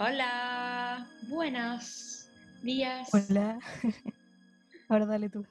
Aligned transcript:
Hola, 0.00 1.08
buenos 1.28 2.28
días. 2.62 3.08
Hola. 3.12 3.60
Ahora 4.88 5.06
dale 5.06 5.28
tú. 5.28 5.46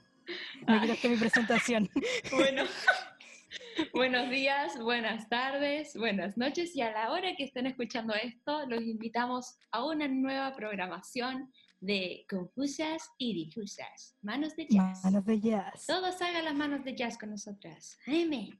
Me 0.67 0.81
quitaste 0.81 1.09
mi 1.09 1.15
presentación. 1.17 1.89
Bueno, 2.31 2.63
buenos 3.93 4.29
días, 4.29 4.77
buenas 4.81 5.29
tardes, 5.29 5.95
buenas 5.95 6.37
noches 6.37 6.75
y 6.75 6.81
a 6.81 6.91
la 6.91 7.11
hora 7.11 7.35
que 7.37 7.45
estén 7.45 7.67
escuchando 7.67 8.13
esto, 8.15 8.65
los 8.67 8.81
invitamos 8.81 9.55
a 9.71 9.85
una 9.85 10.09
nueva 10.09 10.53
programación 10.55 11.49
de 11.79 12.25
Confusas 12.29 13.09
y 13.17 13.33
Difusas. 13.33 14.17
Manos 14.21 14.57
de 14.57 14.67
jazz. 14.69 15.05
Manos 15.05 15.25
de 15.25 15.39
jazz. 15.39 15.85
Todos 15.87 16.21
hagan 16.21 16.43
las 16.43 16.55
manos 16.55 16.83
de 16.83 16.95
jazz 16.95 17.17
con 17.17 17.29
nosotras. 17.29 17.97
Amén. 18.07 18.59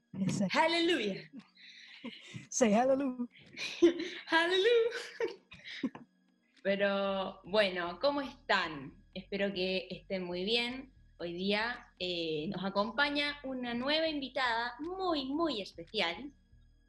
Aleluya. 0.52 1.30
Say 2.48 2.72
hallelujah. 2.72 3.28
Aleluya. 4.30 5.43
Pero 6.62 7.40
bueno, 7.44 7.98
¿cómo 8.00 8.20
están? 8.20 8.92
Espero 9.12 9.52
que 9.52 9.86
estén 9.90 10.24
muy 10.24 10.44
bien. 10.44 10.92
Hoy 11.18 11.32
día 11.32 11.86
eh, 11.98 12.48
nos 12.48 12.64
acompaña 12.64 13.36
una 13.44 13.74
nueva 13.74 14.08
invitada 14.08 14.74
muy, 14.80 15.26
muy 15.26 15.60
especial. 15.60 16.32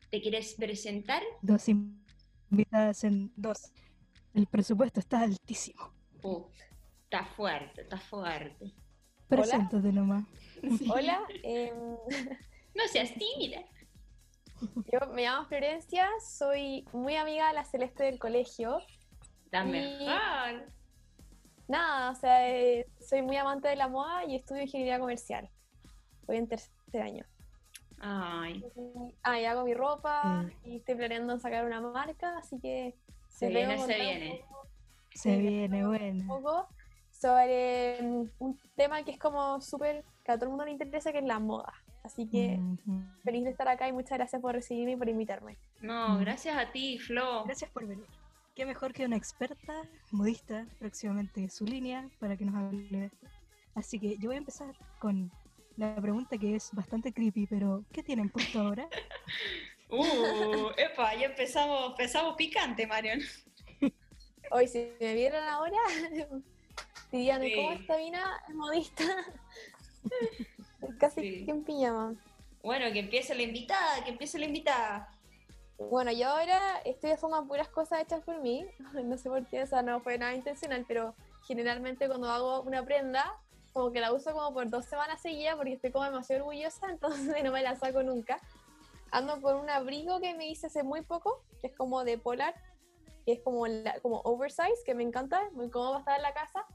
¿Te 0.09 0.21
quieres 0.21 0.55
presentar? 0.55 1.21
Dos 1.41 1.67
invitadas 1.69 3.03
en 3.03 3.31
dos. 3.35 3.71
El 4.33 4.47
presupuesto 4.47 4.99
está 4.99 5.21
altísimo. 5.21 5.93
Uh, 6.23 6.45
está 7.03 7.25
fuerte, 7.25 7.81
está 7.81 7.99
fuerte. 7.99 8.73
Preséntate 9.27 9.91
nomás. 9.91 10.25
Hola, 10.89 11.21
em, 11.43 11.73
No 12.75 12.83
seas 12.89 13.13
tímida. 13.13 13.63
Yo 14.91 15.07
me 15.13 15.23
llamo 15.23 15.45
Florencia, 15.47 16.07
soy 16.25 16.85
muy 16.93 17.15
amiga 17.15 17.47
de 17.49 17.53
la 17.53 17.65
Celeste 17.65 18.03
del 18.03 18.19
colegio. 18.19 18.79
Y- 19.51 19.65
mejor. 19.67 20.71
Nada, 21.67 22.11
o 22.11 22.15
sea, 22.15 22.49
eh, 22.49 22.85
soy 22.99 23.21
muy 23.21 23.37
amante 23.37 23.67
de 23.67 23.75
la 23.75 23.87
moda 23.87 24.23
y 24.25 24.35
estudio 24.35 24.61
ingeniería 24.63 24.99
comercial. 24.99 25.49
Voy 26.27 26.37
en 26.37 26.47
tercer 26.47 27.01
año. 27.01 27.25
Ay, 27.99 28.63
Y- 28.75 29.15
Ah, 29.23 29.39
y 29.39 29.45
hago 29.45 29.63
mi 29.63 29.73
ropa 29.73 30.43
Mm. 30.43 30.51
y 30.67 30.75
estoy 30.77 30.95
planeando 30.95 31.39
sacar 31.39 31.65
una 31.65 31.81
marca, 31.81 32.37
así 32.37 32.59
que 32.59 32.95
Se 33.29 33.49
les 33.49 33.67
viene, 33.67 33.81
se 33.85 33.95
viene. 33.99 34.45
poco- 34.47 34.67
Se 35.13 35.37
viene 35.37 35.87
bueno. 35.87 36.21
Un 36.21 36.27
poco 36.43 36.67
sobre 37.09 38.01
mm, 38.01 38.29
un 38.39 38.59
tema 38.75 39.03
que 39.03 39.11
es 39.11 39.17
como 39.19 39.59
súper, 39.61 40.03
que 40.23 40.31
a 40.33 40.35
todo 40.35 40.45
el 40.45 40.49
mundo 40.49 40.65
le 40.65 40.71
interesa, 40.71 41.11
que 41.11 41.19
es 41.19 41.23
la 41.25 41.39
moda. 41.39 41.73
Así 42.05 42.27
que 42.27 42.59
feliz 43.23 43.43
de 43.45 43.49
estar 43.49 43.67
acá 43.67 43.87
y 43.87 43.91
muchas 43.91 44.17
gracias 44.19 44.39
por 44.39 44.53
recibirme 44.53 44.91
y 44.91 44.95
por 44.95 45.09
invitarme. 45.09 45.57
No, 45.81 46.09
Mm. 46.09 46.19
gracias 46.19 46.55
a 46.55 46.71
ti, 46.71 46.99
Flo. 46.99 47.43
Gracias 47.45 47.71
por 47.71 47.87
venir. 47.87 48.05
Qué 48.53 48.63
mejor 48.65 48.93
que 48.93 49.05
una 49.05 49.17
experta 49.17 49.73
modista, 50.11 50.67
próximamente 50.79 51.49
su 51.49 51.65
línea, 51.65 52.07
para 52.19 52.37
que 52.37 52.45
nos 52.45 52.55
hable 52.55 52.87
de 52.99 53.05
esto. 53.07 53.27
Así 53.73 53.99
que 53.99 54.17
yo 54.17 54.27
voy 54.29 54.35
a 54.35 54.37
empezar 54.37 54.73
con 54.99 55.31
la 55.77 55.95
pregunta 55.95 56.37
que 56.37 56.55
es 56.55 56.69
bastante 56.73 57.11
creepy, 57.11 57.47
pero 57.47 57.83
¿qué 57.91 58.03
tienen 58.03 58.29
puesto 58.29 58.59
ahora? 58.61 58.87
Uh, 59.87 60.71
epa, 60.77 61.13
ya 61.13 61.27
empezamos, 61.27 61.91
empezamos 61.91 62.35
picante, 62.35 62.87
Marion. 62.87 63.19
Hoy, 64.51 64.67
si 64.67 64.91
me 64.99 65.13
vieran 65.13 65.43
ahora, 65.47 65.77
dirían, 67.11 67.41
Sí. 67.43 67.53
¿cómo 67.55 67.71
esta 67.71 67.95
mina 67.97 68.23
es 68.49 68.55
modista? 68.55 69.03
Casi 70.99 71.21
Sí. 71.21 71.45
que 71.45 71.51
en 71.51 71.63
pijama. 71.63 72.15
Bueno, 72.63 72.91
que 72.91 72.99
empiece 72.99 73.35
la 73.35 73.43
invitada, 73.43 74.03
que 74.03 74.11
empiece 74.11 74.39
la 74.39 74.45
invitada. 74.45 75.09
Bueno, 75.77 76.11
yo 76.11 76.29
ahora 76.29 76.79
estoy 76.85 77.11
haciendo 77.11 77.45
puras 77.47 77.67
cosas 77.69 78.01
hechas 78.01 78.21
por 78.23 78.41
mí. 78.41 78.65
No 79.05 79.17
sé 79.17 79.29
por 79.29 79.45
qué, 79.47 79.63
o 79.63 79.67
sea, 79.67 79.81
no 79.81 79.99
fue 80.01 80.17
nada 80.17 80.33
intencional, 80.33 80.85
pero 80.87 81.13
generalmente 81.47 82.07
cuando 82.07 82.29
hago 82.29 82.61
una 82.61 82.83
prenda, 82.83 83.33
como 83.73 83.91
que 83.91 83.99
la 83.99 84.13
uso 84.13 84.31
como 84.33 84.53
por 84.53 84.69
dos 84.69 84.85
semanas 84.85 85.21
seguidas 85.21 85.55
porque 85.57 85.73
estoy 85.73 85.91
como 85.91 86.05
demasiado 86.05 86.41
orgullosa, 86.45 86.87
entonces 86.89 87.43
no 87.43 87.51
me 87.51 87.61
la 87.61 87.75
saco 87.75 88.03
nunca. 88.03 88.39
Ando 89.11 89.41
con 89.41 89.57
un 89.57 89.69
abrigo 89.69 90.19
que 90.19 90.33
me 90.33 90.47
hice 90.47 90.67
hace 90.67 90.83
muy 90.83 91.01
poco, 91.01 91.43
que 91.61 91.67
es 91.67 91.75
como 91.75 92.03
de 92.03 92.17
polar, 92.17 92.55
que 93.25 93.33
es 93.33 93.39
como, 93.41 93.67
la- 93.67 93.99
como 94.01 94.21
oversize, 94.23 94.83
que 94.85 94.95
me 94.95 95.03
encanta, 95.03 95.49
muy 95.51 95.69
cómodo 95.69 95.91
para 95.91 95.99
estar 95.99 96.15
en 96.17 96.21
la 96.23 96.33
casa. 96.33 96.65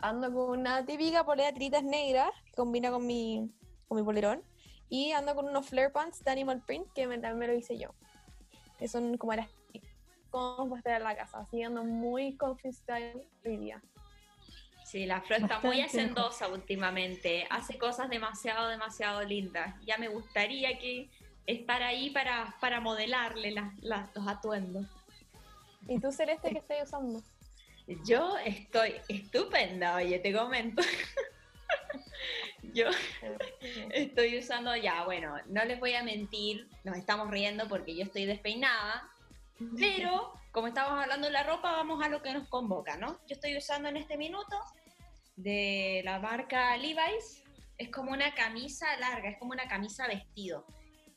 Ando 0.00 0.32
con 0.32 0.58
una 0.60 0.84
típica 0.84 1.24
polera 1.24 1.48
de 1.48 1.54
tiritas 1.54 1.82
negras, 1.82 2.30
que 2.46 2.52
combina 2.52 2.90
con 2.90 3.06
mi, 3.06 3.50
con 3.88 3.98
mi 3.98 4.04
polerón. 4.04 4.42
Y 4.88 5.12
ando 5.12 5.34
con 5.34 5.46
unos 5.48 5.66
flare 5.68 5.90
pants 5.90 6.22
de 6.22 6.30
Animal 6.30 6.62
Print, 6.66 6.86
que 6.92 7.06
me, 7.06 7.14
también 7.18 7.38
me 7.38 7.46
lo 7.48 7.54
hice 7.54 7.78
yo 7.78 7.90
que 8.78 8.88
son 8.88 9.16
como 9.16 9.32
las 9.34 9.48
como 10.30 10.68
para 10.68 10.78
estar 10.78 10.96
en 10.96 11.04
la 11.04 11.14
casa, 11.16 11.38
así 11.38 11.62
ando 11.62 11.84
muy 11.84 12.36
comfy 12.36 12.72
style 12.72 13.28
hoy 13.44 13.56
día. 13.56 13.80
Sí, 14.84 15.06
la 15.06 15.20
Flo 15.20 15.36
está 15.36 15.60
muy 15.60 15.80
hacendosa 15.80 16.48
últimamente. 16.48 17.46
Hace 17.50 17.78
cosas 17.78 18.10
demasiado, 18.10 18.66
demasiado 18.68 19.22
lindas. 19.22 19.76
Ya 19.86 19.96
me 19.96 20.08
gustaría 20.08 20.76
que 20.80 21.08
estar 21.46 21.84
ahí 21.84 22.10
para, 22.10 22.56
para 22.60 22.80
modelarle 22.80 23.52
las- 23.52 23.78
las- 23.80 24.12
los 24.16 24.26
atuendos. 24.26 24.86
¿Y 25.86 26.00
tú, 26.00 26.10
Celeste, 26.10 26.50
qué 26.50 26.58
estás 26.58 26.82
usando? 26.82 27.22
Yo 27.86 28.38
estoy 28.38 28.94
estupenda, 29.08 29.96
oye, 29.96 30.18
te 30.18 30.32
comento. 30.32 30.82
Yo 32.72 32.86
estoy 33.90 34.38
usando 34.38 34.74
ya, 34.74 35.04
bueno, 35.04 35.36
no 35.46 35.64
les 35.64 35.78
voy 35.78 35.94
a 35.94 36.02
mentir, 36.02 36.66
nos 36.82 36.96
estamos 36.96 37.30
riendo 37.30 37.68
porque 37.68 37.94
yo 37.94 38.04
estoy 38.04 38.24
despeinada, 38.24 39.08
pero 39.78 40.32
como 40.50 40.68
estamos 40.68 41.00
hablando 41.00 41.26
de 41.26 41.32
la 41.32 41.42
ropa, 41.42 41.72
vamos 41.72 42.02
a 42.02 42.08
lo 42.08 42.22
que 42.22 42.32
nos 42.32 42.48
convoca, 42.48 42.96
¿no? 42.96 43.18
Yo 43.28 43.34
estoy 43.34 43.56
usando 43.56 43.90
en 43.90 43.98
este 43.98 44.16
minuto 44.16 44.56
de 45.36 46.00
la 46.04 46.18
marca 46.18 46.76
Levi's, 46.76 47.44
es 47.76 47.90
como 47.90 48.12
una 48.12 48.34
camisa 48.34 48.86
larga, 48.96 49.28
es 49.28 49.38
como 49.38 49.52
una 49.52 49.68
camisa 49.68 50.08
vestido, 50.08 50.66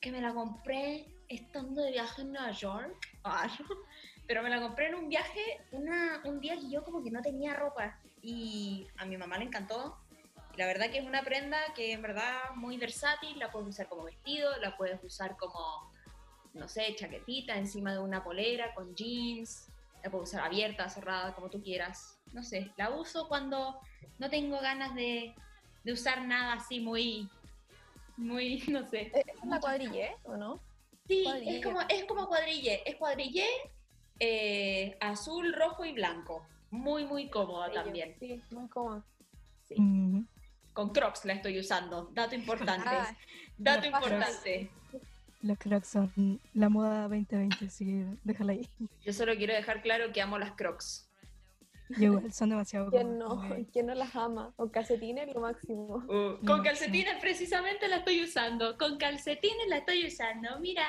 que 0.02 0.12
me 0.12 0.22
la 0.22 0.34
compré 0.34 1.08
estando 1.30 1.82
de 1.82 1.92
viaje 1.92 2.22
en 2.22 2.34
Nueva 2.34 2.52
York, 2.52 2.94
pero 4.28 4.44
me 4.44 4.50
la 4.50 4.60
compré 4.60 4.88
en 4.88 4.96
un 4.96 5.10
viaje 5.10 5.62
una, 5.72 6.22
un 6.26 6.40
día 6.42 6.56
que 6.56 6.70
yo 6.70 6.84
como 6.84 7.02
que 7.02 7.10
no 7.10 7.22
tenía 7.22 7.54
ropa 7.54 7.98
y 8.22 8.86
a 8.98 9.06
mi 9.06 9.18
mamá 9.18 9.38
le 9.38 9.46
encantó. 9.46 9.98
La 10.58 10.66
verdad 10.66 10.90
que 10.92 10.98
es 10.98 11.06
una 11.06 11.24
prenda 11.24 11.58
que 11.76 11.94
en 11.94 12.02
verdad 12.02 12.54
muy 12.56 12.78
versátil, 12.78 13.40
la 13.40 13.52
puedes 13.52 13.70
usar 13.70 13.88
como 13.88 14.04
vestido, 14.04 14.58
la 14.58 14.76
puedes 14.76 15.02
usar 15.04 15.38
como, 15.38 15.92
no 16.54 16.68
sé, 16.68 16.94
chaquetita 16.96 17.56
encima 17.56 17.94
de 17.94 18.00
una 18.00 18.24
polera 18.24 18.74
con 18.74 18.94
jeans, 18.96 19.70
la 20.04 20.10
puedes 20.10 20.30
usar 20.30 20.44
abierta, 20.44 20.90
cerrada, 20.90 21.34
como 21.34 21.50
tú 21.50 21.62
quieras. 21.62 22.20
No 22.34 22.44
sé, 22.44 22.72
la 22.76 22.90
uso 22.90 23.30
cuando 23.30 23.80
no 24.18 24.30
tengo 24.30 24.60
ganas 24.60 24.94
de, 24.96 25.34
de 25.84 25.94
usar 25.94 26.26
nada 26.26 26.54
así 26.54 26.80
muy, 26.82 27.30
muy, 28.18 28.58
no 28.68 28.84
sé. 28.90 29.12
¿Es 29.14 29.42
una 29.42 29.62
cuadrilla, 29.62 30.18
o 30.24 30.36
no? 30.36 30.60
Sí, 31.08 31.24
Cuadrille. 31.24 31.58
es 31.60 31.66
como, 31.66 31.82
es 31.88 32.06
como 32.06 32.28
cuadrille, 32.28 32.82
es 32.86 32.96
cuadrille 32.98 33.48
eh, 34.20 34.98
azul, 35.00 35.54
rojo 35.54 35.86
y 35.86 35.94
blanco. 35.94 36.46
Muy, 36.72 37.06
muy 37.06 37.30
cómoda 37.30 37.72
también. 37.72 38.16
Sí, 38.20 38.42
muy 38.52 38.68
cómoda. 38.68 39.04
Sí. 39.68 39.76
Con 40.74 40.90
Crocs 40.90 41.26
la 41.26 41.34
estoy 41.34 41.60
usando. 41.60 42.10
Dato 42.14 42.36
importante. 42.36 42.90
Ah, 42.90 43.16
Dato 43.58 43.90
los 43.90 44.00
Crocs. 44.00 44.12
importante. 44.12 44.72
Los 45.42 45.58
cracks 45.60 45.88
son 45.88 46.42
la 46.54 46.68
moda 46.68 47.04
2020, 47.04 47.66
así 47.66 47.86
que 47.86 48.06
déjala 48.24 48.54
ahí. 48.54 48.68
Yo 49.04 49.14
solo 49.14 49.36
quiero 49.36 49.54
dejar 49.54 49.82
claro 49.82 50.12
que 50.12 50.22
amo 50.22 50.38
las 50.40 50.52
Crocs. 50.54 51.08
Yo 51.90 52.04
igual, 52.06 52.34
son 52.34 52.50
demasiado 52.50 52.90
¿Quién 52.90 53.18
no? 53.18 53.48
¿Quién 53.72 53.86
no 53.86 53.94
las 53.94 54.14
ama? 54.16 54.52
Con 54.58 54.70
calcetines 54.70 55.34
lo 55.34 55.40
máximo. 55.42 56.04
Uh, 56.08 56.46
con 56.46 56.62
calcetines 56.64 57.16
precisamente 57.22 57.88
la 57.88 57.98
estoy 57.98 58.24
usando. 58.24 58.78
Con 58.78 58.98
calcetines 58.98 59.68
la 59.70 59.78
estoy 59.78 60.06
usando. 60.06 60.60
Mira. 60.60 60.84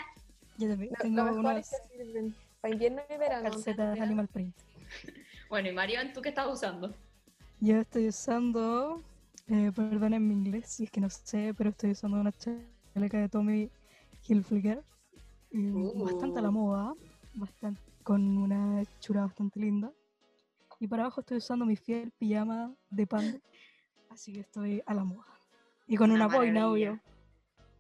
Yo 0.56 0.68
también 0.68 0.92
Lo, 0.98 1.02
tengo 1.02 1.24
lo 1.24 1.42
mejor 1.42 1.62
para 2.60 2.72
invierno 2.74 3.02
y 3.08 3.16
verano. 3.16 3.50
calcetas 3.50 4.00
Animal 4.00 4.28
Print. 4.28 4.56
Bueno, 5.48 5.68
y 5.70 5.72
Marion, 5.72 6.12
¿tú 6.12 6.20
qué 6.20 6.28
estás 6.28 6.46
usando? 6.46 6.94
Yo 7.60 7.76
estoy 7.80 8.08
usando, 8.08 9.02
eh, 9.46 9.72
perdonen 9.74 10.26
mi 10.28 10.34
inglés, 10.34 10.68
si 10.68 10.84
es 10.84 10.90
que 10.90 11.00
no 11.00 11.08
sé, 11.10 11.54
pero 11.56 11.70
estoy 11.70 11.92
usando 11.92 12.20
una 12.20 12.32
chaleca 12.32 13.18
de 13.18 13.28
Tommy 13.28 13.70
Hilfiger. 14.28 14.84
eh, 15.52 15.72
Uh. 15.72 16.04
Bastante 16.04 16.38
a 16.38 16.42
la 16.42 16.50
moda, 16.50 16.94
bastante, 17.34 17.80
con 18.02 18.36
una 18.36 18.82
hechura 18.82 19.22
bastante 19.22 19.58
linda. 19.60 19.90
Y 20.78 20.86
para 20.86 21.04
abajo 21.04 21.20
estoy 21.22 21.38
usando 21.38 21.64
mi 21.64 21.76
fiel 21.76 22.12
pijama 22.18 22.74
de 22.90 23.06
panda, 23.06 23.38
así 24.10 24.32
que 24.34 24.40
estoy 24.40 24.82
a 24.86 24.94
la 24.94 25.04
moda. 25.04 25.26
Y 25.86 25.96
con 25.96 26.10
Una 26.10 26.26
una, 26.26 26.36
boina, 26.36 26.68
obvio. 26.70 27.00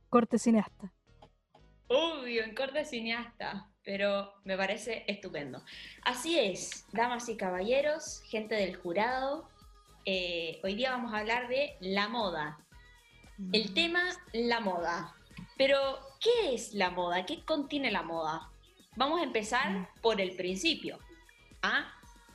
Corte 0.08 0.38
cineasta. 0.38 0.92
Obvio, 1.88 2.44
en 2.44 2.54
corte 2.54 2.84
cineasta, 2.84 3.68
pero 3.88 4.34
me 4.44 4.54
parece 4.54 5.02
estupendo. 5.06 5.64
Así 6.02 6.38
es, 6.38 6.84
damas 6.92 7.26
y 7.30 7.38
caballeros, 7.38 8.20
gente 8.26 8.54
del 8.54 8.76
jurado, 8.76 9.48
eh, 10.04 10.60
hoy 10.62 10.74
día 10.74 10.90
vamos 10.90 11.14
a 11.14 11.20
hablar 11.20 11.48
de 11.48 11.74
la 11.80 12.06
moda. 12.06 12.58
El 13.50 13.72
tema, 13.72 14.02
la 14.34 14.60
moda. 14.60 15.16
Pero, 15.56 15.78
¿qué 16.20 16.52
es 16.54 16.74
la 16.74 16.90
moda? 16.90 17.24
¿Qué 17.24 17.42
contiene 17.46 17.90
la 17.90 18.02
moda? 18.02 18.50
Vamos 18.94 19.22
a 19.22 19.24
empezar 19.24 19.88
por 20.02 20.20
el 20.20 20.36
principio. 20.36 20.98
a 21.62 21.90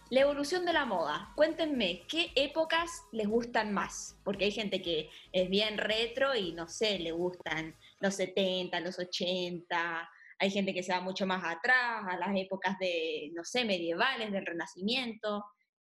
la 0.09 0.21
evolución 0.21 0.65
de 0.65 0.73
la 0.73 0.85
moda. 0.85 1.31
Cuéntenme, 1.35 2.01
¿qué 2.07 2.31
épocas 2.35 3.03
les 3.11 3.27
gustan 3.27 3.73
más? 3.73 4.17
Porque 4.23 4.45
hay 4.45 4.51
gente 4.51 4.81
que 4.81 5.09
es 5.31 5.49
bien 5.49 5.77
retro 5.77 6.35
y 6.35 6.51
no 6.51 6.67
sé, 6.67 6.97
le 6.99 7.11
gustan 7.11 7.75
los 7.99 8.15
70, 8.15 8.79
los 8.79 8.97
80. 8.97 10.09
Hay 10.43 10.49
gente 10.49 10.73
que 10.73 10.83
se 10.83 10.91
va 10.91 10.99
mucho 10.99 11.25
más 11.25 11.41
atrás, 11.41 12.03
a 12.05 12.17
las 12.17 12.35
épocas 12.35 12.77
de, 12.77 13.31
no 13.33 13.45
sé, 13.45 13.63
medievales, 13.63 14.29
del 14.29 14.45
Renacimiento. 14.45 15.45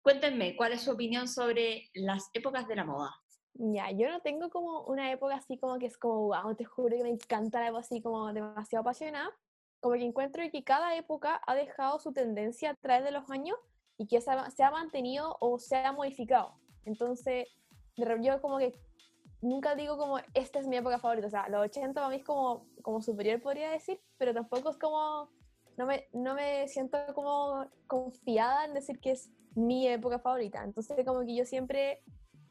Cuéntenme, 0.01 0.55
¿cuál 0.55 0.71
es 0.71 0.83
su 0.83 0.93
opinión 0.93 1.27
sobre 1.27 1.91
las 1.95 2.31
épocas 2.33 2.69
de 2.69 2.77
la 2.77 2.85
moda? 2.85 3.11
Ya, 3.55 3.91
yo 3.91 4.09
no 4.09 4.21
tengo 4.21 4.49
como 4.51 4.83
una 4.83 5.11
época 5.11 5.35
así 5.35 5.59
como 5.59 5.81
que 5.81 5.87
es 5.87 5.99
como, 5.99 6.29
wow, 6.29 6.55
te 6.55 6.65
juro 6.65 6.97
que 6.97 7.03
me 7.03 7.09
encanta 7.09 7.59
la 7.59 7.67
época 7.67 7.81
así 7.81 8.01
como 8.01 8.33
demasiado 8.33 8.83
apasionada. 8.83 9.31
Como 9.81 9.97
que 9.97 10.05
encuentro 10.05 10.45
que 10.53 10.63
cada 10.63 10.97
época 10.97 11.41
ha 11.45 11.57
dejado 11.57 11.99
su 11.99 12.13
tendencia 12.13 12.71
a 12.71 12.75
través 12.77 13.03
de 13.03 13.11
los 13.11 13.29
años 13.31 13.57
y 13.99 14.07
que 14.07 14.21
se 14.21 14.31
ha, 14.31 14.49
se 14.53 14.63
ha 14.63 14.71
mantenido 14.71 15.37
o 15.41 15.59
se 15.59 15.75
ha 15.75 15.91
modificado. 15.91 16.55
Entonces, 16.85 17.49
yo 17.97 18.41
como 18.41 18.59
que 18.59 18.75
nunca 19.47 19.75
digo 19.75 19.97
como, 19.97 20.19
esta 20.35 20.59
es 20.59 20.67
mi 20.67 20.77
época 20.77 20.99
favorita. 20.99 21.27
O 21.27 21.31
sea, 21.31 21.49
los 21.49 21.63
80 21.63 21.95
para 21.95 22.09
mí 22.09 22.17
es 22.17 22.25
como, 22.25 22.67
como 22.83 23.01
superior, 23.01 23.41
podría 23.41 23.71
decir, 23.71 24.01
pero 24.19 24.35
tampoco 24.35 24.71
es 24.71 24.79
como, 24.79 25.31
no 25.77 25.87
me, 25.87 26.07
no 26.13 26.35
me 26.35 26.69
siento 26.69 26.99
como 27.15 27.67
confiada 27.87 28.65
en 28.65 28.75
decir 28.75 28.99
que 29.01 29.13
es 29.13 29.31
mi 29.55 29.89
época 29.89 30.19
favorita. 30.19 30.63
Entonces, 30.65 31.05
como 31.07 31.21
que 31.21 31.35
yo 31.35 31.45
siempre 31.45 32.03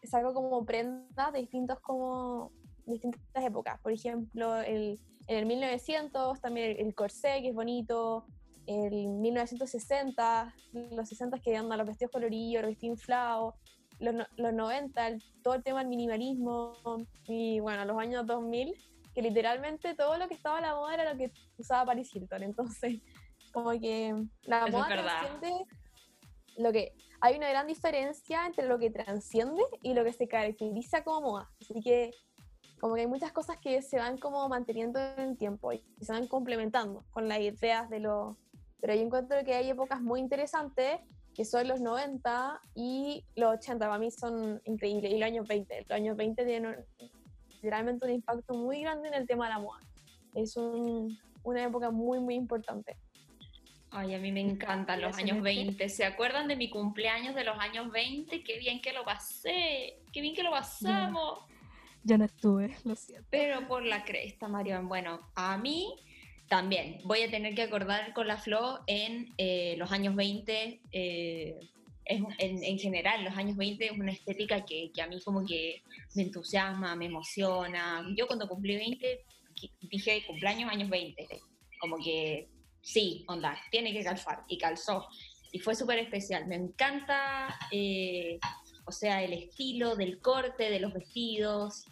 saco 0.04 0.34
como 0.34 0.66
prendas 0.66 1.34
de 1.34 1.40
distintos 1.40 1.80
como 1.80 2.52
distintas 2.86 3.22
épocas. 3.44 3.80
Por 3.82 3.92
ejemplo, 3.92 4.60
el, 4.62 5.00
en 5.28 5.38
el 5.38 5.46
1900 5.46 6.40
también 6.42 6.76
el, 6.80 6.96
corsé, 6.96 7.42
que 7.42 7.50
es 7.50 7.56
bonito. 7.56 8.26
El 8.68 9.08
1960, 9.08 10.56
los 10.92 11.08
60 11.08 11.40
que 11.40 11.56
andan 11.56 11.78
los 11.78 11.88
vestidos 11.88 12.12
coloridos, 12.12 12.64
los 12.64 12.72
vestidos 12.72 13.00
inflados. 13.00 13.54
Los, 14.00 14.16
los 14.38 14.54
90, 14.54 15.18
todo 15.42 15.54
el 15.56 15.64
tema 15.64 15.80
del 15.80 15.88
minimalismo. 15.88 16.74
Y 17.28 17.60
bueno, 17.60 17.86
los 17.86 17.98
años 17.98 18.26
2000, 18.26 18.74
que 19.14 19.22
literalmente 19.22 19.94
todo 19.96 20.18
lo 20.18 20.28
que 20.28 20.34
estaba 20.34 20.58
a 20.58 20.62
la 20.62 20.76
moda 20.76 20.94
era 20.94 21.14
lo 21.14 21.18
que 21.18 21.32
usaba 21.58 21.86
Paris 21.86 22.14
Hilton. 22.14 22.44
Entonces, 22.44 23.02
como 23.54 23.72
que 23.72 24.14
la 24.44 24.68
moda 24.68 24.88
transciende 24.88 25.66
lo 26.58 26.72
que 26.72 26.94
hay 27.22 27.38
una 27.38 27.50
gran 27.50 27.68
diferencia 27.68 28.46
entre 28.46 28.68
lo 28.68 28.78
que 28.78 28.90
transciende 28.90 29.64
y 29.82 29.94
lo 29.94 30.04
que 30.04 30.14
se 30.14 30.28
caracteriza 30.28 31.04
como 31.04 31.32
moda. 31.32 31.50
Así 31.62 31.82
que 31.82 32.12
como 32.80 32.96
que 32.96 33.02
hay 33.02 33.08
muchas 33.08 33.32
cosas 33.32 33.58
que 33.58 33.82
se 33.82 33.98
van 33.98 34.18
como 34.18 34.48
manteniendo 34.50 35.00
en 35.00 35.30
el 35.30 35.38
tiempo 35.38 35.72
y 35.72 35.84
se 36.02 36.12
van 36.12 36.28
complementando 36.28 37.06
con 37.12 37.28
las 37.28 37.40
ideas 37.40 37.90
de 37.90 38.00
lo... 38.00 38.38
Pero 38.80 38.94
yo 38.94 39.02
encuentro 39.02 39.44
que 39.44 39.56
hay 39.56 39.70
épocas 39.70 40.02
muy 40.02 40.20
interesantes 40.20 41.00
que 41.36 41.44
son 41.44 41.68
los 41.68 41.82
90 41.82 42.62
y 42.76 43.26
los 43.36 43.56
80, 43.56 43.86
para 43.86 44.00
mí 44.00 44.10
son 44.10 44.62
increíbles, 44.64 45.12
y 45.12 45.20
los 45.20 45.28
años 45.28 45.48
20. 45.48 45.82
Los 45.82 45.92
años 45.92 46.16
20 46.16 46.46
tienen 46.46 46.78
realmente 47.62 48.06
un 48.06 48.12
impacto 48.14 48.54
muy 48.54 48.82
grande 48.82 49.10
en 49.10 49.16
el 49.16 49.28
tema 49.28 49.48
de 49.48 49.54
la 49.54 49.60
moda. 49.60 49.82
Es 50.34 50.56
una 50.56 51.64
época 51.64 51.92
muy, 51.92 52.20
muy 52.20 52.36
importante. 52.36 52.96
Ay, 53.92 54.14
a 54.14 54.20
mí 54.20 54.32
me 54.32 54.42
encantan 54.42 55.02
los 55.02 55.18
años 55.18 55.42
20. 55.42 55.88
¿Se 55.90 56.06
acuerdan 56.06 56.48
de 56.48 56.56
mi 56.56 56.70
cumpleaños 56.70 57.36
de 57.36 57.44
los 57.44 57.58
años 57.60 57.92
20? 57.92 58.44
Qué 58.44 58.58
bien 58.58 58.82
que 58.82 58.94
lo 58.94 59.04
pasé, 59.04 60.00
qué 60.14 60.22
bien 60.22 60.34
que 60.36 60.44
lo 60.44 60.52
pasamos. 60.52 61.40
Yo 62.04 62.18
no 62.18 62.26
estuve, 62.26 62.76
lo 62.86 62.96
siento. 62.96 63.28
Pero 63.30 63.68
por 63.68 63.84
la 63.84 64.06
cresta, 64.06 64.48
Marian. 64.48 64.88
Bueno, 64.88 65.20
a 65.36 65.58
mí 65.58 65.96
también 66.48 67.00
voy 67.04 67.22
a 67.22 67.32
tener 67.32 67.56
que 67.56 67.64
acordar 67.64 68.14
con 68.14 68.28
la 68.28 68.38
Flo 68.38 68.80
en 68.88 69.34
eh, 69.38 69.76
los 69.78 69.92
años 69.92 70.16
20. 70.16 70.82
Eh, 70.92 71.60
en, 72.08 72.78
general, 72.78 73.24
los 73.24 73.36
años 73.36 73.58
20 73.58 73.86
es 73.86 73.92
una 73.92 74.12
estética 74.12 74.64
que, 74.64 74.92
a 75.02 75.08
mí 75.08 75.20
como 75.24 75.44
que 75.44 75.82
me 76.14 76.24
entusiasma, 76.24 76.96
me 76.96 77.06
emociona. 77.06 78.06
Yo 78.16 78.28
cuando 78.28 78.48
cumplí 78.48 78.76
20 78.76 79.26
dije 79.82 80.24
cumpleaños 80.28 80.70
años 80.70 80.90
20. 80.90 81.28
Como 81.80 81.98
que 81.98 82.48
sí, 82.82 83.26
onda, 83.28 83.58
tiene 83.72 83.92
que 83.92 84.04
calzar. 84.04 84.44
Y 84.48 84.58
calzó. 84.60 85.08
Y 85.52 85.60
fue 85.60 85.74
súper 85.74 85.98
especial. 86.00 86.46
Me 86.48 86.56
encanta, 86.56 87.58
eh, 87.72 88.38
o 88.86 88.92
sea, 88.92 89.24
el 89.24 89.34
estilo 89.34 89.96
del 89.96 90.20
corte, 90.20 90.70
de 90.70 90.80
los 90.80 90.94
vestidos, 90.94 91.86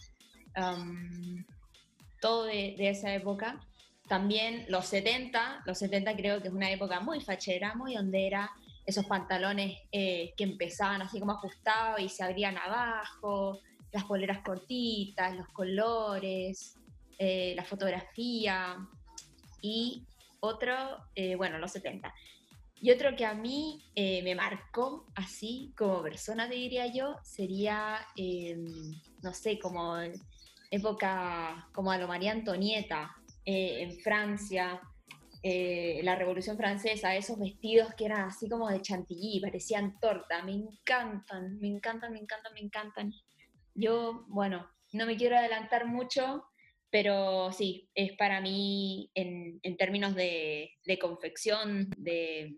todo 2.22 2.44
de, 2.46 2.76
esa 2.78 3.16
época. 3.16 3.60
También 4.08 4.66
los 4.68 4.86
70, 4.86 5.64
los 5.66 5.78
70 5.78 6.16
creo 6.16 6.42
que 6.42 6.50
es 6.50 6.54
una 6.54 6.70
época 6.70 7.00
muy 7.00 7.22
fachera, 7.22 7.74
muy 7.76 7.96
hondera, 7.96 8.52
esos 8.86 9.06
pantalones 9.06 9.78
eh, 9.92 10.34
que 10.36 10.44
empezaban 10.44 11.02
así 11.02 11.20
como 11.20 11.32
ajustados 11.32 12.02
y 12.02 12.10
se 12.10 12.24
abrían 12.24 12.58
abajo, 12.58 13.62
las 13.94 14.04
poleras 14.06 14.40
cortitas, 14.40 15.36
los 15.36 15.48
colores, 15.50 16.76
eh, 17.18 17.54
la 17.56 17.64
fotografía. 17.64 18.76
Y 19.62 20.04
otro, 20.40 20.76
eh, 21.16 21.36
bueno, 21.36 21.60
los 21.60 21.72
70. 21.72 22.14
Y 22.82 22.92
otro 22.92 23.16
que 23.16 23.26
a 23.26 23.34
mí 23.34 23.82
eh, 23.96 24.22
me 24.24 24.36
marcó 24.36 25.06
así 25.16 25.72
como 25.78 26.02
persona, 26.02 26.50
te 26.50 26.56
diría 26.56 26.88
yo, 26.88 27.16
sería, 27.24 28.06
no 29.22 29.34
sé, 29.34 29.58
como 29.58 29.96
época 30.70 31.70
como 31.72 31.92
a 31.92 31.98
lo 31.98 32.08
María 32.08 32.32
Antonieta 32.32 33.16
eh, 33.46 33.82
en 33.82 34.00
Francia, 34.00 34.82
la 35.44 36.16
Revolución 36.16 36.56
Francesa, 36.56 37.18
esos 37.18 37.38
vestidos 37.38 37.94
que 37.96 38.06
eran 38.06 38.22
así 38.22 38.48
como 38.48 38.70
de 38.70 38.82
chantilly, 38.82 39.42
parecían 39.42 40.00
torta, 40.00 40.42
me 40.42 40.54
encantan, 40.54 41.60
me 41.60 41.68
encantan, 41.68 42.14
me 42.14 42.20
encantan, 42.20 42.54
me 42.54 42.62
encantan. 42.62 43.14
Yo, 43.76 44.24
bueno, 44.30 44.70
no 44.94 45.06
me 45.06 45.18
quiero 45.18 45.36
adelantar 45.36 45.86
mucho, 45.86 46.46
pero 46.94 47.52
sí, 47.52 47.90
es 47.96 48.16
para 48.18 48.40
mí 48.40 49.10
en, 49.16 49.60
términos 49.78 50.14
de, 50.14 50.70
confección, 51.02 51.90
de, 51.98 52.56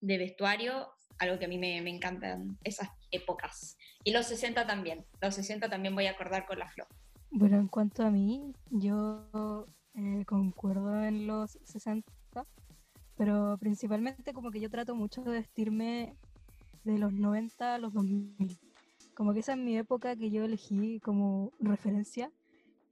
vestuario, 0.00 0.88
algo 1.18 1.40
que 1.40 1.46
a 1.46 1.48
mí 1.48 1.58
me, 1.58 1.82
me, 1.82 1.90
encantan 1.90 2.56
esas 2.62 2.88
épocas. 3.10 3.76
Y 4.04 4.12
los 4.12 4.26
60 4.26 4.64
también, 4.64 5.04
los 5.20 5.34
60 5.34 5.68
también 5.68 5.94
voy 5.94 6.06
a 6.06 6.12
acordar 6.12 6.46
con 6.46 6.60
la 6.60 6.68
flor. 6.68 6.86
Bueno, 7.32 7.58
en 7.58 7.66
cuanto 7.66 8.04
a 8.04 8.10
mí, 8.10 8.52
yo 8.70 9.66
eh, 9.94 10.24
concuerdo 10.26 11.04
en 11.04 11.26
los 11.26 11.58
60, 11.64 12.04
pero 13.16 13.56
principalmente 13.58 14.32
como 14.32 14.50
que 14.50 14.60
yo 14.60 14.70
trato 14.70 14.94
mucho 14.94 15.22
de 15.22 15.32
vestirme 15.32 16.16
de 16.84 16.98
los 16.98 17.12
90 17.12 17.74
a 17.74 17.78
los 17.78 17.92
2000. 17.92 18.58
Como 19.14 19.32
que 19.32 19.40
esa 19.40 19.52
es 19.52 19.58
mi 19.58 19.76
época 19.76 20.16
que 20.16 20.30
yo 20.30 20.44
elegí 20.44 21.00
como 21.00 21.52
referencia 21.60 22.30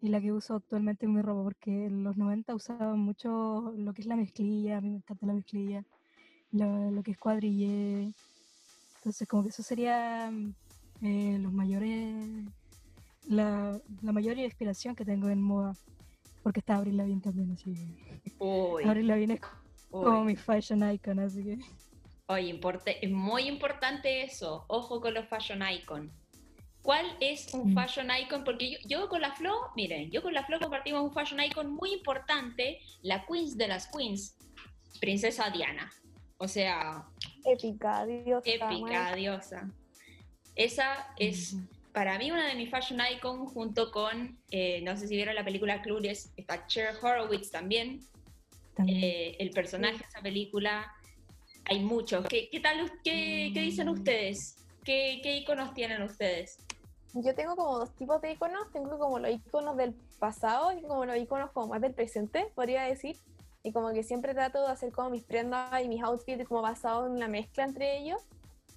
y 0.01 0.09
la 0.09 0.21
que 0.21 0.33
uso 0.33 0.57
actualmente 0.57 1.07
en 1.07 1.15
mi 1.15 1.23
ropa, 1.23 1.45
porque 1.45 1.87
en 1.87 2.03
los 2.03 2.17
90 2.17 2.55
usaba 2.55 2.95
mucho 2.95 3.73
lo 3.77 3.93
que 3.95 4.03
es 4.03 4.07
la 4.07 4.17
mezclilla, 4.17 4.79
a 4.79 4.81
mí 4.81 4.91
me 4.91 4.97
encanta 4.97 5.27
la 5.27 5.35
mezclilla, 5.35 5.85
lo, 6.51 7.03
que 7.03 7.13
es 7.13 7.19
cuadrille. 7.19 8.13
Entonces, 8.97 9.29
como 9.29 9.45
que 9.45 9.51
eso 9.51 9.63
sería 9.63 10.33
eh, 11.03 11.39
los 11.41 11.53
mayores, 11.53 12.15
la, 13.29 13.81
la, 14.03 14.13
mayor 14.13 14.39
inspiración 14.39 14.97
que 14.97 15.05
tengo 15.05 15.29
en 15.29 15.41
moda, 15.41 15.77
porque 16.43 16.61
está 16.61 16.77
Abril 16.77 16.97
Lavigne 16.97 17.21
también, 17.21 17.53
así 17.53 17.75
Uy. 18.39 18.85
Abril 18.85 19.07
Lavigne 19.07 19.35
es 19.35 19.41
como 19.91 20.25
mi 20.25 20.37
fashion 20.37 20.91
icon, 20.91 21.19
así 21.19 21.43
que... 21.43 21.59
Oye, 22.27 22.59
es 23.01 23.11
muy 23.11 23.43
importante 23.43 24.23
eso, 24.23 24.65
ojo 24.69 25.01
con 25.01 25.15
los 25.15 25.27
fashion 25.29 25.61
icon 25.63 26.11
¿Cuál 26.83 27.07
es 27.21 27.55
un 27.55 27.73
fashion 27.73 28.09
icon? 28.23 28.43
Porque 28.43 28.79
yo, 28.85 29.09
con 29.09 29.21
la 29.21 29.33
Flo, 29.33 29.71
miren, 29.77 30.11
yo 30.11 30.21
con 30.21 30.35
la 30.35 30.45
Flo 30.45 30.59
compartimos 30.59 31.03
un 31.03 31.13
fashion 31.13 31.41
icon 31.41 31.71
muy 31.73 31.93
importante, 31.93 32.81
la 33.03 33.25
Queens 33.25 33.57
de 33.57 33.69
las 33.69 33.87
Queens, 33.87 34.37
Princesa 35.01 35.49
Diana. 35.51 35.93
O 36.39 36.49
sea... 36.49 37.07
Épica, 37.45 38.05
diosa. 38.05 38.51
Épica, 38.51 39.15
diosa. 39.15 39.71
Esa 40.57 41.15
es 41.19 41.57
para 41.93 42.19
mí 42.19 42.31
una 42.31 42.47
de 42.47 42.55
mis 42.55 42.71
fashion 42.71 43.01
icons 43.15 43.53
junto 43.53 43.91
con, 43.91 44.39
eh, 44.51 44.81
no 44.83 44.97
sé 44.97 45.07
si 45.07 45.17
vieron 45.17 45.35
la 45.35 45.45
película 45.45 45.83
Clueless, 45.83 46.33
está 46.37 46.67
Cher 46.67 46.95
Horowitz 47.01 47.51
también. 47.51 48.01
Eh, 48.89 49.37
el 49.39 49.51
personaje 49.51 49.99
de 49.99 50.05
esa 50.05 50.21
película, 50.23 50.91
hay 51.67 51.81
muchos. 51.81 52.27
¿Qué, 52.27 52.49
tal, 52.63 52.91
qué, 53.05 53.53
dicen 53.55 53.89
ustedes? 53.89 54.57
¿Qué, 54.83 55.21
¿Qué 55.23 55.37
iconos 55.37 55.75
tienen 55.75 56.03
ustedes? 56.03 56.59
yo 57.15 57.35
tengo 57.35 57.57
como 57.57 57.79
dos 57.79 57.95
tipos 57.95 58.21
de 58.23 58.33
iconos. 58.33 58.71
Tengo 58.73 58.99
como 58.99 59.19
los 59.19 59.31
iconos 59.31 59.77
del 59.77 59.95
pasado 60.19 60.73
y 60.73 60.83
como 60.83 61.05
los 61.05 61.17
iconos 61.17 61.51
como 61.51 61.69
más 61.69 61.81
del 61.81 61.93
presente, 61.93 62.51
podría 62.55 62.85
decir. 62.85 63.17
Y 63.63 63.73
como 63.73 63.93
que 63.93 64.03
siempre 64.03 64.35
trato 64.35 64.65
de 64.65 64.73
hacer 64.73 64.93
como 64.93 65.11
mis 65.11 65.23
prendas 65.23 65.85
y 65.85 65.89
mis 65.89 66.03
outfits 66.03 66.49
como 66.49 66.63
basado 66.63 67.07
en 67.07 67.13
una 67.13 67.29
mezcla 67.29 67.65
entre 67.65 67.99
ellos. 67.99 68.23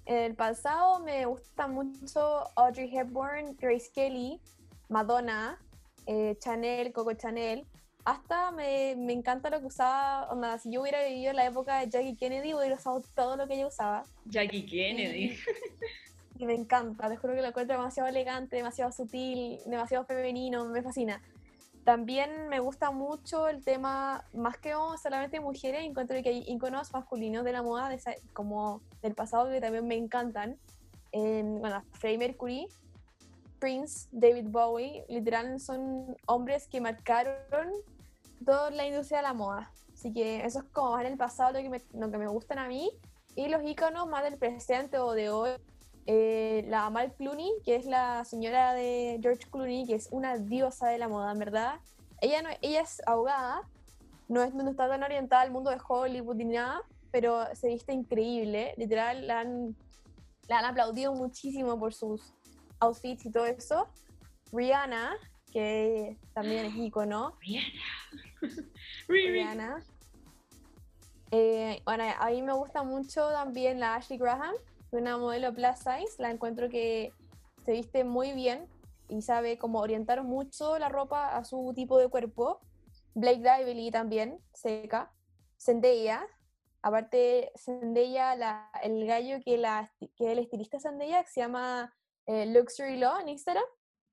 En 0.06 0.16
el 0.18 0.34
pasado 0.34 1.00
me 1.00 1.26
gusta 1.26 1.66
mucho 1.66 2.44
Audrey 2.56 2.96
Hepburn, 2.96 3.56
Grace 3.58 3.90
Kelly, 3.92 4.40
Madonna, 4.88 5.58
eh, 6.06 6.36
Chanel, 6.38 6.92
Coco 6.92 7.12
Chanel. 7.14 7.66
hasta 8.04 8.52
me, 8.52 8.94
me 8.96 9.12
encanta 9.12 9.50
lo 9.50 9.58
que 9.58 9.66
usaba, 9.66 10.30
onda, 10.30 10.58
si 10.58 10.70
yo 10.70 10.80
hubiera 10.82 11.02
vivido 11.02 11.30
en 11.30 11.36
la 11.36 11.46
época 11.46 11.80
de 11.80 11.88
Jackie 11.90 12.14
Kennedy, 12.14 12.54
hubiera 12.54 12.76
usado 12.76 13.02
todo 13.16 13.36
lo 13.36 13.48
que 13.48 13.54
ella 13.54 13.66
usaba. 13.66 14.04
Jackie 14.26 14.64
Kennedy. 14.64 15.36
Y 16.38 16.46
me 16.46 16.54
encanta, 16.54 17.08
te 17.08 17.16
juro 17.16 17.34
que 17.34 17.40
lo 17.42 17.48
encuentro 17.48 17.76
demasiado 17.76 18.08
elegante, 18.08 18.54
demasiado 18.56 18.92
sutil, 18.92 19.58
demasiado 19.66 20.04
femenino, 20.04 20.66
me 20.66 20.82
fascina. 20.82 21.20
También 21.82 22.48
me 22.48 22.60
gusta 22.60 22.90
mucho 22.90 23.48
el 23.48 23.64
tema, 23.64 24.24
más 24.34 24.58
que 24.58 24.72
solamente 25.02 25.40
mujeres, 25.40 25.82
encuentro 25.84 26.20
que 26.22 26.28
hay 26.28 26.44
iconos 26.46 26.92
masculinos 26.92 27.42
de 27.44 27.52
la 27.52 27.62
moda, 27.62 27.88
de 27.88 27.94
esa- 27.96 28.14
como 28.32 28.82
del 29.06 29.14
pasado, 29.14 29.50
que 29.50 29.60
también 29.60 29.86
me 29.86 29.96
encantan. 29.96 30.58
En, 31.12 31.60
bueno, 31.60 31.82
Freddie 31.92 32.18
Mercury, 32.18 32.68
Prince, 33.58 34.08
David 34.12 34.46
Bowie, 34.48 35.04
literal 35.08 35.58
son 35.60 36.16
hombres 36.26 36.68
que 36.68 36.80
marcaron 36.80 37.70
toda 38.44 38.70
la 38.70 38.86
industria 38.86 39.18
de 39.18 39.22
la 39.22 39.32
moda. 39.32 39.72
Así 39.92 40.12
que 40.12 40.44
eso 40.44 40.58
es 40.58 40.64
como 40.72 40.92
más 40.92 41.00
en 41.06 41.12
el 41.12 41.18
pasado 41.18 41.52
lo 41.52 41.60
que 41.60 41.70
me, 41.70 41.80
lo 41.94 42.10
que 42.10 42.18
me 42.18 42.26
gustan 42.26 42.58
a 42.58 42.68
mí. 42.68 42.90
Y 43.34 43.48
los 43.48 43.62
iconos 43.64 44.08
más 44.08 44.24
del 44.24 44.36
presente 44.36 44.98
o 44.98 45.12
de 45.12 45.30
hoy, 45.30 45.50
eh, 46.06 46.64
la 46.68 46.86
Amal 46.86 47.12
Clooney, 47.14 47.50
que 47.64 47.76
es 47.76 47.86
la 47.86 48.24
señora 48.24 48.72
de 48.74 49.18
George 49.22 49.48
Clooney, 49.50 49.86
que 49.86 49.94
es 49.94 50.08
una 50.10 50.36
diosa 50.36 50.88
de 50.88 50.98
la 50.98 51.08
moda, 51.08 51.32
en 51.32 51.38
verdad. 51.38 51.80
Ella, 52.20 52.42
no, 52.42 52.48
ella 52.62 52.80
es 52.80 53.02
abogada, 53.06 53.62
no, 54.28 54.42
es, 54.42 54.54
no 54.54 54.70
está 54.70 54.88
tan 54.88 55.02
orientada 55.02 55.42
al 55.42 55.50
mundo 55.50 55.70
de 55.70 55.78
Hollywood 55.86 56.36
ni 56.36 56.44
nada, 56.44 56.82
pero 57.16 57.46
se 57.54 57.68
viste 57.68 57.94
increíble. 57.94 58.74
Literal, 58.76 59.26
la 59.26 59.40
han, 59.40 59.74
la 60.48 60.58
han 60.58 60.66
aplaudido 60.66 61.14
muchísimo 61.14 61.80
por 61.80 61.94
sus 61.94 62.34
outfits 62.78 63.24
y 63.24 63.30
todo 63.30 63.46
eso. 63.46 63.88
Rihanna, 64.52 65.16
que 65.50 66.18
también 66.34 66.66
es 66.66 66.74
icono. 66.76 67.38
Rihanna. 67.40 67.72
Rihanna. 69.08 69.84
Eh, 71.30 71.80
bueno, 71.86 72.04
a 72.18 72.28
mí 72.28 72.42
me 72.42 72.52
gusta 72.52 72.82
mucho 72.82 73.30
también 73.30 73.80
la 73.80 73.94
Ashley 73.94 74.18
Graham, 74.18 74.54
una 74.90 75.16
modelo 75.16 75.54
plus 75.54 75.78
size. 75.78 76.16
La 76.18 76.30
encuentro 76.30 76.68
que 76.68 77.14
se 77.64 77.72
viste 77.72 78.04
muy 78.04 78.32
bien 78.32 78.68
y 79.08 79.22
sabe 79.22 79.56
cómo 79.56 79.80
orientar 79.80 80.22
mucho 80.22 80.78
la 80.78 80.90
ropa 80.90 81.34
a 81.34 81.46
su 81.46 81.72
tipo 81.74 81.98
de 81.98 82.08
cuerpo. 82.08 82.60
Blake 83.14 83.38
Lively 83.40 83.90
también, 83.90 84.38
seca. 84.52 85.10
Zendaya. 85.58 86.26
Aparte, 86.86 87.50
Zendaya, 87.56 88.70
el 88.80 89.06
gallo 89.08 89.40
que, 89.44 89.58
la, 89.58 89.92
el 90.20 90.38
estilista 90.38 90.78
Zendaya, 90.78 91.24
que 91.24 91.30
se 91.30 91.40
llama 91.40 91.92
eh, 92.26 92.46
Luxury 92.46 92.96
Law 92.96 93.18
en 93.18 93.28
Instagram, 93.28 93.64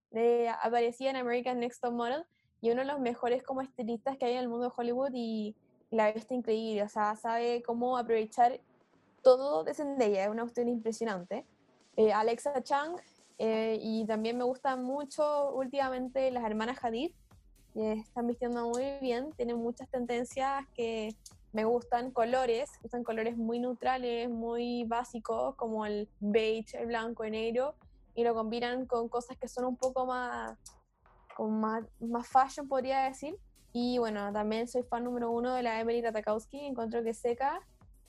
eh, 0.09 0.49
aparecía 0.59 1.11
en 1.11 1.17
American 1.17 1.59
Next 1.59 1.83
Top 1.83 1.93
Model 1.93 2.25
y 2.61 2.71
uno 2.71 2.81
de 2.81 2.87
los 2.87 2.99
mejores 2.99 3.43
como 3.43 3.61
estilistas 3.61 4.17
que 4.17 4.25
hay 4.25 4.33
en 4.33 4.39
el 4.39 4.49
mundo 4.49 4.69
de 4.69 4.73
Hollywood 4.75 5.11
y 5.13 5.55
la 5.91 6.11
viste 6.13 6.33
increíble, 6.33 6.81
o 6.81 6.89
sea, 6.89 7.15
sabe 7.15 7.61
cómo 7.61 7.95
aprovechar 7.95 8.59
todo 9.21 9.63
de 9.63 9.75
Zendaya, 9.75 10.23
es 10.23 10.29
una 10.31 10.41
cuestión 10.41 10.67
impresionante. 10.67 11.45
Eh, 11.95 12.11
Alexa 12.11 12.63
Chang, 12.63 12.95
eh, 13.37 13.77
y 13.79 14.07
también 14.07 14.35
me 14.35 14.45
gustan 14.45 14.83
mucho 14.83 15.53
últimamente 15.53 16.31
las 16.31 16.43
hermanas 16.43 16.83
Hadid, 16.83 17.11
están 17.75 18.25
vistiendo 18.25 18.67
muy 18.67 18.97
bien, 18.99 19.31
tienen 19.33 19.57
muchas 19.57 19.87
tendencias 19.89 20.65
que 20.73 21.15
me 21.53 21.65
gustan, 21.65 22.11
colores, 22.11 22.71
usan 22.83 23.03
colores 23.03 23.37
muy 23.37 23.59
neutrales, 23.59 24.29
muy 24.29 24.83
básicos, 24.85 25.55
como 25.55 25.85
el 25.85 26.09
beige, 26.19 26.77
el 26.79 26.87
blanco, 26.87 27.23
el 27.23 27.31
negro, 27.31 27.75
y 28.15 28.23
lo 28.23 28.33
combinan 28.33 28.85
con 28.87 29.07
cosas 29.07 29.37
que 29.37 29.47
son 29.47 29.65
un 29.65 29.77
poco 29.77 30.05
más, 30.05 30.57
con 31.35 31.59
más, 31.59 31.83
más 31.99 32.27
fashion, 32.27 32.67
podría 32.67 33.03
decir. 33.03 33.37
Y 33.71 33.99
bueno, 33.99 34.31
también 34.33 34.67
soy 34.67 34.83
fan 34.83 35.03
número 35.03 35.31
uno 35.31 35.53
de 35.53 35.63
la 35.63 35.79
Emily 35.79 36.01
Ratajkowski, 36.01 36.59
encuentro 36.65 37.03
que 37.03 37.13
seca 37.13 37.59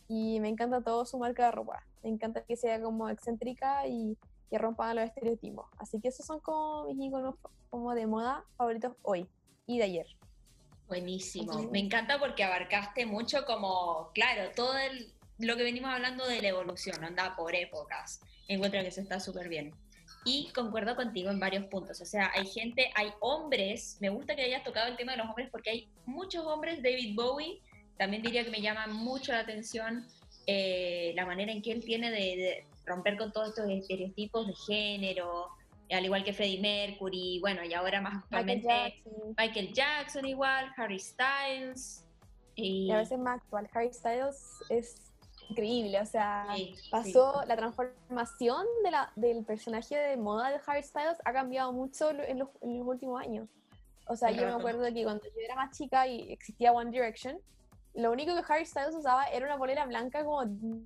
y 0.08 0.40
me 0.40 0.48
encanta 0.48 0.82
todo 0.82 1.04
su 1.04 1.18
marca 1.18 1.46
de 1.46 1.52
ropa. 1.52 1.86
Me 2.02 2.10
encanta 2.10 2.44
que 2.44 2.56
sea 2.56 2.80
como 2.82 3.08
excéntrica 3.08 3.86
y 3.86 4.18
que 4.50 4.58
rompa 4.58 4.92
los 4.94 5.04
estereotipos. 5.04 5.66
Así 5.78 6.00
que 6.00 6.08
esos 6.08 6.26
son 6.26 6.40
como 6.40 6.84
mis 6.84 7.08
iconos 7.08 7.36
como 7.70 7.94
de 7.94 8.06
moda 8.06 8.44
favoritos 8.56 8.94
hoy 9.02 9.28
y 9.66 9.78
de 9.78 9.84
ayer. 9.84 10.06
Buenísimo. 10.88 11.62
Me 11.70 11.78
encanta 11.78 12.18
porque 12.18 12.44
abarcaste 12.44 13.06
mucho 13.06 13.44
como, 13.46 14.10
claro, 14.14 14.50
todo 14.54 14.76
el- 14.76 15.10
lo 15.38 15.56
que 15.56 15.62
venimos 15.64 15.90
hablando 15.90 16.26
de 16.26 16.40
la 16.42 16.48
evolución, 16.48 17.02
anda 17.04 17.34
por 17.36 17.54
épocas. 17.54 18.20
Encuentro 18.48 18.80
que 18.82 18.88
eso 18.88 19.00
está 19.00 19.18
súper 19.18 19.48
bien. 19.48 19.72
Y 20.26 20.50
concuerdo 20.54 20.94
contigo 20.96 21.30
en 21.30 21.40
varios 21.40 21.66
puntos. 21.66 22.00
O 22.00 22.04
sea, 22.06 22.30
hay 22.34 22.46
gente, 22.46 22.90
hay 22.94 23.12
hombres, 23.20 23.98
me 24.00 24.08
gusta 24.10 24.36
que 24.36 24.42
hayas 24.42 24.62
tocado 24.62 24.86
el 24.88 24.96
tema 24.96 25.12
de 25.12 25.18
los 25.18 25.28
hombres 25.28 25.48
porque 25.50 25.70
hay 25.70 25.88
muchos 26.06 26.44
hombres, 26.46 26.82
David 26.82 27.14
Bowie, 27.14 27.60
también 27.98 28.22
diría 28.22 28.44
que 28.44 28.50
me 28.50 28.60
llama 28.60 28.86
mucho 28.86 29.32
la 29.32 29.40
atención 29.40 30.06
eh, 30.46 31.12
la 31.16 31.24
manera 31.24 31.52
en 31.52 31.62
que 31.62 31.72
él 31.72 31.82
tiene 31.84 32.10
de, 32.10 32.18
de 32.18 32.66
romper 32.84 33.16
con 33.16 33.32
todos 33.32 33.48
estos 33.50 33.68
estereotipos 33.70 34.46
de 34.46 34.54
género, 34.66 35.48
al 35.90 36.04
igual 36.04 36.24
que 36.24 36.32
Freddie 36.32 36.60
Mercury, 36.60 37.38
bueno, 37.40 37.64
y 37.64 37.74
ahora 37.74 38.00
más 38.00 38.14
Michael 38.30 38.62
actualmente... 38.62 38.68
Jackson. 38.68 39.34
Michael 39.36 39.72
Jackson 39.72 40.26
igual, 40.26 40.72
Harry 40.76 40.98
Styles. 40.98 42.04
Y, 42.54 42.86
Y 42.86 42.90
a 42.92 42.98
veces 42.98 43.18
más 43.18 43.40
actual. 43.40 43.68
Harry 43.72 43.92
Styles 43.92 44.62
es 44.68 45.12
increíble, 45.50 46.00
o 46.00 46.06
sea, 46.06 46.46
sí, 46.56 46.74
sí. 46.76 46.90
pasó 46.90 47.42
la 47.46 47.56
transformación 47.56 48.64
de 48.82 48.90
la, 48.90 49.12
del 49.16 49.44
personaje 49.44 49.96
de 49.96 50.16
moda 50.16 50.50
de 50.50 50.60
Harry 50.66 50.82
Styles 50.82 51.18
ha 51.24 51.32
cambiado 51.32 51.72
mucho 51.72 52.10
en 52.10 52.38
los, 52.38 52.48
en 52.62 52.78
los 52.78 52.88
últimos 52.88 53.20
años. 53.20 53.48
O 54.06 54.16
sea, 54.16 54.30
yo 54.30 54.42
me 54.46 54.52
acuerdo 54.52 54.82
que 54.92 55.02
cuando 55.02 55.24
yo 55.24 55.40
era 55.42 55.54
más 55.54 55.76
chica 55.76 56.06
y 56.06 56.30
existía 56.32 56.72
One 56.72 56.90
Direction, 56.90 57.38
lo 57.94 58.10
único 58.10 58.34
que 58.34 58.52
Harry 58.52 58.66
Styles 58.66 58.94
usaba 58.94 59.24
era 59.26 59.46
una 59.46 59.56
polera 59.56 59.86
blanca 59.86 60.24
como 60.24 60.44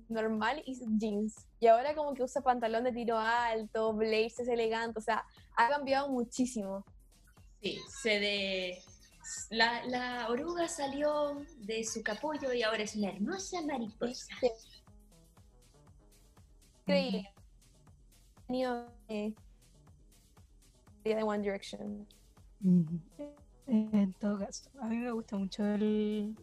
normal 0.09 0.61
y 0.65 0.79
jeans. 0.97 1.47
Y 1.59 1.67
ahora 1.67 1.95
como 1.95 2.13
que 2.13 2.23
usa 2.23 2.41
pantalón 2.41 2.83
de 2.83 2.91
tiro 2.91 3.17
alto, 3.17 3.93
blazers 3.93 4.47
elegantes, 4.47 4.97
o 4.97 5.01
sea, 5.01 5.25
ha 5.57 5.69
cambiado 5.69 6.09
muchísimo. 6.09 6.85
Sí, 7.61 7.79
se 8.01 8.19
de... 8.19 8.77
La, 9.51 9.85
la 9.85 10.27
oruga 10.29 10.67
salió 10.67 11.45
de 11.57 11.83
su 11.83 12.01
capullo 12.01 12.51
y 12.53 12.63
ahora 12.63 12.83
es 12.83 12.95
una 12.95 13.09
hermosa 13.09 13.61
mariposa. 13.61 14.33
Sí. 14.39 14.49
Increíble. 16.79 17.33
Tenido, 18.47 18.87
eh, 19.07 19.35
de 21.03 21.23
One 21.23 21.43
Direction. 21.43 22.07
Ujú. 22.63 22.99
En 23.67 24.13
todo 24.13 24.39
caso, 24.39 24.69
a 24.81 24.87
mí 24.87 24.97
me 24.97 25.11
gusta 25.11 25.37
mucho 25.37 25.63
el, 25.63 26.35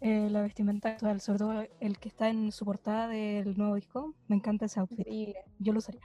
eh, 0.00 0.28
la 0.30 0.42
vestimenta 0.42 0.90
actual, 0.90 1.20
sobre 1.20 1.38
todo 1.38 1.64
el 1.80 1.98
que 1.98 2.08
está 2.08 2.28
en 2.28 2.52
su 2.52 2.64
portada 2.64 3.08
del 3.08 3.56
nuevo 3.58 3.74
disco. 3.74 4.14
Me 4.28 4.36
encanta 4.36 4.66
ese 4.66 4.80
outfit, 4.80 5.00
Increíble. 5.00 5.44
yo 5.58 5.72
lo 5.72 5.78
usaría. 5.78 6.00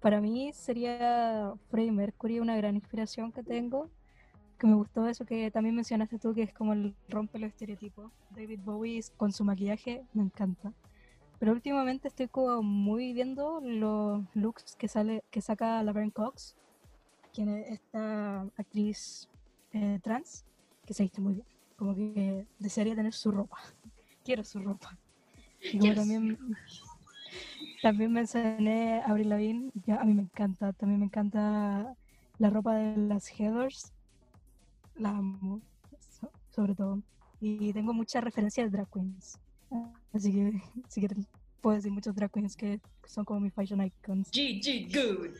Para 0.00 0.20
mí 0.20 0.52
sería 0.52 1.52
Freddie 1.68 1.90
Mercury 1.90 2.38
una 2.38 2.56
gran 2.56 2.76
inspiración 2.76 3.32
que 3.32 3.42
tengo, 3.42 3.90
que 4.58 4.66
me 4.66 4.74
gustó 4.74 5.06
eso 5.08 5.24
que 5.24 5.50
también 5.50 5.74
mencionaste 5.74 6.18
tú, 6.18 6.32
que 6.32 6.42
es 6.42 6.52
como 6.52 6.74
el 6.74 6.94
rompe 7.08 7.38
los 7.38 7.48
estereotipos. 7.48 8.12
David 8.30 8.60
Bowie 8.64 9.02
con 9.16 9.32
su 9.32 9.44
maquillaje 9.44 10.04
me 10.14 10.22
encanta. 10.22 10.72
Pero 11.38 11.52
últimamente 11.52 12.08
estoy 12.08 12.28
como 12.28 12.62
muy 12.62 13.12
viendo 13.12 13.60
los 13.60 14.24
looks 14.34 14.76
que 14.76 14.88
sale 14.88 15.24
que 15.30 15.40
saca 15.40 15.82
Laverne 15.82 16.12
Cox, 16.12 16.56
quien 17.32 17.48
es 17.48 17.72
esta 17.72 18.42
actriz 18.56 19.28
eh, 19.72 19.98
trans, 20.02 20.46
que 20.86 20.94
se 20.94 21.02
viste 21.02 21.20
muy 21.20 21.34
bien. 21.34 21.55
Como 21.76 21.94
que 21.94 22.46
desearía 22.58 22.94
tener 22.94 23.12
su 23.12 23.30
ropa. 23.30 23.58
Quiero 24.24 24.42
su 24.44 24.58
ropa. 24.60 24.98
Y 25.62 25.78
como 25.78 25.92
Yes. 25.92 25.96
también, 25.96 26.38
también 27.82 28.12
mencioné 28.12 29.00
a 29.00 29.06
Avril 29.10 29.28
Lavigne, 29.28 29.70
ya, 29.86 29.96
a 30.00 30.04
mí 30.04 30.14
me 30.14 30.22
encanta. 30.22 30.72
También 30.72 31.00
me 31.00 31.06
encanta 31.06 31.94
la 32.38 32.50
ropa 32.50 32.74
de 32.76 32.96
las 32.96 33.28
Heathers. 33.28 33.92
La 34.96 35.10
amo, 35.10 35.60
so- 36.00 36.30
sobre 36.50 36.74
todo. 36.74 37.02
Y 37.40 37.72
tengo 37.74 37.92
muchas 37.92 38.24
referencias 38.24 38.70
de 38.70 38.76
drag 38.78 38.90
queens. 38.90 39.38
Así 40.12 40.32
que, 40.32 40.62
si 40.88 41.00
quieren, 41.00 41.26
puedo 41.60 41.76
decir 41.76 41.92
muchos 41.92 42.14
drag 42.14 42.30
queens 42.30 42.56
que 42.56 42.80
son 43.04 43.24
como 43.26 43.40
mis 43.40 43.52
fashion 43.52 43.82
icons. 43.84 44.30
GG 44.30 44.88
Good. 44.92 45.36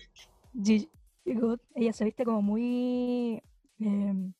Gigi 0.62 0.90
Good, 1.24 1.58
ella 1.74 1.92
se 1.92 2.04
viste 2.04 2.24
como 2.24 2.40
muy 2.42 3.42
em, 3.80 4.32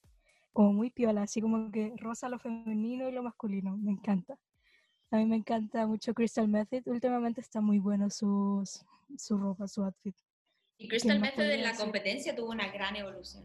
como 0.57 0.73
muy 0.73 0.89
piola, 0.89 1.25
así 1.25 1.43
como 1.43 1.71
que 1.71 1.93
rosa 1.99 2.31
lo 2.31 2.39
femenino 2.39 3.07
y 3.11 3.13
lo 3.13 3.23
masculino, 3.23 3.77
me 3.77 3.93
encanta. 3.93 4.39
A 5.11 5.19
mí 5.19 5.27
me 5.27 5.37
encanta 5.37 5.87
mucho 5.87 6.15
Crystal 6.15 6.49
Method, 6.49 6.81
últimamente 6.87 7.43
está 7.43 7.61
muy 7.61 7.79
bueno 7.79 8.09
sus, 8.09 8.83
su 9.19 9.37
ropa, 9.37 9.69
su 9.69 9.85
outfit. 9.85 10.17
Y 10.79 10.89
Crystal 10.89 11.21
Method 11.21 11.43
en 11.43 11.63
la 11.63 11.77
competencia 11.77 12.35
tuvo 12.35 12.53
una 12.53 12.73
gran 12.73 12.97
evolución. 12.97 13.45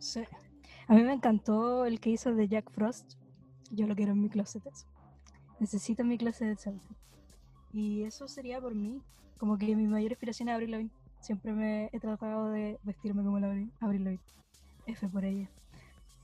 Sí. 0.00 0.20
A 0.86 0.92
mí 0.92 1.02
me 1.02 1.14
encantó 1.14 1.86
el 1.86 1.98
que 1.98 2.10
hizo 2.10 2.34
de 2.34 2.46
Jack 2.46 2.72
Frost, 2.72 3.14
yo 3.70 3.86
lo 3.86 3.96
quiero 3.96 4.12
en 4.12 4.20
mi 4.20 4.28
closet 4.28 4.66
eso. 4.66 4.86
Necesito 5.60 6.04
mi 6.04 6.18
closet 6.18 6.58
ese 6.58 6.68
outfit. 6.68 6.96
Y 7.72 8.02
eso 8.02 8.28
sería 8.28 8.60
por 8.60 8.74
mí, 8.74 9.00
como 9.38 9.56
que 9.56 9.74
mi 9.74 9.86
mayor 9.86 10.10
inspiración 10.10 10.50
es 10.50 10.56
Avril 10.56 10.72
Lavigne. 10.72 10.92
Siempre 11.20 11.54
me 11.54 11.88
he 11.90 11.98
tratado 11.98 12.50
de 12.50 12.78
vestirme 12.82 13.24
como 13.24 13.40
la 13.40 13.48
Avril 13.80 14.04
Lavigne. 14.04 14.20
F 14.84 15.08
por 15.08 15.24
ella. 15.24 15.50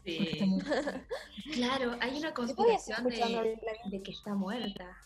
Sí. 0.04 0.38
Claro, 1.52 1.96
hay 2.00 2.16
una 2.18 2.32
conspiración 2.34 3.04
de, 3.04 4.02
que 4.02 4.10
está 4.10 4.34
muerta. 4.34 4.96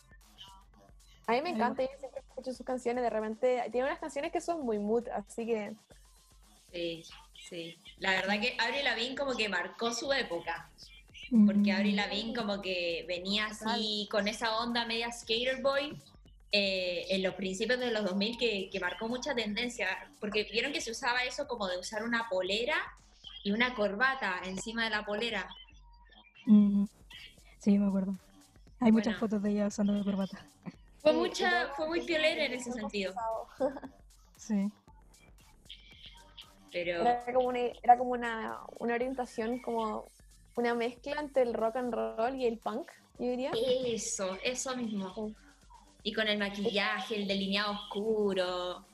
A 1.26 1.32
mí 1.32 1.42
me 1.42 1.50
encanta, 1.50 1.82
yo 1.82 1.88
siempre 1.98 2.20
escucho 2.20 2.52
sus 2.52 2.64
canciones, 2.64 3.02
de 3.02 3.10
repente 3.10 3.68
tiene 3.70 3.86
unas 3.86 3.98
canciones 3.98 4.32
que 4.32 4.40
son 4.40 4.64
muy 4.64 4.78
mood, 4.78 5.08
así 5.08 5.44
que 5.44 5.74
Sí, 6.72 7.02
sí. 7.48 7.78
La 7.98 8.12
verdad 8.12 8.40
que 8.40 8.56
Avril 8.58 8.84
Lavigne 8.84 9.16
como 9.16 9.36
que 9.36 9.48
marcó 9.48 9.92
su 9.92 10.12
época. 10.12 10.70
Mm. 11.30 11.46
porque 11.46 11.72
Avril 11.72 11.96
Lavigne 11.96 12.34
como 12.34 12.62
que 12.62 13.04
venía 13.06 13.46
así 13.46 14.08
con 14.10 14.28
esa 14.28 14.58
onda 14.60 14.86
media 14.86 15.12
skater 15.12 15.60
boy 15.60 15.94
eh, 16.52 17.04
en 17.10 17.22
los 17.22 17.34
principios 17.34 17.78
de 17.78 17.90
los 17.90 18.04
2000 18.04 18.38
que, 18.38 18.70
que 18.70 18.80
marcó 18.80 19.08
mucha 19.08 19.34
tendencia, 19.34 19.88
porque 20.20 20.44
vieron 20.44 20.72
que 20.72 20.80
se 20.80 20.90
usaba 20.90 21.24
eso 21.24 21.46
como 21.46 21.68
de 21.68 21.76
usar 21.76 22.02
una 22.02 22.28
polera 22.30 22.76
y 23.48 23.50
una 23.50 23.74
corbata 23.74 24.40
encima 24.44 24.84
de 24.84 24.90
la 24.90 25.06
polera. 25.06 25.48
Sí, 27.58 27.78
me 27.78 27.86
acuerdo. 27.86 28.14
Hay 28.80 28.92
muchas 28.92 29.16
fotos 29.16 29.42
de 29.42 29.50
ella 29.52 29.68
usando 29.68 30.04
corbata. 30.04 30.38
Fue 31.00 31.14
mucha, 31.14 31.68
fue 31.74 31.88
muy 31.88 32.02
pionera 32.02 32.44
en 32.44 32.52
ese 32.52 32.70
sentido, 32.72 33.14
Sí. 34.36 34.70
pero 36.70 37.00
Era 37.00 37.24
como 37.32 37.48
una, 37.48 37.58
era 37.82 37.96
como 37.96 38.10
una, 38.10 38.58
una 38.80 38.94
orientación, 38.94 39.60
como 39.60 40.04
una 40.56 40.74
mezcla 40.74 41.18
entre 41.20 41.42
el 41.44 41.54
rock 41.54 41.76
and 41.76 41.94
roll 41.94 42.34
y 42.36 42.44
el 42.46 42.58
punk, 42.58 42.90
yo 43.18 43.30
diría. 43.30 43.50
eso, 43.86 44.36
eso 44.44 44.76
mismo. 44.76 45.14
Sí. 45.14 45.34
Y 46.02 46.12
con 46.12 46.28
el 46.28 46.38
maquillaje, 46.38 47.16
el 47.16 47.26
delineado 47.26 47.72
oscuro. 47.72 48.84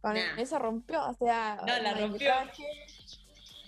Con 0.00 0.14
Nah. 0.14 0.38
eso 0.38 0.58
rompió, 0.58 1.06
o 1.10 1.14
sea, 1.14 1.58
No, 1.66 1.78
la 1.82 1.92
rompió. 1.92 2.32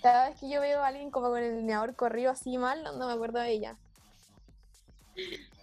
Cada 0.03 0.29
vez 0.29 0.39
que 0.39 0.49
yo 0.49 0.59
veo 0.59 0.83
a 0.83 0.87
alguien 0.87 1.09
como 1.09 1.29
con 1.29 1.41
el 1.41 1.55
lineador 1.55 1.95
corrido 1.95 2.29
así 2.29 2.57
mal, 2.57 2.83
no, 2.83 2.91
no 2.97 3.07
me 3.07 3.13
acuerdo 3.13 3.39
de 3.39 3.51
ella. 3.51 3.77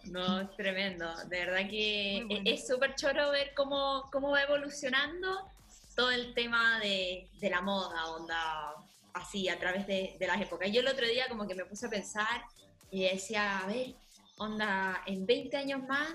No, 0.04 0.40
es 0.40 0.56
tremendo. 0.56 1.14
De 1.26 1.44
verdad 1.44 1.68
que 1.68 2.16
e- 2.16 2.24
bueno. 2.24 2.42
es 2.46 2.66
súper 2.66 2.94
choro 2.94 3.30
ver 3.30 3.52
cómo, 3.54 4.08
cómo 4.10 4.30
va 4.30 4.42
evolucionando 4.42 5.46
todo 5.94 6.10
el 6.10 6.32
tema 6.32 6.80
de, 6.80 7.28
de 7.38 7.50
la 7.50 7.60
moda, 7.60 8.06
onda, 8.12 8.74
así, 9.12 9.50
a 9.50 9.58
través 9.58 9.86
de, 9.86 10.16
de 10.18 10.26
las 10.26 10.40
épocas. 10.40 10.72
Yo 10.72 10.80
el 10.80 10.88
otro 10.88 11.06
día 11.06 11.28
como 11.28 11.46
que 11.46 11.54
me 11.54 11.66
puse 11.66 11.86
a 11.86 11.90
pensar 11.90 12.42
y 12.90 13.02
decía, 13.02 13.58
a 13.58 13.66
ver, 13.66 13.94
onda, 14.38 15.02
en 15.06 15.26
20 15.26 15.54
años 15.58 15.82
más, 15.86 16.14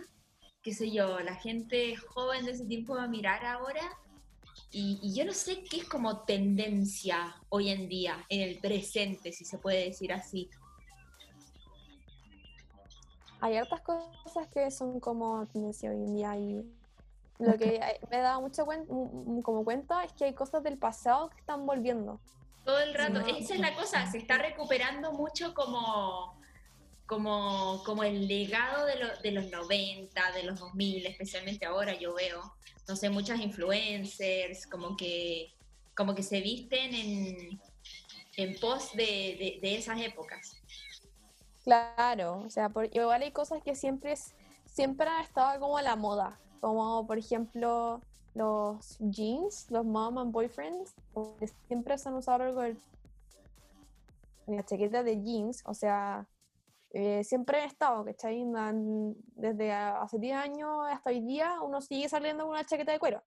qué 0.63 0.73
sé 0.73 0.89
yo, 0.89 1.19
la 1.19 1.35
gente 1.35 1.95
joven 1.95 2.43
de 2.43 2.53
ese 2.53 2.65
tiempo 2.65 2.95
va 2.95 3.03
a 3.03 3.07
mirar 3.07 3.45
ahora 3.45 3.87
y, 4.71 4.99
y 5.01 5.13
yo 5.15 5.25
no 5.25 5.33
sé 5.33 5.63
qué 5.63 5.77
es 5.77 5.85
como 5.89 6.21
tendencia 6.25 7.35
hoy 7.49 7.69
en 7.69 7.87
día, 7.87 8.25
en 8.29 8.41
el 8.41 8.59
presente, 8.59 9.31
si 9.31 9.45
se 9.45 9.57
puede 9.57 9.85
decir 9.85 10.11
así. 10.13 10.49
Hay 13.41 13.57
hartas 13.57 13.81
cosas 13.81 14.47
que 14.53 14.71
son 14.71 14.99
como 14.99 15.45
tendencia 15.47 15.91
hoy 15.91 15.97
en 15.97 16.15
día 16.15 16.37
y 16.37 16.65
lo 17.37 17.57
que 17.57 17.79
me 18.09 18.17
he 18.17 18.21
dado 18.21 18.41
mucho 18.41 18.65
cuen- 18.65 19.41
como 19.43 19.63
cuenta 19.63 20.03
es 20.03 20.13
que 20.13 20.25
hay 20.25 20.33
cosas 20.33 20.63
del 20.63 20.77
pasado 20.77 21.29
que 21.29 21.37
están 21.39 21.65
volviendo. 21.65 22.19
Todo 22.63 22.79
el 22.79 22.93
rato. 22.95 23.19
Esa 23.19 23.53
es 23.53 23.59
la 23.59 23.75
cosa, 23.75 24.09
se 24.09 24.17
está 24.17 24.37
recuperando 24.37 25.11
mucho 25.11 25.53
como, 25.53 26.39
como, 27.05 27.83
como 27.85 28.03
el 28.03 28.27
legado 28.27 28.85
de, 28.85 28.95
lo- 28.97 29.17
de 29.21 29.31
los 29.31 29.49
90, 29.51 30.31
de 30.33 30.43
los 30.43 30.59
2000, 30.59 31.05
especialmente 31.05 31.65
ahora 31.65 31.93
yo 31.97 32.13
veo, 32.13 32.41
no 32.87 32.95
sé, 32.95 33.09
muchas 33.09 33.39
influencers, 33.41 34.65
como 34.67 34.95
que, 34.97 35.53
como 35.95 36.15
que 36.15 36.23
se 36.23 36.41
visten 36.41 36.93
en, 36.95 37.61
en 38.37 38.59
pos 38.59 38.91
de, 38.93 39.59
de- 39.61 39.75
esas 39.75 40.01
épocas. 40.01 40.61
Claro, 41.63 42.41
o 42.45 42.49
sea, 42.49 42.71
igual 42.91 43.21
hay 43.23 43.31
cosas 43.31 43.61
que 43.63 43.75
siempre, 43.75 44.15
siempre 44.65 45.07
han 45.07 45.23
estado 45.23 45.59
como 45.59 45.77
a 45.77 45.81
la 45.81 45.95
moda, 45.95 46.39
como 46.61 47.05
por 47.07 47.17
ejemplo 47.17 48.01
los 48.35 48.97
jeans, 48.99 49.67
los 49.71 49.85
mom 49.85 50.17
and 50.17 50.31
boyfriends, 50.31 50.93
que 51.39 51.47
siempre 51.67 51.97
se 51.97 52.09
han 52.09 52.15
usado 52.15 52.43
algo 52.43 52.61
de 52.61 52.75
la 54.47 54.63
chaqueta 54.63 55.01
de 55.01 55.21
jeans, 55.23 55.63
o 55.65 55.73
sea, 55.73 56.27
eh, 56.97 57.25
siempre 57.25 57.59
han 57.61 57.67
estado, 57.67 58.05
¿cachai? 58.05 58.45
Desde 59.35 59.73
hace 59.73 60.17
10 60.17 60.37
años 60.37 60.69
hasta 60.89 61.09
hoy 61.09 61.19
día 61.19 61.59
uno 61.61 61.81
sigue 61.81 62.07
saliendo 62.07 62.45
con 62.45 62.53
una 62.53 62.65
chaqueta 62.65 62.93
de 62.93 62.99
cuero. 62.99 63.21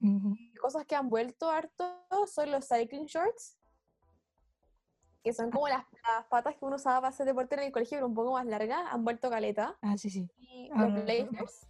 Ujú. 0.00 0.36
cosas 0.60 0.84
que 0.84 0.94
han 0.94 1.08
vuelto 1.08 1.48
harto 1.50 1.84
son 2.26 2.50
los 2.50 2.66
cycling 2.68 3.06
shorts, 3.06 3.56
que 5.24 5.32
son 5.32 5.50
como 5.50 5.68
las, 5.68 5.84
las 6.02 6.26
patas 6.26 6.54
que 6.56 6.64
uno 6.64 6.76
usaba 6.76 6.96
para 7.00 7.08
hacer 7.10 7.26
deporte 7.26 7.54
en 7.54 7.62
el 7.62 7.72
colegio, 7.72 7.96
pero 7.98 8.06
un 8.08 8.14
poco 8.14 8.32
más 8.32 8.44
largas, 8.44 8.80
han 8.92 9.04
vuelto 9.04 9.30
caleta. 9.30 9.78
Ah, 9.80 9.96
sí, 9.96 10.10
sí. 10.10 10.28
Y 10.38 10.68
Ahora- 10.72 10.88
los 10.88 11.04
blazers, 11.04 11.66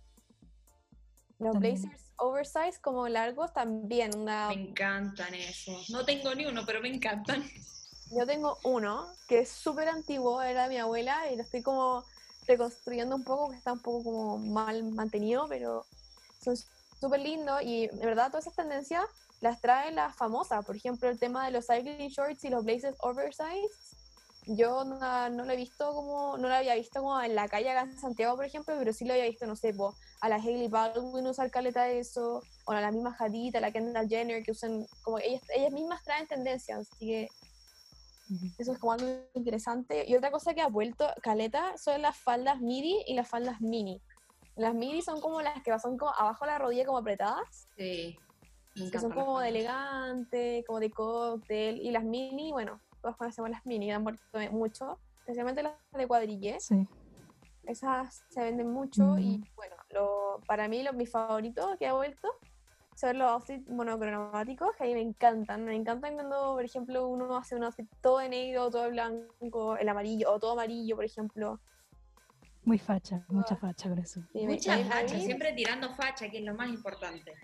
los 1.39 1.53
También. 1.53 1.75
blazers 1.83 2.13
oversize 2.17 2.81
como 2.81 3.07
largos 3.09 3.53
también. 3.53 4.11
Una, 4.19 4.49
Me 4.49 4.55
encantan 4.55 5.35
eso. 5.35 5.73
No 5.91 6.05
tengo 6.07 6.35
ni 6.35 6.47
uno, 6.47 6.63
pero 6.67 6.81
me 6.81 6.89
encantan. 6.89 7.45
Yo 8.11 8.27
tengo 8.27 8.59
uno 8.65 9.07
que 9.29 9.41
es 9.41 9.49
súper 9.49 9.89
antiguo, 9.89 10.43
era 10.43 10.65
de 10.65 10.69
mi 10.69 10.79
abuela 10.79 11.31
y 11.31 11.37
lo 11.37 11.43
estoy 11.43 11.63
como 11.63 12.05
reconstruyendo 12.47 13.17
un 13.17 13.25
poco, 13.25 13.51
que 13.51 13.57
está 13.57 13.73
un 13.73 13.81
poco 13.81 14.05
como 14.05 14.39
mal 14.39 14.83
mantenido, 14.85 15.47
pero 15.49 15.85
son 16.43 16.57
súper 17.01 17.21
lindos 17.21 17.61
y 17.63 17.89
de 17.89 18.07
verdad 18.07 18.29
todas 18.29 18.47
esas 18.47 18.57
tendencias 18.57 19.05
las 19.41 19.61
traen 19.61 19.97
las 19.97 20.17
famosas. 20.17 20.65
Por 20.65 20.77
ejemplo, 20.77 21.09
el 21.09 21.19
tema 21.19 21.45
de 21.47 21.53
los 21.53 21.67
cycling 21.67 22.09
shorts 22.09 22.45
y 22.45 22.51
los 22.51 22.65
blazers 22.65 22.97
oversize. 23.01 23.97
Yo 24.49 24.85
no, 24.85 25.29
lo 25.29 25.53
he 25.53 25.57
visto 25.57 25.93
como, 25.93 26.39
no 26.39 26.49
lo 26.49 26.55
había 26.55 26.77
visto 26.77 27.01
como 27.01 27.21
en 27.21 27.35
la 27.35 27.49
calle 27.49 27.69
acá 27.69 27.83
en 27.83 27.99
Santiago, 27.99 28.37
por 28.37 28.45
ejemplo, 28.45 28.77
pero 28.79 28.93
sí 28.93 29.05
lo 29.05 29.13
había 29.13 29.25
visto, 29.25 29.45
no 29.45 29.57
sé, 29.57 29.75
po, 29.75 29.93
a 30.21 30.29
la 30.29 30.37
Hailey 30.37 30.69
Baldwin 30.69 31.27
usar 31.27 31.51
caleta 31.51 31.83
de 31.83 31.99
eso, 31.99 32.41
o 32.65 32.71
a 32.71 32.81
la 32.81 32.93
misma 32.93 33.17
Hadid, 33.19 33.57
a 33.57 33.61
la 33.61 33.73
Kendall 33.73 34.09
Jenner, 34.09 34.45
que 34.45 34.53
usan, 34.53 34.87
como 35.03 35.19
ellas, 35.19 35.43
ellas 35.53 35.73
mismas 35.73 36.05
traen 36.05 36.29
tendencias, 36.29 36.79
así 36.79 37.07
que. 37.07 37.29
Eso 38.59 38.73
es 38.73 38.79
como 38.79 38.93
algo 38.93 39.07
interesante. 39.35 40.05
Y 40.07 40.17
otra 40.17 40.31
cosa 40.31 40.55
que 40.55 40.61
ha 40.61 40.69
vuelto 40.69 41.07
caleta 41.23 41.77
son 41.77 42.03
las 42.03 42.17
faldas 42.17 42.61
midi 42.61 43.03
y 43.07 43.15
las 43.15 43.29
faldas 43.29 43.61
mini. 43.61 44.01
Las 44.57 44.75
midi 44.75 45.03
son 45.03 45.21
como 45.21 45.43
las 45.43 45.63
que 45.63 45.79
son 45.79 45.97
como 45.99 46.13
abajo 46.13 46.45
de 46.45 46.51
la 46.53 46.59
rodilla 46.59 46.87
como 46.87 46.99
apretadas, 46.99 47.69
Sí. 47.77 48.19
Que 48.93 48.99
son 48.99 49.13
como 49.13 49.41
de 49.41 49.49
elegante, 49.49 50.63
como 50.67 50.81
de 50.81 50.91
cóctel. 50.91 51.81
Y 51.81 51.91
las 51.91 52.05
mini, 52.05 52.53
bueno, 52.53 52.79
todos 53.01 53.17
conocemos 53.17 53.51
las 53.51 53.65
mini, 53.65 53.91
han 53.91 54.05
vuelto 54.05 54.23
mucho, 54.51 54.99
especialmente 55.21 55.63
las 55.63 55.75
de 55.93 56.07
cuadrille. 56.07 56.61
Sí. 56.61 56.87
Esas 57.65 58.23
se 58.29 58.43
venden 58.43 58.71
mucho 58.71 59.19
y 59.19 59.43
bueno, 59.57 59.77
lo, 59.91 60.41
para 60.47 60.69
mí 60.69 60.83
los, 60.83 60.95
mis 60.95 61.11
favoritos 61.11 61.77
que 61.79 61.87
ha 61.87 61.95
vuelto 61.95 62.29
son 62.97 63.19
los 63.19 63.29
outfits 63.31 63.69
monocromáticos, 63.69 64.75
que 64.75 64.85
a 64.85 64.87
mí 64.87 64.95
me 64.95 65.03
encantan. 65.03 65.65
Me 65.67 65.77
encantan 65.77 66.15
cuando, 66.15 66.55
por 66.55 66.65
ejemplo, 66.65 67.07
uno 67.07 67.37
hace 67.37 67.55
un 67.55 67.65
outfit 67.65 67.87
todo 68.01 68.19
de 68.19 68.31
negro, 68.31 68.71
todo 68.71 68.85
de 68.85 68.91
blanco, 68.91 69.77
el 69.77 69.89
amarillo, 69.89 70.33
o 70.33 70.41
todo 70.41 70.53
amarillo, 70.53 70.97
por 70.97 71.05
ejemplo. 71.05 71.61
Muy 72.65 72.79
facha, 72.79 73.23
mucha 73.29 73.55
facha 73.55 73.91
con 73.91 73.99
eso. 73.99 74.23
Mucha 74.33 74.79
facha, 74.87 75.21
siempre 75.21 75.53
tirando 75.53 75.95
facha, 75.95 76.31
que 76.31 76.39
es 76.39 76.45
lo 76.45 76.55
más 76.55 76.71
importante. 76.71 77.35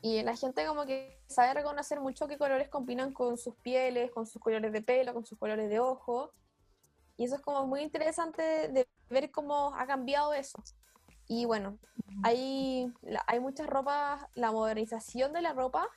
Y 0.00 0.22
la 0.22 0.36
gente 0.36 0.64
como 0.64 0.86
que 0.86 1.20
sabe 1.26 1.54
reconocer 1.54 2.00
mucho 2.00 2.28
qué 2.28 2.38
colores 2.38 2.68
combinan 2.68 3.12
con 3.12 3.36
sus 3.36 3.56
pieles, 3.56 4.12
con 4.12 4.26
sus 4.26 4.40
colores 4.40 4.72
de 4.72 4.80
pelo, 4.80 5.12
con 5.12 5.26
sus 5.26 5.38
colores 5.38 5.68
de 5.68 5.80
ojo. 5.80 6.32
Y 7.16 7.24
eso 7.24 7.34
es 7.34 7.42
como 7.42 7.66
muy 7.66 7.80
interesante 7.80 8.68
de 8.68 8.88
ver 9.10 9.32
cómo 9.32 9.74
ha 9.74 9.86
cambiado 9.88 10.32
eso. 10.34 10.62
Y 11.34 11.46
bueno, 11.46 11.78
hay, 12.24 12.92
hay 13.26 13.40
muchas 13.40 13.66
ropas, 13.66 14.22
la 14.34 14.52
modernización 14.52 15.32
de 15.32 15.40
la 15.40 15.54
ropa 15.54 15.88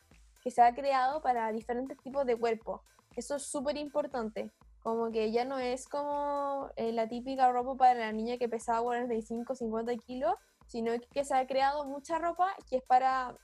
que 0.42 0.50
se 0.50 0.62
ha 0.62 0.74
creado 0.74 1.22
para 1.22 1.52
diferentes 1.52 1.98
tipos 1.98 2.26
de 2.26 2.38
cuerpo. 2.38 2.84
Eso 3.18 3.36
es 3.36 3.44
súper 3.46 3.76
importante. 3.76 4.54
Como 4.80 5.12
que 5.12 5.34
ya 5.34 5.44
no 5.44 5.60
es 5.60 5.90
como 5.90 6.70
eh, 6.78 6.94
la 6.94 7.10
típica 7.10 7.52
ropa 7.52 7.76
para 7.76 8.00
la 8.00 8.14
niña 8.14 8.38
que 8.38 8.48
pesaba 8.48 8.82
45, 8.84 9.56
50 9.56 9.98
kilos, 9.98 10.36
sino 10.68 10.94
que 11.12 11.26
se 11.26 11.36
ha 11.36 11.46
creado 11.46 11.84
mucha 11.84 12.18
ropa 12.18 12.56
que 12.70 12.78
es 12.78 12.84
para, 12.84 13.36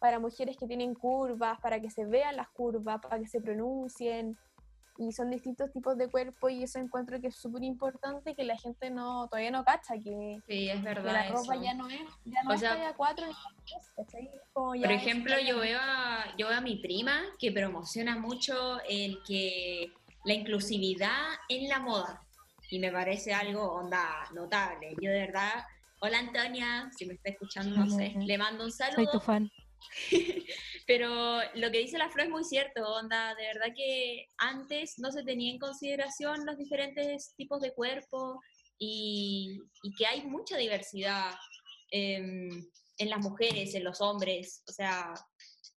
para 0.00 0.18
mujeres 0.18 0.58
que 0.58 0.66
tienen 0.66 0.92
curvas, 0.92 1.58
para 1.62 1.80
que 1.80 1.88
se 1.88 2.04
vean 2.04 2.36
las 2.36 2.50
curvas, 2.50 3.00
para 3.00 3.18
que 3.18 3.26
se 3.26 3.40
pronuncien. 3.40 4.36
Y 4.98 5.10
son 5.12 5.30
distintos 5.30 5.72
tipos 5.72 5.96
de 5.96 6.08
cuerpo 6.10 6.50
y 6.50 6.62
eso 6.64 6.78
encuentro 6.78 7.18
que 7.20 7.28
es 7.28 7.36
súper 7.36 7.62
importante 7.64 8.34
que 8.34 8.44
la 8.44 8.58
gente 8.58 8.90
no 8.90 9.26
todavía 9.28 9.50
no 9.50 9.64
cacha, 9.64 9.94
que, 9.94 10.38
Sí, 10.46 10.68
es 10.68 10.76
que 10.76 10.82
verdad. 10.82 11.12
la 11.12 11.28
ropa 11.30 11.54
eso. 11.54 11.62
ya 11.64 11.74
no 11.74 11.88
es, 11.88 12.00
ya 12.26 12.42
no 12.42 12.50
O 12.50 12.52
es 12.52 12.60
sea, 12.60 12.70
talla 12.74 12.94
4 12.94 13.26
ni 13.26 13.32
talla 13.32 13.54
3, 13.64 13.92
¿cachai? 13.96 14.24
Es 14.26 14.40
como 14.52 14.74
ya 14.74 14.82
Por 14.82 14.92
ejemplo, 14.92 15.34
yo 15.40 15.58
veo, 15.60 15.78
a, 15.80 16.26
yo 16.36 16.48
veo 16.48 16.58
a 16.58 16.60
mi 16.60 16.76
prima 16.76 17.22
que 17.38 17.50
promociona 17.52 18.18
mucho 18.18 18.80
el 18.88 19.18
que 19.26 19.90
la 20.24 20.34
inclusividad 20.34 21.20
en 21.48 21.68
la 21.68 21.78
moda. 21.80 22.20
Y 22.70 22.78
me 22.78 22.92
parece 22.92 23.32
algo 23.34 23.72
onda 23.72 24.04
notable. 24.34 24.94
Yo 25.00 25.10
de 25.10 25.20
verdad, 25.20 25.64
hola 26.00 26.18
Antonia, 26.18 26.90
si 26.96 27.06
me 27.06 27.14
está 27.14 27.30
escuchando, 27.30 27.74
no 27.76 27.88
sé, 27.90 28.12
le 28.16 28.36
mando 28.38 28.64
un 28.64 28.70
Soy 28.72 28.88
saludo. 28.90 29.10
tu 29.12 29.20
fan. 29.20 29.50
Pero 30.92 31.40
lo 31.54 31.70
que 31.70 31.78
dice 31.78 31.96
la 31.96 32.10
Flo 32.10 32.22
es 32.22 32.28
muy 32.28 32.44
cierto, 32.44 32.86
onda, 32.86 33.34
de 33.34 33.46
verdad 33.46 33.74
que 33.74 34.28
antes 34.36 34.98
no 34.98 35.10
se 35.10 35.22
tenía 35.22 35.50
en 35.50 35.58
consideración 35.58 36.44
los 36.44 36.58
diferentes 36.58 37.32
tipos 37.34 37.62
de 37.62 37.72
cuerpo 37.72 38.38
y, 38.78 39.58
y 39.82 39.94
que 39.94 40.04
hay 40.04 40.20
mucha 40.26 40.58
diversidad 40.58 41.34
em, 41.90 42.62
en 42.98 43.08
las 43.08 43.20
mujeres, 43.20 43.74
en 43.74 43.84
los 43.84 44.02
hombres, 44.02 44.62
o 44.68 44.72
sea, 44.72 45.14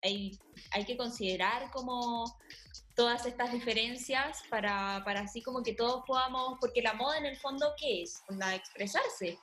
hay, 0.01 0.31
hay 0.71 0.87
que 0.87 0.97
considerar 0.97 1.71
como 1.73 2.25
todas 2.97 3.27
estas 3.27 3.53
diferencias 3.53 4.41
para, 4.49 5.03
para 5.05 5.21
así 5.21 5.43
como 5.43 5.63
que 5.63 5.75
todos 5.75 6.05
podamos, 6.07 6.57
porque 6.59 6.81
la 6.81 6.95
moda 6.95 7.19
en 7.19 7.27
el 7.27 7.37
fondo, 7.37 7.75
¿qué 7.77 8.05
es? 8.05 8.15
Onda, 8.31 8.55
expresarse. 8.55 9.39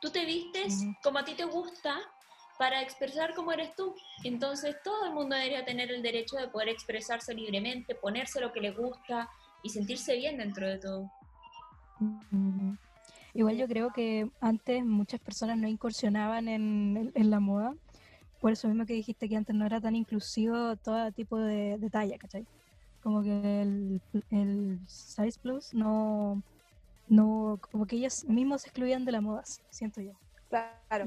Tú 0.00 0.12
te 0.12 0.24
vistes 0.24 0.74
Ujú. 0.74 0.94
como 1.02 1.18
a 1.18 1.24
ti 1.24 1.34
te 1.34 1.44
gusta 1.44 1.98
para 2.58 2.82
expresar 2.82 3.34
cómo 3.34 3.52
eres 3.52 3.74
tú. 3.74 3.94
Entonces 4.24 4.76
todo 4.82 5.06
el 5.06 5.12
mundo 5.12 5.36
debería 5.36 5.64
tener 5.64 5.90
el 5.90 6.02
derecho 6.02 6.36
de 6.36 6.48
poder 6.48 6.68
expresarse 6.68 7.32
libremente, 7.32 7.94
ponerse 7.94 8.40
lo 8.40 8.52
que 8.52 8.60
le 8.60 8.72
gusta 8.72 9.30
y 9.62 9.70
sentirse 9.70 10.16
bien 10.16 10.36
dentro 10.38 10.66
de 10.66 10.78
todo. 10.78 11.10
Igual 13.34 13.56
yo 13.56 13.68
creo 13.68 13.90
que 13.92 14.28
antes 14.40 14.84
muchas 14.84 15.20
personas 15.20 15.56
no 15.56 15.68
incursionaban 15.68 16.48
en, 16.48 17.12
la 17.14 17.40
moda, 17.40 17.74
por 18.40 18.52
eso 18.52 18.68
mismo 18.68 18.86
que 18.86 18.94
dijiste 18.94 19.28
que 19.28 19.36
antes 19.36 19.54
no 19.54 19.64
era 19.64 19.80
tan 19.80 19.94
inclusivo 19.94 20.76
todo 20.76 21.10
tipo 21.12 21.38
de, 21.38 21.78
de 21.78 21.90
talla, 21.90 22.18
¿cachai? 22.18 22.46
Como 23.02 23.22
que 23.22 23.62
el, 23.62 24.00
el 24.30 24.80
size 24.86 25.38
plus 25.40 25.72
no, 25.74 26.42
no, 27.08 27.60
como 27.70 27.86
que 27.86 27.96
ellos 27.96 28.24
mismos 28.24 28.62
se 28.62 28.68
excluían 28.68 29.04
de 29.04 29.12
la 29.12 29.20
moda, 29.20 29.44
siento 29.70 30.00
yo. 30.00 30.12
Claro. 30.48 31.04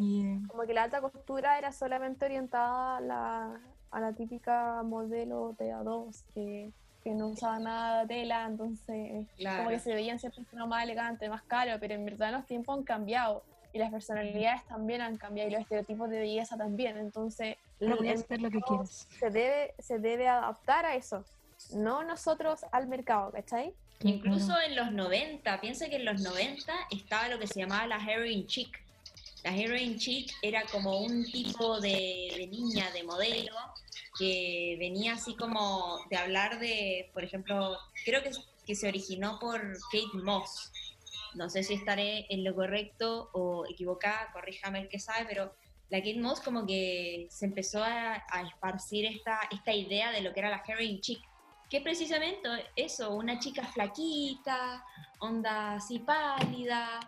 Como 0.48 0.64
que 0.68 0.74
la 0.74 0.84
alta 0.84 1.02
costura 1.02 1.58
era 1.58 1.72
solamente 1.72 2.26
orientada 2.26 2.98
a 2.98 3.02
la, 3.02 3.60
a 3.92 4.00
la 4.00 4.14
típica 4.14 4.84
modelo 4.84 5.56
de 5.58 5.74
A2 5.74 6.24
que, 6.34 6.70
que 7.04 7.12
no 7.12 7.30
usaba 7.30 7.58
nada 7.60 8.02
de 8.02 8.08
tela, 8.08 8.46
entonces 8.46 9.28
como 9.58 9.70
que 9.70 9.80
se 9.80 9.94
veían 9.94 10.20
siempre 10.20 10.44
más 10.68 10.84
elegante, 10.84 11.28
más 11.30 11.42
caro, 11.44 11.72
pero 11.80 11.96
en 11.96 12.06
verdad 12.06 12.32
los 12.32 12.46
tiempos 12.46 12.78
han 12.78 12.84
cambiado 12.84 13.44
y 13.74 13.80
las 13.80 13.90
personalidades 13.92 14.64
también 14.66 15.02
han 15.02 15.18
cambiado 15.18 15.50
y 15.50 15.54
los 15.54 15.62
estereotipos 15.62 16.10
de 16.10 16.20
belleza 16.20 16.58
también, 16.58 16.98
entonces 16.98 17.58
el- 17.80 17.90
lo 17.90 17.98
que 17.98 18.16
mercado 18.40 18.62
quieres. 18.68 19.08
se 19.20 19.30
debe, 19.32 19.74
se 19.80 19.98
debe 19.98 20.28
adaptar 20.28 20.86
a 20.86 20.94
eso, 20.96 21.26
no 21.74 22.04
nosotros 22.04 22.64
al 22.72 22.88
mercado, 22.88 23.32
¿cachai? 23.32 23.74
Incluso 24.04 24.54
en 24.60 24.76
los 24.76 24.92
90, 24.92 25.62
piensa 25.62 25.88
que 25.88 25.96
en 25.98 26.06
los 26.06 26.22
90 26.22 26.74
estaba 26.92 27.28
lo 27.30 27.40
que 27.40 27.48
se 27.48 27.60
llamaba 27.60 27.86
la 27.88 27.98
heroin 27.98 28.46
chic. 28.48 28.80
La 29.44 29.56
heroin 29.56 29.98
chic 29.98 30.32
era 30.42 30.64
como 30.72 31.00
un 31.00 31.26
tipo 31.26 31.80
de, 31.80 32.48
niña, 32.52 32.92
de 32.92 33.04
modelo, 33.04 33.56
que 34.18 34.76
venía 34.80 35.14
así 35.14 35.36
como 35.36 36.00
de 36.10 36.18
hablar 36.18 36.60
de, 36.60 37.10
por 37.14 37.24
ejemplo, 37.24 37.78
creo 38.06 38.22
que, 38.22 38.32
que 38.66 38.76
se 38.76 38.88
originó 38.88 39.40
por 39.40 39.62
Kate 39.92 40.24
Moss. 40.24 40.72
No 41.34 41.50
sé 41.50 41.64
si 41.64 41.74
estaré 41.74 42.28
en 42.30 42.44
lo 42.44 42.54
correcto 42.54 43.30
o 43.34 43.66
equivocada, 43.70 44.32
corríjame 44.34 44.82
el 44.82 44.90
que 44.90 45.00
sabe, 45.00 45.26
pero 45.28 45.56
la 45.90 46.00
Kate 46.00 46.20
Moss 46.20 46.40
como 46.42 46.66
que 46.68 47.28
se 47.32 47.46
empezó 47.46 47.84
a, 47.84 48.24
a 48.30 48.42
esparcir 48.48 49.06
esta, 49.06 49.40
esta 49.52 49.74
idea 49.74 50.12
de 50.12 50.22
lo 50.22 50.34
que 50.34 50.42
era 50.42 50.50
la 50.50 50.64
heroin 50.68 51.02
chic 51.02 51.22
que 51.72 51.78
es 51.78 51.84
precisamente 51.84 52.50
eso, 52.76 53.16
una 53.16 53.40
chica 53.40 53.64
flaquita, 53.64 54.84
onda 55.20 55.76
así 55.76 56.00
pálida, 56.00 57.00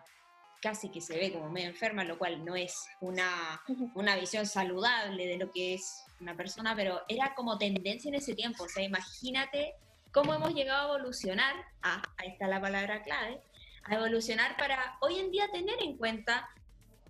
casi 0.64 0.88
que 0.88 1.02
se 1.02 1.18
ve 1.18 1.34
como 1.34 1.50
medio 1.50 1.68
enferma, 1.68 2.06
lo 2.06 2.18
cual 2.18 2.46
no 2.46 2.56
es 2.56 2.88
una, 3.02 3.62
una 3.96 4.16
visión 4.16 4.46
saludable 4.46 5.28
de 5.28 5.38
lo 5.38 5.52
que 5.52 5.74
es 5.74 6.06
una 6.22 6.38
persona, 6.38 6.74
pero 6.74 7.02
era 7.10 7.36
como 7.36 7.58
tendencia 7.58 8.08
en 8.08 8.16
ese 8.16 8.34
tiempo. 8.34 8.64
O 8.64 8.70
sea, 8.70 8.82
imagínate 8.82 9.74
cómo 10.14 10.34
hemos 10.34 10.54
llegado 10.54 10.94
a 10.94 10.96
evolucionar, 10.96 11.54
ah, 11.82 12.02
ahí 12.16 12.30
está 12.30 12.48
la 12.48 12.62
palabra 12.62 13.04
clave, 13.04 13.42
a 13.84 13.96
evolucionar 13.96 14.56
para 14.56 14.96
hoy 15.02 15.20
en 15.20 15.32
día 15.32 15.50
tener 15.52 15.84
en 15.84 15.98
cuenta 15.98 16.48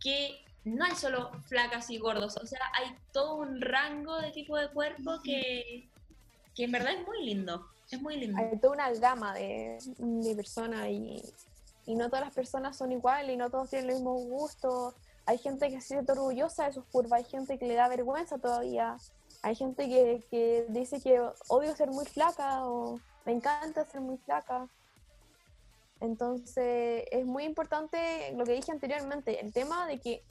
que 0.01 0.43
no 0.63 0.83
hay 0.85 0.95
solo 0.95 1.31
flacas 1.47 1.91
y 1.91 1.99
gordos, 1.99 2.37
o 2.37 2.47
sea, 2.47 2.59
hay 2.79 2.95
todo 3.11 3.35
un 3.35 3.61
rango 3.61 4.19
de 4.19 4.31
tipo 4.31 4.57
de 4.57 4.69
cuerpo 4.69 5.19
que, 5.23 5.87
que 6.55 6.63
en 6.63 6.71
verdad 6.71 6.93
es 6.93 7.05
muy 7.05 7.23
lindo, 7.23 7.67
es 7.91 8.01
muy 8.01 8.17
lindo. 8.17 8.41
Hay 8.41 8.57
toda 8.59 8.73
una 8.73 8.91
gama 8.93 9.35
de, 9.35 9.77
de 9.99 10.35
personas 10.35 10.87
y, 10.87 11.21
y 11.85 11.95
no 11.95 12.07
todas 12.09 12.25
las 12.25 12.33
personas 12.33 12.77
son 12.77 12.91
iguales 12.91 13.33
y 13.33 13.37
no 13.37 13.49
todos 13.49 13.69
tienen 13.69 13.87
los 13.87 13.95
mismos 13.97 14.21
gustos. 14.25 14.95
Hay 15.25 15.37
gente 15.37 15.69
que 15.69 15.79
se 15.81 15.89
siente 15.89 16.11
orgullosa 16.11 16.65
de 16.65 16.73
sus 16.73 16.85
curvas, 16.85 17.19
hay 17.19 17.23
gente 17.25 17.57
que 17.57 17.65
le 17.67 17.75
da 17.75 17.87
vergüenza 17.87 18.37
todavía, 18.37 18.97
hay 19.41 19.55
gente 19.55 19.87
que, 19.87 20.23
que 20.29 20.65
dice 20.69 20.99
que 21.01 21.21
odio 21.47 21.75
ser 21.75 21.89
muy 21.91 22.05
flaca 22.05 22.65
o 22.67 22.99
me 23.25 23.31
encanta 23.33 23.85
ser 23.85 24.01
muy 24.01 24.17
flaca. 24.17 24.67
Entonces 26.01 27.05
es 27.11 27.25
muy 27.25 27.45
importante 27.45 28.33
lo 28.35 28.43
que 28.45 28.53
dije 28.53 28.71
anteriormente, 28.71 29.39
el 29.39 29.53
tema 29.53 29.87
de 29.87 29.99
que 29.99 30.23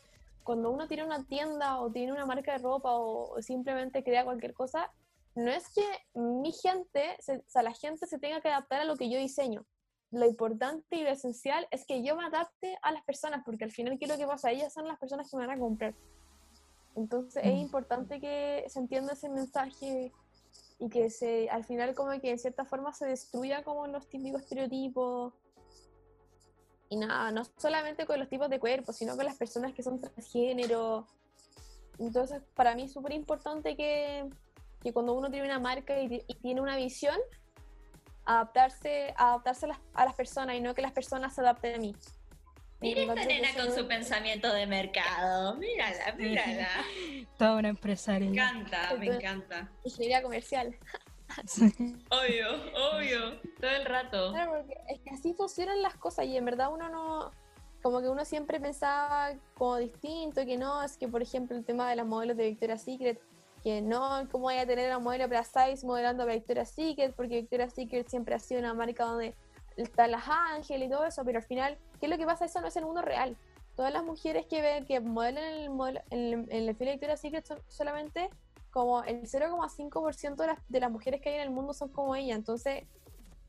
cuando 0.45 0.71
uno 0.71 0.87
tiene 0.89 1.05
una 1.05 1.25
tienda 1.25 1.81
o 1.81 1.91
tiene 1.91 2.13
una 2.13 2.27
marca 2.27 2.53
de 2.53 2.59
ropa 2.59 2.91
o 2.93 3.41
simplemente 3.41 4.03
crea 4.05 4.25
cualquier 4.25 4.53
cosa, 4.53 4.91
no 5.35 5.51
es 5.51 5.65
que 5.73 5.85
mi 6.15 6.53
gente, 6.53 7.17
se- 7.21 7.39
o 7.39 7.45
sea, 7.49 7.63
la 7.63 7.73
gente 7.73 8.07
se 8.07 8.19
tenga 8.19 8.41
que 8.43 8.49
adaptar 8.49 8.81
a 8.81 8.85
lo 8.85 8.97
que 8.97 9.09
yo 9.09 9.19
diseño. 9.19 9.65
Lo 10.13 10.27
importante 10.27 10.97
y 10.97 11.03
lo 11.03 11.09
esencial 11.11 11.67
es 11.71 11.87
que 11.87 12.03
yo 12.05 12.15
me 12.17 12.27
adapte 12.27 12.79
a 12.83 12.93
las 12.93 13.03
personas, 13.03 13.43
porque 13.45 13.65
al 13.65 13.73
final, 13.73 13.99
¿qué 13.99 14.05
es 14.05 14.11
lo 14.11 14.19
que 14.19 14.27
pasa? 14.27 14.51
Ellas 14.51 14.73
son 14.73 14.87
las 14.87 14.99
personas 14.99 15.31
que 15.31 15.37
me 15.39 15.47
van 15.47 15.57
a 15.57 15.61
comprar. 15.61 15.95
Entonces 16.95 17.43
es 17.45 17.55
Mm. 17.55 17.59
importante 17.59 18.21
que 18.21 18.65
se 18.69 18.79
entienda 18.79 19.15
ese 19.15 19.31
mensaje 19.31 20.13
y 20.79 20.89
que 20.91 21.09
se, 21.09 21.49
al 21.49 21.65
final 21.65 21.95
como 21.95 22.11
que 22.21 22.31
de 22.31 22.39
cierta 22.39 22.67
forma 22.67 22.93
se 22.93 23.07
destruya 23.07 23.63
como 23.63 23.87
los 23.87 24.07
típicos 24.09 24.43
estereotipos. 24.43 25.33
Y 26.91 26.97
nada, 26.97 27.31
no 27.31 27.43
solamente 27.57 28.05
con 28.05 28.19
los 28.19 28.29
tipos 28.29 28.51
de 28.51 28.61
cuerpo, 28.61 28.93
sino 28.93 29.17
con 29.17 29.25
las 29.25 29.39
personas 29.39 29.73
que 29.73 29.83
son 29.83 29.99
transgénero. 29.99 31.07
Entonces, 31.99 32.43
para 32.55 32.75
mí 32.75 32.83
es 32.83 32.93
súper 32.93 33.13
importante 33.15 33.77
que, 33.77 34.29
que 34.83 34.93
cuando 34.93 35.15
uno 35.15 35.31
tiene 35.31 35.47
una 35.47 35.59
marca 35.59 35.99
y 35.99 36.21
tiene 36.43 36.61
una 36.61 36.77
visión, 36.77 37.17
adaptarse, 38.25 39.15
adaptarse 39.17 39.67
a, 39.67 39.69
las, 39.69 39.79
a 39.95 40.05
las 40.05 40.15
personas 40.15 40.57
y 40.57 40.61
no 40.61 40.75
que 40.75 40.83
las 40.83 40.93
personas 40.93 41.35
se 41.35 41.41
adapten 41.41 41.75
a 41.75 41.79
mí. 41.79 41.95
Mira 42.81 43.03
esta 43.03 43.25
nena 43.27 43.49
con 43.55 43.73
su 43.73 43.87
pensamiento 43.87 44.53
de 44.53 44.67
mercado. 44.67 45.55
Mírala, 45.55 46.13
mírala. 46.19 46.69
Toda 47.39 47.53
una 47.53 47.63
Me 47.63 47.69
empresaria. 47.69 48.29
encanta, 48.29 48.95
me 48.99 49.07
encanta. 49.07 49.71
Ingeniería 49.85 50.23
comercial. 50.23 50.77
Obvio, 52.11 52.49
obvio. 52.93 53.41
Todo 53.59 53.71
el 53.71 53.87
rato. 53.87 54.33
Claro, 54.33 54.53
porque 54.59 54.75
es 54.89 55.01
que 55.01 55.11
así 55.11 55.33
funcionan 55.33 55.81
las 55.81 55.95
cosas 55.95 56.27
y 56.27 56.37
en 56.37 56.45
verdad 56.45 56.71
uno 56.71 56.91
no, 56.91 57.31
como 57.83 58.03
que 58.03 58.09
uno 58.09 58.25
siempre 58.25 58.61
pensaba 58.61 59.33
como 59.55 59.77
distinto, 59.79 60.45
que 60.45 60.59
no, 60.59 60.83
es 60.83 60.99
que 60.99 61.09
por 61.09 61.23
ejemplo 61.23 61.57
el 61.57 61.65
tema 61.65 61.89
de 61.89 61.97
las 61.97 62.07
modelos 62.07 62.37
de 62.37 62.49
Victoria's 62.49 62.83
Secret, 62.83 63.19
que 63.63 63.81
no, 63.81 64.27
¿cómo 64.31 64.45
voy 64.45 64.57
a 64.57 64.67
tener 64.67 64.91
a 64.91 64.99
modelo 64.99 65.29
para 65.29 65.45
size 65.45 65.87
modelando 65.87 66.25
para 66.25 66.35
Victoria's 66.35 66.71
Secret? 66.71 67.15
Porque 67.15 67.41
Victoria's 67.43 67.73
Secret 67.73 68.09
siempre 68.09 68.35
ha 68.35 68.39
sido 68.39 68.61
una 68.61 68.75
marca 68.75 69.05
donde 69.05 69.35
están 69.77 70.11
las 70.11 70.25
ángeles 70.27 70.89
y 70.89 70.91
todo 70.91 71.05
eso, 71.05 71.25
pero 71.25 71.39
al 71.39 71.45
final, 71.45 71.79
¿qué 72.01 72.07
es 72.07 72.11
lo 72.11 72.19
que 72.19 72.27
pasa? 72.27 72.45
Eso 72.45 72.61
no 72.61 72.67
es 72.69 72.77
el 72.77 72.85
mundo 72.85 73.03
real. 73.03 73.37
Todas 73.77 73.93
las 73.93 74.05
mujeres 74.05 74.47
que 74.47 74.61
ven, 74.61 74.85
que 74.85 75.01
modelan 75.01 75.45
el, 75.45 75.71
modelo- 75.71 76.03
en 76.11 76.47
el, 76.51 76.67
desfile 76.67 76.91
de 76.91 76.97
Victoria's 76.97 77.21
Secret 77.21 77.47
son 77.47 77.59
solamente 77.69 78.29
como 78.71 79.03
el 79.05 79.23
0,5% 79.23 80.37
de 80.37 80.47
las, 80.47 80.59
de 80.69 80.81
las 80.81 80.91
mujeres 80.91 81.21
que 81.21 81.29
hay 81.31 81.35
en 81.37 81.43
el 81.43 81.51
mundo 81.51 81.73
son 81.73 81.91
como 81.91 82.15
ella, 82.17 82.35
entonces 82.35 82.85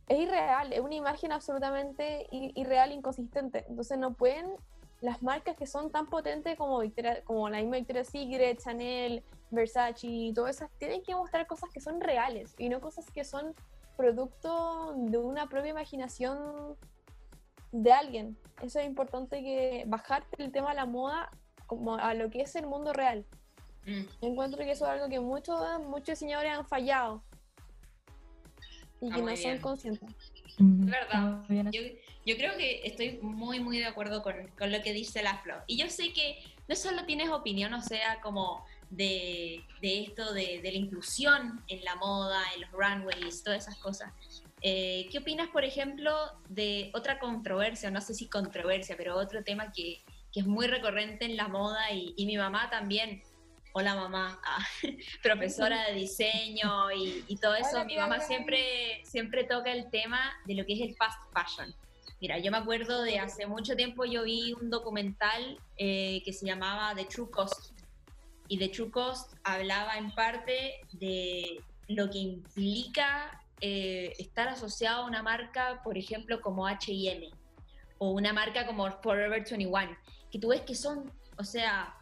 es 0.08 0.20
irreal, 0.20 0.74
es 0.74 0.80
una 0.82 0.96
imagen 0.96 1.32
absolutamente 1.32 2.28
irreal, 2.32 2.92
inconsistente. 2.92 3.66
Entonces 3.70 3.98
no 3.98 4.14
pueden 4.14 4.54
las 5.02 5.22
marcas 5.22 5.56
que 5.58 5.66
son 5.66 5.90
tan 5.92 6.08
potentes 6.08 6.58
como, 6.58 6.80
Victoria, 6.80 7.22
como 7.24 7.50
la 7.50 7.58
misma 7.58 7.76
Victoria's 7.78 8.08
Secret, 8.08 8.62
Chanel, 8.62 9.24
Versace 9.54 10.08
y 10.08 10.34
todas 10.34 10.58
esas, 10.58 10.72
tienen 10.78 11.04
que 11.04 11.16
mostrar 11.16 11.48
cosas 11.48 11.70
que 11.70 11.80
son 11.80 12.02
reales 12.02 12.54
y 12.58 12.70
no 12.70 12.82
cosas 12.82 13.10
que 13.12 13.24
son 13.24 13.54
producto 13.96 14.94
de 14.96 15.18
una 15.18 15.48
propia 15.48 15.72
imaginación 15.72 16.76
de 17.72 17.92
alguien. 17.92 18.38
Eso 18.62 18.80
es 18.80 18.86
importante 18.86 19.42
que 19.42 19.84
bajarte 19.88 20.44
el 20.44 20.52
tema 20.52 20.70
de 20.70 20.76
la 20.76 20.86
moda 20.86 21.30
como 21.68 21.96
a 21.96 22.14
lo 22.14 22.30
que 22.30 22.42
es 22.42 22.56
el 22.56 22.68
mundo 22.68 22.94
real. 22.94 23.26
Mm, 23.86 24.04
encuentro 24.22 24.64
que 24.64 24.72
eso 24.72 24.86
es 24.86 24.92
algo 24.92 25.10
que 25.10 25.20
muchos 25.20 25.60
muchos 25.82 26.08
diseñadores 26.20 26.54
han 26.54 26.66
fallado 26.66 27.22
y 29.02 29.08
Está 29.08 29.16
que 29.16 29.22
no 29.22 29.36
son 29.36 29.38
bien. 29.38 29.62
conscientes. 29.62 30.10
Es 30.46 30.86
verdad. 30.86 31.44
Yo, 31.50 31.82
yo 32.26 32.38
creo 32.38 32.56
que 32.56 32.86
estoy 32.86 33.20
muy, 33.22 33.60
muy 33.60 33.80
de 33.80 33.86
acuerdo 33.86 34.24
con, 34.24 34.48
con 34.58 34.72
lo 34.72 34.82
que 34.82 34.94
dice 34.94 35.24
la 35.24 35.40
Flo. 35.40 35.56
Y 35.68 35.78
yo 35.78 35.90
sé 35.90 36.14
que 36.14 36.38
no 36.68 36.76
solo 36.76 37.06
tienes 37.06 37.30
opinión, 37.30 37.74
o 37.74 37.82
sea, 37.82 38.22
como 38.22 38.66
de, 38.96 39.64
de 39.82 40.02
esto 40.02 40.34
de, 40.34 40.62
de 40.62 40.72
la 40.72 40.78
inclusión 40.78 41.64
en 41.68 41.84
la 41.84 41.96
moda, 41.96 42.42
en 42.56 42.62
los 42.62 42.72
runways, 42.72 43.44
todas 43.44 43.64
esas 43.64 43.78
cosas. 43.78 44.12
Eh, 44.62 45.08
¿Qué 45.12 45.18
opinas, 45.18 45.50
por 45.50 45.66
ejemplo, 45.66 46.16
de 46.48 46.90
otra 46.94 47.20
controversia, 47.20 47.92
no 47.92 48.00
sé 48.00 48.14
si 48.14 48.30
controversia, 48.30 48.96
pero 48.96 49.18
otro 49.18 49.44
tema 49.44 49.72
que, 49.72 50.02
que 50.32 50.40
es 50.40 50.46
muy 50.46 50.68
recurrente 50.68 51.26
en 51.26 51.36
la 51.36 51.48
moda 51.48 51.92
y, 51.92 52.14
y 52.16 52.26
mi 52.26 52.38
mamá 52.38 52.70
también, 52.70 53.22
hola 53.74 53.96
mamá, 53.96 54.40
ah, 54.46 54.66
profesora 55.24 55.88
de 55.88 55.96
diseño 55.96 56.92
y, 56.92 57.26
y 57.28 57.36
todo 57.38 57.56
eso, 57.56 57.76
Hola, 57.78 57.86
mi 57.86 57.98
mamá 57.98 58.20
siempre, 58.22 59.02
siempre 59.04 59.44
toca 59.44 59.72
el 59.72 59.90
tema 59.90 60.32
de 60.46 60.56
lo 60.56 60.66
que 60.66 60.74
es 60.74 60.82
el 60.82 60.96
fast 60.96 61.20
fashion. 61.34 61.76
Mira, 62.22 62.38
yo 62.38 62.52
me 62.52 62.58
acuerdo 62.58 63.02
de 63.02 63.20
hace 63.20 63.46
mucho 63.48 63.76
tiempo 63.76 64.06
yo 64.06 64.24
vi 64.24 64.54
un 64.54 64.70
documental 64.70 65.60
eh, 65.76 66.22
que 66.24 66.32
se 66.32 66.46
llamaba 66.46 66.96
The 66.96 67.04
True 67.04 67.30
Cost. 67.30 67.74
Y 68.48 68.58
The 68.58 68.70
True 68.70 68.92
Cost 68.92 69.34
hablaba 69.44 69.98
en 69.98 70.12
parte 70.12 70.82
de 70.94 71.62
lo 71.88 72.10
que 72.10 72.20
implica 72.20 73.42
eh, 73.62 74.14
estar 74.20 74.48
asociado 74.48 75.04
a 75.04 75.06
una 75.06 75.24
marca, 75.24 75.82
por 75.84 75.98
ejemplo, 75.98 76.42
como 76.42 76.68
HM 76.68 77.32
o 77.98 78.12
una 78.12 78.34
marca 78.34 78.66
como 78.66 78.90
Forever 79.02 79.30
21, 79.30 79.96
que 80.32 80.40
tú 80.40 80.50
ves 80.50 80.62
que 80.62 80.76
son, 80.76 81.12
o 81.38 81.44
sea, 81.44 81.96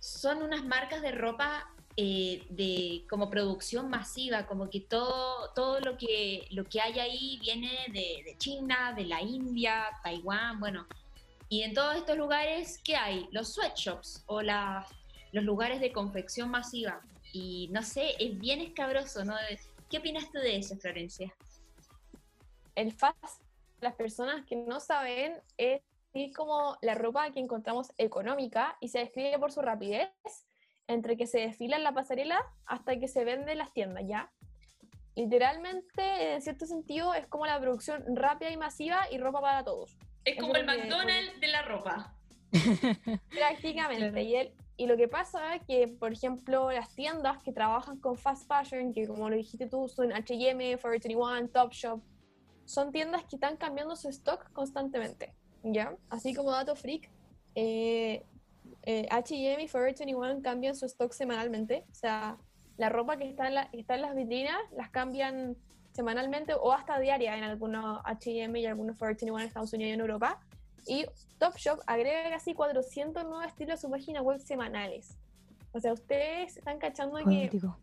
son 0.00 0.42
unas 0.42 0.64
marcas 0.64 1.02
de 1.02 1.12
ropa 1.12 1.68
eh, 1.98 2.46
de 2.50 3.04
como 3.08 3.28
producción 3.28 3.90
masiva, 3.90 4.46
como 4.46 4.70
que 4.70 4.80
todo, 4.80 5.50
todo 5.54 5.80
lo 5.80 5.96
que 5.96 6.46
lo 6.50 6.64
que 6.64 6.80
hay 6.80 6.98
ahí 6.98 7.38
viene 7.40 7.70
de, 7.88 8.22
de 8.24 8.36
China, 8.38 8.92
de 8.94 9.04
la 9.04 9.20
India, 9.20 9.86
Taiwán, 10.02 10.60
bueno. 10.60 10.86
Y 11.48 11.62
en 11.62 11.74
todos 11.74 11.96
estos 11.96 12.16
lugares, 12.16 12.80
¿qué 12.84 12.96
hay? 12.96 13.28
Los 13.30 13.54
sweatshops 13.54 14.24
o 14.26 14.42
las, 14.42 14.86
los 15.32 15.44
lugares 15.44 15.80
de 15.80 15.92
confección 15.92 16.50
masiva. 16.50 17.00
Y 17.32 17.68
no 17.72 17.82
sé, 17.82 18.14
es 18.18 18.38
bien 18.38 18.60
escabroso, 18.60 19.24
¿no? 19.24 19.34
¿Qué 19.90 19.98
opinas 19.98 20.30
tú 20.32 20.38
de 20.38 20.56
eso, 20.56 20.76
Florencia? 20.76 21.32
el 22.74 22.92
fast, 22.92 23.42
las 23.80 23.94
personas 23.94 24.44
que 24.44 24.54
no 24.56 24.80
saben, 24.80 25.40
es 25.56 25.80
como 26.34 26.76
la 26.82 26.94
ropa 26.94 27.30
que 27.30 27.40
encontramos 27.40 27.88
económica 27.98 28.76
y 28.80 28.88
se 28.88 28.98
describe 28.98 29.38
por 29.38 29.50
su 29.52 29.60
rapidez, 29.62 30.10
entre 30.86 31.16
que 31.16 31.26
se 31.26 31.40
desfila 31.40 31.76
en 31.76 31.84
la 31.84 31.92
pasarela 31.92 32.38
hasta 32.66 32.98
que 32.98 33.08
se 33.08 33.24
vende 33.24 33.52
en 33.52 33.58
las 33.58 33.72
tiendas, 33.72 34.04
¿ya? 34.06 34.30
Literalmente, 35.14 36.34
en 36.34 36.42
cierto 36.42 36.66
sentido, 36.66 37.14
es 37.14 37.26
como 37.26 37.46
la 37.46 37.58
producción 37.58 38.04
rápida 38.14 38.50
y 38.50 38.56
masiva 38.58 39.06
y 39.10 39.18
ropa 39.18 39.40
para 39.40 39.64
todos. 39.64 39.96
Es 40.24 40.38
como 40.38 40.54
es 40.54 40.60
el 40.60 40.66
que- 40.66 40.76
McDonald's 40.76 41.40
de 41.40 41.48
la 41.48 41.62
ropa. 41.62 42.14
Prácticamente. 43.30 44.10
Claro. 44.10 44.20
Y, 44.20 44.36
el- 44.36 44.52
y 44.76 44.86
lo 44.86 44.96
que 44.96 45.08
pasa 45.08 45.54
es 45.56 45.62
que, 45.64 45.88
por 45.88 46.12
ejemplo, 46.12 46.70
las 46.70 46.94
tiendas 46.94 47.42
que 47.42 47.52
trabajan 47.52 47.98
con 47.98 48.16
fast 48.16 48.46
fashion, 48.46 48.92
que 48.92 49.06
como 49.06 49.30
lo 49.30 49.36
dijiste 49.36 49.66
tú, 49.66 49.88
son 49.88 50.10
HM, 50.12 50.78
Forever 50.78 51.00
21, 51.02 51.48
Topshop, 51.48 52.00
son 52.64 52.92
tiendas 52.92 53.24
que 53.24 53.36
están 53.36 53.56
cambiando 53.56 53.96
su 53.96 54.08
stock 54.08 54.50
constantemente. 54.52 55.32
¿Ya? 55.62 55.96
Así 56.10 56.34
como 56.34 56.50
dato 56.52 56.76
freak, 56.76 57.10
eh, 57.54 58.24
eh, 58.82 59.08
HM 59.10 59.60
y 59.62 59.68
Forever 59.68 59.94
21 59.98 60.42
cambian 60.42 60.74
su 60.76 60.86
stock 60.86 61.12
semanalmente. 61.12 61.84
O 61.90 61.94
sea, 61.94 62.36
la 62.76 62.88
ropa 62.88 63.16
que 63.16 63.28
está 63.28 63.48
en, 63.48 63.54
la- 63.54 63.70
que 63.70 63.80
está 63.80 63.94
en 63.94 64.02
las 64.02 64.14
vitrinas 64.14 64.58
las 64.76 64.90
cambian 64.90 65.56
semanalmente 65.92 66.52
o 66.54 66.72
hasta 66.72 66.98
diaria 66.98 67.36
en 67.38 67.42
algunos 67.44 68.00
HM 68.04 68.54
y 68.56 68.66
algunos 68.66 68.98
Forever 68.98 69.16
21 69.16 69.40
en 69.40 69.46
Estados 69.46 69.72
Unidos 69.72 69.90
y 69.90 69.94
en 69.94 70.00
Europa. 70.00 70.40
Y 70.86 71.06
Topshop 71.38 71.80
agrega 71.86 72.30
casi 72.30 72.54
400 72.54 73.24
nuevos 73.24 73.44
estilos 73.46 73.74
a 73.74 73.82
su 73.82 73.90
página 73.90 74.22
web 74.22 74.40
semanales. 74.40 75.16
O 75.72 75.80
sea, 75.80 75.92
ustedes 75.92 76.56
están 76.56 76.78
cachando 76.78 77.16
que 77.18 77.24
Cuántico. 77.24 77.76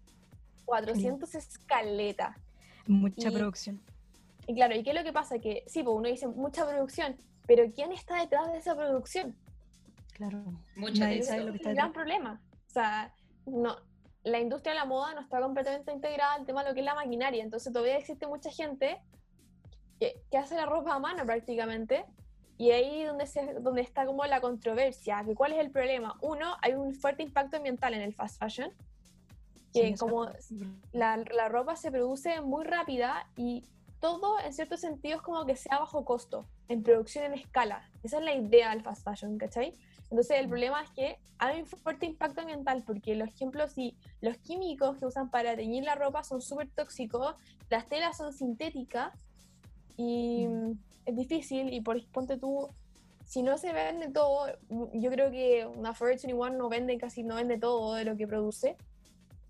400 0.65 1.35
es 1.35 1.57
caleta. 1.59 2.35
Mucha 2.87 3.29
Y- 3.29 3.33
producción. 3.33 3.81
Y 4.47 4.55
claro, 4.55 4.75
¿y 4.75 4.83
qué 4.83 4.89
es 4.91 4.95
lo 4.95 5.03
que 5.03 5.13
pasa? 5.13 5.39
Que 5.39 5.63
sí, 5.67 5.83
pues 5.83 5.95
uno 5.95 6.09
dice 6.09 6.27
mucha 6.27 6.65
producción, 6.67 7.15
pero 7.47 7.63
¿quién 7.73 7.91
está 7.91 8.19
detrás 8.19 8.51
de 8.51 8.57
esa 8.57 8.75
producción? 8.75 9.35
Claro. 10.13 10.43
Mucho 10.75 11.01
Nadie 11.01 11.15
de 11.15 11.19
eso. 11.21 11.37
lo 11.37 11.51
que 11.53 11.59
Es 11.59 11.65
un 11.65 11.73
gran 11.73 11.75
detrás. 11.75 11.91
problema. 11.91 12.41
O 12.67 12.69
sea, 12.69 13.13
no, 13.45 13.77
la 14.23 14.39
industria 14.39 14.73
de 14.73 14.79
la 14.79 14.85
moda 14.85 15.13
no 15.13 15.21
está 15.21 15.39
completamente 15.41 15.91
integrada 15.93 16.33
al 16.33 16.45
tema 16.45 16.63
de 16.63 16.69
lo 16.69 16.73
que 16.73 16.81
es 16.81 16.85
la 16.85 16.95
maquinaria. 16.95 17.43
Entonces 17.43 17.71
todavía 17.71 17.97
existe 17.97 18.27
mucha 18.27 18.49
gente 18.51 19.01
que, 19.99 20.21
que 20.29 20.37
hace 20.37 20.55
la 20.55 20.65
ropa 20.65 20.93
a 20.95 20.99
mano 20.99 21.25
prácticamente. 21.25 22.05
Y 22.57 22.71
ahí 22.71 23.03
donde, 23.03 23.25
se, 23.25 23.53
donde 23.55 23.81
está 23.81 24.05
como 24.05 24.25
la 24.25 24.41
controversia. 24.41 25.23
Que 25.25 25.35
¿Cuál 25.35 25.53
es 25.53 25.59
el 25.59 25.71
problema? 25.71 26.17
Uno, 26.21 26.55
hay 26.61 26.73
un 26.73 26.93
fuerte 26.93 27.23
impacto 27.23 27.57
ambiental 27.57 27.93
en 27.93 28.01
el 28.01 28.13
fast 28.13 28.39
fashion. 28.39 28.71
Sí, 29.71 29.81
Que 29.81 29.89
eso 29.89 30.07
como 30.07 30.29
la, 30.91 31.17
la 31.17 31.49
ropa 31.49 31.75
se 31.75 31.91
produce 31.91 32.41
muy 32.41 32.63
rápida 32.63 33.27
y 33.35 33.63
todo 34.03 34.37
en 34.41 34.53
cierto 34.53 34.75
sentido 34.75 35.15
es 35.15 35.21
como 35.21 35.45
que 35.45 35.55
sea 35.55 35.79
bajo 35.79 36.03
costo, 36.03 36.45
en 36.67 36.83
producción 36.83 37.23
en 37.23 37.35
escala. 37.35 37.89
Esa 38.03 38.17
es 38.17 38.23
la 38.23 38.35
idea 38.35 38.71
del 38.71 38.81
fast 38.81 39.03
fashion, 39.03 39.37
¿cachai? 39.37 39.73
Entonces 40.09 40.41
el 40.41 40.49
problema 40.49 40.83
es 40.83 40.91
que 40.91 41.17
hay 41.39 41.61
un 41.61 41.65
fuerte 41.65 42.05
impacto 42.05 42.41
ambiental 42.41 42.83
porque 42.85 43.15
los 43.15 43.29
ejemplos, 43.29 43.71
si 43.71 43.97
los 44.19 44.37
químicos 44.37 44.97
que 44.97 45.05
usan 45.05 45.31
para 45.31 45.55
teñir 45.55 45.85
la 45.85 45.95
ropa 45.95 46.23
son 46.23 46.41
súper 46.41 46.69
tóxicos, 46.69 47.33
las 47.69 47.87
telas 47.87 48.17
son 48.17 48.33
sintéticas 48.33 49.11
y 49.97 50.47
mm, 50.47 50.77
es 51.05 51.15
difícil 51.15 51.73
y 51.73 51.81
por 51.81 52.03
ponte 52.07 52.37
tú, 52.37 52.67
si 53.25 53.41
no 53.41 53.57
se 53.57 53.73
vende 53.73 54.09
todo, 54.09 54.47
yo 54.93 55.09
creo 55.11 55.31
que 55.31 55.65
una 55.65 55.93
Forever 55.93 56.19
21 56.21 56.57
no 56.57 56.69
vende 56.69 56.97
casi, 56.97 57.23
no 57.23 57.35
vende 57.35 57.57
todo 57.57 57.95
de 57.95 58.05
lo 58.05 58.15
que 58.17 58.27
produce. 58.27 58.75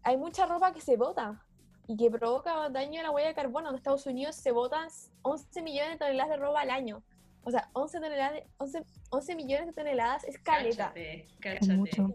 Hay 0.03 0.17
mucha 0.17 0.45
ropa 0.45 0.73
que 0.73 0.81
se 0.81 0.97
bota 0.97 1.43
y 1.87 1.97
que 1.97 2.09
provoca 2.11 2.69
daño 2.69 2.99
a 2.99 3.03
la 3.03 3.11
huella 3.11 3.29
de 3.29 3.33
carbono. 3.33 3.69
En 3.69 3.75
Estados 3.75 4.05
Unidos 4.05 4.35
se 4.35 4.51
botan 4.51 4.87
11 5.21 5.61
millones 5.61 5.93
de 5.93 5.97
toneladas 5.97 6.29
de 6.29 6.37
ropa 6.37 6.61
al 6.61 6.69
año. 6.69 7.03
O 7.45 7.51
sea, 7.51 7.69
11, 7.73 7.99
toneladas, 7.99 8.41
11, 8.57 8.83
11 9.09 9.35
millones 9.35 9.67
de 9.67 9.73
toneladas 9.73 10.23
es 10.23 10.37
caleta. 10.39 10.87
Cáchate, 10.87 11.25
Es 11.25 11.33
cáchate. 11.39 11.73
mucho. 11.73 12.13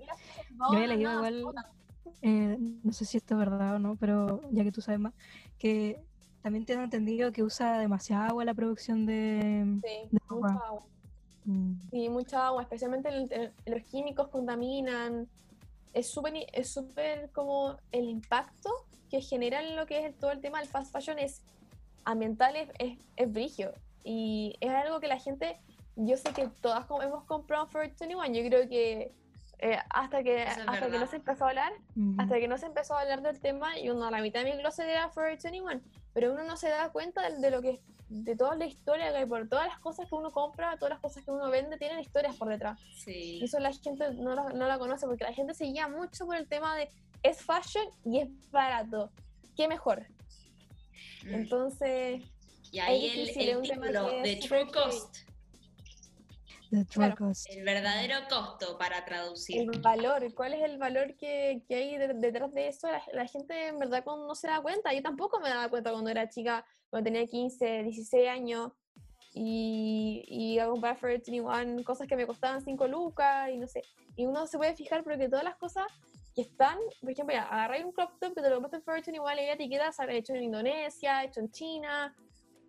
Yo 0.72 0.78
leído 0.78 1.12
igual, 1.12 1.44
eh, 2.22 2.56
no 2.82 2.92
sé 2.92 3.04
si 3.04 3.18
esto 3.18 3.34
es 3.34 3.38
verdad 3.38 3.76
o 3.76 3.78
no, 3.78 3.96
pero 3.96 4.40
ya 4.50 4.64
que 4.64 4.72
tú 4.72 4.80
sabes 4.80 5.00
más, 5.00 5.12
que 5.58 6.02
también 6.48 6.64
tengo 6.64 6.82
entendido 6.82 7.30
que 7.30 7.42
usa 7.42 7.78
demasiada 7.78 8.28
agua 8.28 8.42
la 8.42 8.54
producción 8.54 9.04
de... 9.04 9.78
Sí, 9.84 10.08
de 10.10 10.18
mucha 10.30 10.54
ropa. 10.54 10.66
agua. 10.66 10.82
Mm, 11.44 11.72
Sí, 11.90 12.08
mucha 12.08 12.46
agua, 12.46 12.62
especialmente 12.62 13.10
el- 13.10 13.30
el- 13.30 13.52
los 13.66 13.82
químicos 13.82 14.28
contaminan. 14.28 15.28
Es 15.92 16.08
súper 16.10 16.32
es 16.54 16.70
súper 16.70 17.28
como 17.32 17.76
el 17.92 18.08
impacto 18.08 18.70
que 19.10 19.20
genera 19.20 19.62
en 19.62 19.76
lo 19.76 19.84
que 19.84 20.06
es 20.06 20.18
todo 20.18 20.30
el 20.30 20.40
tema 20.40 20.58
del 20.60 20.68
fast 20.68 20.90
fashion 20.90 21.18
es 21.18 21.42
ambiental, 22.06 22.56
es, 22.56 22.70
es, 22.78 22.98
es 23.16 23.30
brigio. 23.30 23.72
Y 24.02 24.54
es 24.60 24.70
algo 24.70 25.00
que 25.00 25.08
la 25.08 25.18
gente, 25.18 25.58
yo 25.96 26.16
sé 26.16 26.32
que 26.32 26.48
todas 26.62 26.86
hemos 27.02 27.24
comprado 27.24 27.66
Forever 27.66 27.94
21, 27.98 28.24
yo 28.32 28.48
creo 28.48 28.68
que 28.70 29.12
eh, 29.58 29.78
hasta 29.90 30.22
que 30.22 30.42
es 30.44 30.58
hasta 30.66 30.90
que 30.90 30.98
no 30.98 31.06
se 31.06 31.16
empezó 31.16 31.44
a 31.44 31.48
hablar, 31.50 31.72
ujú. 31.96 32.14
hasta 32.20 32.38
que 32.38 32.48
no 32.48 32.58
se 32.58 32.66
empezó 32.66 32.94
a 32.94 33.00
hablar 33.00 33.22
del 33.22 33.40
tema 33.40 33.78
y 33.78 33.90
uno 33.90 34.06
a 34.06 34.10
la 34.10 34.20
mitad 34.20 34.44
de 34.44 34.52
mi 34.52 34.58
closet 34.60 34.86
era 34.86 35.08
Forever 35.10 35.38
21, 35.42 35.80
pero 36.14 36.32
uno 36.32 36.44
no 36.44 36.56
se 36.56 36.68
da 36.68 36.90
cuenta 36.90 37.28
de, 37.28 37.38
de 37.38 37.50
lo 37.50 37.60
que 37.62 37.80
de 38.08 38.36
toda 38.36 38.54
la 38.56 38.64
historia 38.64 39.10
que 39.10 39.18
hay 39.18 39.26
por 39.26 39.48
todas 39.48 39.66
las 39.66 39.78
cosas 39.80 40.08
que 40.08 40.14
uno 40.14 40.30
compra, 40.30 40.76
todas 40.78 40.90
las 40.90 41.00
cosas 41.00 41.24
que 41.24 41.30
uno 41.30 41.50
vende 41.50 41.76
tienen 41.76 41.98
historias 42.00 42.36
por 42.36 42.48
detrás. 42.48 42.80
Y 42.80 42.94
Sí. 43.00 43.40
eso 43.44 43.58
la 43.58 43.72
gente 43.72 44.12
no 44.14 44.34
la, 44.34 44.44
no 44.44 44.66
la 44.66 44.78
conoce 44.78 45.06
porque 45.06 45.24
la 45.24 45.32
gente 45.34 45.52
se 45.54 45.64
guía 45.66 45.88
mucho 45.88 46.24
por 46.24 46.36
el 46.36 46.48
tema 46.48 46.74
de 46.76 46.88
es 47.22 47.42
fashion 47.42 47.84
y 48.04 48.20
es 48.20 48.50
barato. 48.50 49.10
¿Qué 49.56 49.68
mejor? 49.68 50.06
Mm. 51.24 51.44
Y 51.44 52.28
Y 52.70 52.78
ahí 52.80 53.08
el, 53.10 53.28
el 53.28 53.62
título 53.62 54.10
es 54.22 54.40
True 54.40 54.66
Cost, 54.70 55.18
The 56.70 56.84
true 56.84 57.06
claro. 57.06 57.16
cost. 57.16 57.48
el 57.50 57.64
verdadero 57.64 58.16
costo 58.28 58.76
para 58.76 59.04
traducir. 59.04 59.60
el 59.70 59.80
valor, 59.80 60.34
¿cuál 60.34 60.52
es 60.54 60.62
el 60.62 60.76
valor 60.76 61.16
que, 61.16 61.62
que 61.66 61.74
hay 61.74 61.96
de- 61.96 62.14
detrás 62.14 62.52
de 62.52 62.68
eso? 62.68 62.88
La, 62.88 63.02
la 63.12 63.26
gente 63.26 63.68
en 63.68 63.78
verdad 63.78 64.04
no 64.04 64.34
se 64.34 64.48
da 64.48 64.60
cuenta, 64.60 64.92
yo 64.92 65.02
tampoco 65.02 65.40
me 65.40 65.48
daba 65.48 65.68
cuenta 65.70 65.92
cuando 65.92 66.10
era 66.10 66.28
chica, 66.28 66.64
cuando 66.90 67.10
tenía 67.10 67.26
15, 67.26 67.84
16 67.84 68.28
años 68.28 68.72
y, 69.32 70.24
y 70.26 70.58
a 70.58 70.66
comprar 70.66 70.96
Forever 70.96 71.22
21 71.24 71.84
cosas 71.84 72.06
que 72.06 72.16
me 72.16 72.26
costaban 72.26 72.62
5 72.62 72.86
lucas 72.86 73.50
y 73.50 73.56
no 73.56 73.66
sé. 73.66 73.82
Y 74.16 74.26
uno 74.26 74.46
se 74.46 74.58
puede 74.58 74.74
fijar 74.74 75.04
porque 75.04 75.28
todas 75.28 75.44
las 75.44 75.56
cosas 75.56 75.86
que 76.34 76.42
están, 76.42 76.78
por 77.00 77.10
ejemplo, 77.10 77.34
ya, 77.34 77.44
agarré 77.44 77.84
un 77.84 77.92
crop 77.92 78.18
top 78.20 78.34
que 78.34 78.42
te 78.42 78.48
lo 78.50 78.56
compraste 78.56 78.76
en 78.76 78.82
Forever 78.82 79.04
21 79.06 79.32
y 79.32 79.46
la 79.46 79.52
etiqueta 79.52 79.92
sale 79.92 80.16
hecho 80.16 80.34
en 80.34 80.42
Indonesia, 80.44 81.24
hecho 81.24 81.40
en 81.40 81.50
China 81.50 82.14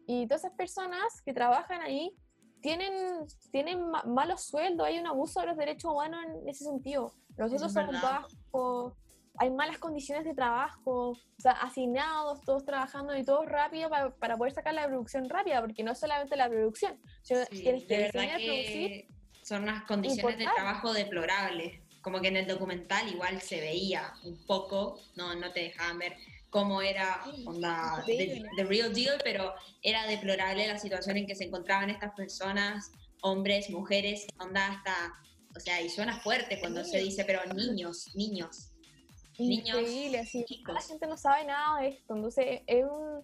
y 0.07 0.25
todas 0.27 0.43
esas 0.43 0.55
personas 0.57 1.21
que 1.23 1.33
trabajan 1.33 1.81
ahí 1.81 2.11
tienen, 2.61 3.25
tienen 3.51 3.89
ma- 3.89 4.03
malos 4.03 4.43
sueldos, 4.43 4.85
hay 4.87 4.99
un 4.99 5.07
abuso 5.07 5.39
de 5.41 5.47
los 5.47 5.57
derechos 5.57 5.91
humanos 5.91 6.19
en 6.25 6.47
ese 6.49 6.63
sentido. 6.65 7.13
Los 7.37 7.49
sueldos 7.51 7.73
son 7.73 7.87
bajos, 8.01 8.93
hay 9.37 9.49
malas 9.51 9.77
condiciones 9.77 10.25
de 10.25 10.33
trabajo, 10.33 11.11
o 11.11 11.17
sea, 11.37 11.53
asignados, 11.53 12.41
todos 12.41 12.65
trabajando 12.65 13.15
y 13.15 13.23
todo 13.23 13.45
rápido 13.45 13.89
para, 13.89 14.13
para 14.15 14.37
poder 14.37 14.53
sacar 14.53 14.73
la 14.73 14.85
producción 14.87 15.29
rápida, 15.29 15.61
porque 15.61 15.83
no 15.83 15.91
es 15.93 15.99
solamente 15.99 16.35
la 16.35 16.49
producción, 16.49 16.99
sino 17.21 17.39
Sí, 17.45 17.61
tienes 17.61 17.85
que 17.85 17.97
de 17.97 18.09
producir. 18.11 19.07
son 19.43 19.63
unas 19.63 19.83
condiciones 19.85 20.37
de 20.37 20.43
trabajo 20.45 20.91
deplorables. 20.93 21.81
Como 22.01 22.21
que 22.21 22.29
en 22.29 22.37
el 22.37 22.47
documental 22.47 23.09
igual 23.09 23.41
se 23.41 23.59
veía 23.59 24.13
un 24.23 24.45
poco, 24.45 24.99
no, 25.15 25.35
no 25.35 25.51
te 25.51 25.61
dejaban 25.63 25.97
ver 25.99 26.15
cómo 26.49 26.81
era 26.81 27.23
onda 27.45 28.03
the, 28.05 28.43
the 28.57 28.63
real 28.63 28.93
deal, 28.93 29.19
pero 29.23 29.53
era 29.81 30.05
deplorable 30.07 30.67
la 30.67 30.77
situación 30.77 31.17
en 31.17 31.27
que 31.27 31.35
se 31.35 31.45
encontraban 31.45 31.89
estas 31.89 32.13
personas, 32.15 32.91
hombres, 33.21 33.69
mujeres, 33.69 34.25
onda 34.39 34.67
hasta, 34.67 35.13
o 35.55 35.59
sea, 35.59 35.81
y 35.81 35.89
suena 35.89 36.19
fuerte 36.21 36.59
cuando 36.59 36.83
se 36.83 36.99
dice, 36.99 37.23
pero 37.25 37.41
niños, 37.53 38.07
niños, 38.15 38.71
Niños, 39.39 39.79
increíble, 39.79 40.19
así. 40.19 40.43
chicos. 40.43 40.75
La 40.75 40.81
gente 40.81 41.07
no 41.07 41.15
sabe 41.15 41.45
nada 41.45 41.79
de 41.79 41.87
esto, 41.89 42.15
entonces 42.15 42.61
es 42.67 42.83
un... 42.83 43.23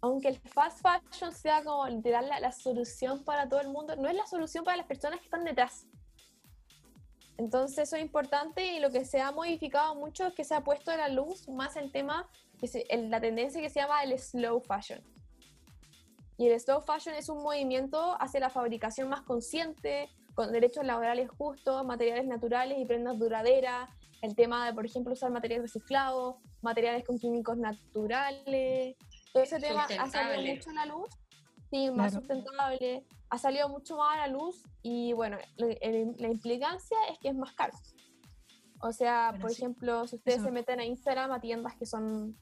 Aunque 0.00 0.28
el 0.28 0.38
fast 0.38 0.80
fashion 0.82 1.32
sea 1.32 1.62
como 1.64 1.86
literal 1.88 2.28
la, 2.28 2.38
la 2.40 2.52
solución 2.52 3.24
para 3.24 3.48
todo 3.48 3.60
el 3.60 3.68
mundo, 3.68 3.96
no 3.96 4.08
es 4.08 4.14
la 4.14 4.26
solución 4.26 4.64
para 4.64 4.76
las 4.76 4.86
personas 4.86 5.20
que 5.20 5.26
están 5.26 5.44
detrás. 5.44 5.86
Entonces 7.38 7.78
eso 7.78 7.96
es 7.96 8.02
importante 8.02 8.74
y 8.74 8.80
lo 8.80 8.90
que 8.90 9.04
se 9.04 9.20
ha 9.20 9.30
modificado 9.30 9.94
mucho 9.94 10.26
es 10.26 10.34
que 10.34 10.44
se 10.44 10.54
ha 10.54 10.64
puesto 10.64 10.90
a 10.90 10.96
la 10.96 11.08
luz 11.08 11.48
más 11.48 11.76
el 11.76 11.92
tema, 11.92 12.28
que 12.58 12.66
se- 12.66 12.86
el- 12.88 13.10
la 13.10 13.20
tendencia 13.20 13.60
que 13.60 13.70
se 13.70 13.80
llama 13.80 14.02
el 14.02 14.18
slow 14.18 14.60
fashion. 14.60 15.00
Y 16.38 16.48
el 16.48 16.60
slow 16.60 16.82
fashion 16.82 17.14
es 17.14 17.28
un 17.28 17.42
movimiento 17.42 18.16
hacia 18.20 18.40
la 18.40 18.50
fabricación 18.50 19.08
más 19.08 19.22
consciente, 19.22 20.08
con 20.34 20.52
derechos 20.52 20.84
laborales 20.84 21.30
justos, 21.30 21.84
materiales 21.86 22.26
naturales 22.26 22.78
y 22.78 22.84
prendas 22.84 23.18
duraderas, 23.18 23.88
el 24.22 24.34
tema 24.34 24.66
de, 24.66 24.74
por 24.74 24.84
ejemplo, 24.84 25.12
usar 25.14 25.30
materiales 25.30 25.72
reciclados, 25.72 26.36
materiales 26.62 27.04
con 27.04 27.18
químicos 27.18 27.56
naturales, 27.56 28.96
todo 29.32 29.42
ese 29.42 29.58
tema 29.60 29.84
ha 29.84 30.10
salido 30.10 30.54
mucho 30.54 30.70
a 30.70 30.72
la 30.74 30.86
luz, 30.86 31.08
sí, 31.70 31.90
más 31.90 32.12
Claro. 32.12 32.26
sustentable, 32.26 33.04
ha 33.30 33.38
salido 33.38 33.68
mucho 33.68 33.96
más 33.96 34.14
a 34.14 34.26
la 34.26 34.28
luz 34.28 34.62
y 34.82 35.12
bueno, 35.14 35.38
el- 35.56 36.14
la 36.18 36.28
implicancia 36.28 36.96
es 37.10 37.18
que 37.18 37.28
es 37.28 37.34
más 37.34 37.54
caro. 37.54 37.72
O 38.82 38.92
sea, 38.92 39.30
Bueno, 39.30 39.42
por 39.42 39.50
sí, 39.52 39.62
ejemplo, 39.62 40.06
si 40.06 40.16
ustedes 40.16 40.36
eso- 40.38 40.46
se 40.46 40.50
meten 40.52 40.80
a 40.80 40.84
Instagram 40.84 41.32
a 41.32 41.40
tiendas 41.40 41.74
que 41.76 41.86
son 41.86 42.36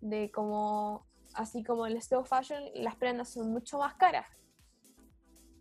de 0.00 0.30
como, 0.30 1.06
así 1.34 1.62
como 1.64 1.86
el 1.86 2.00
slow 2.02 2.24
fashion, 2.24 2.62
las 2.74 2.96
prendas 2.96 3.30
son 3.30 3.50
mucho 3.52 3.78
más 3.78 3.94
caras. 3.94 4.26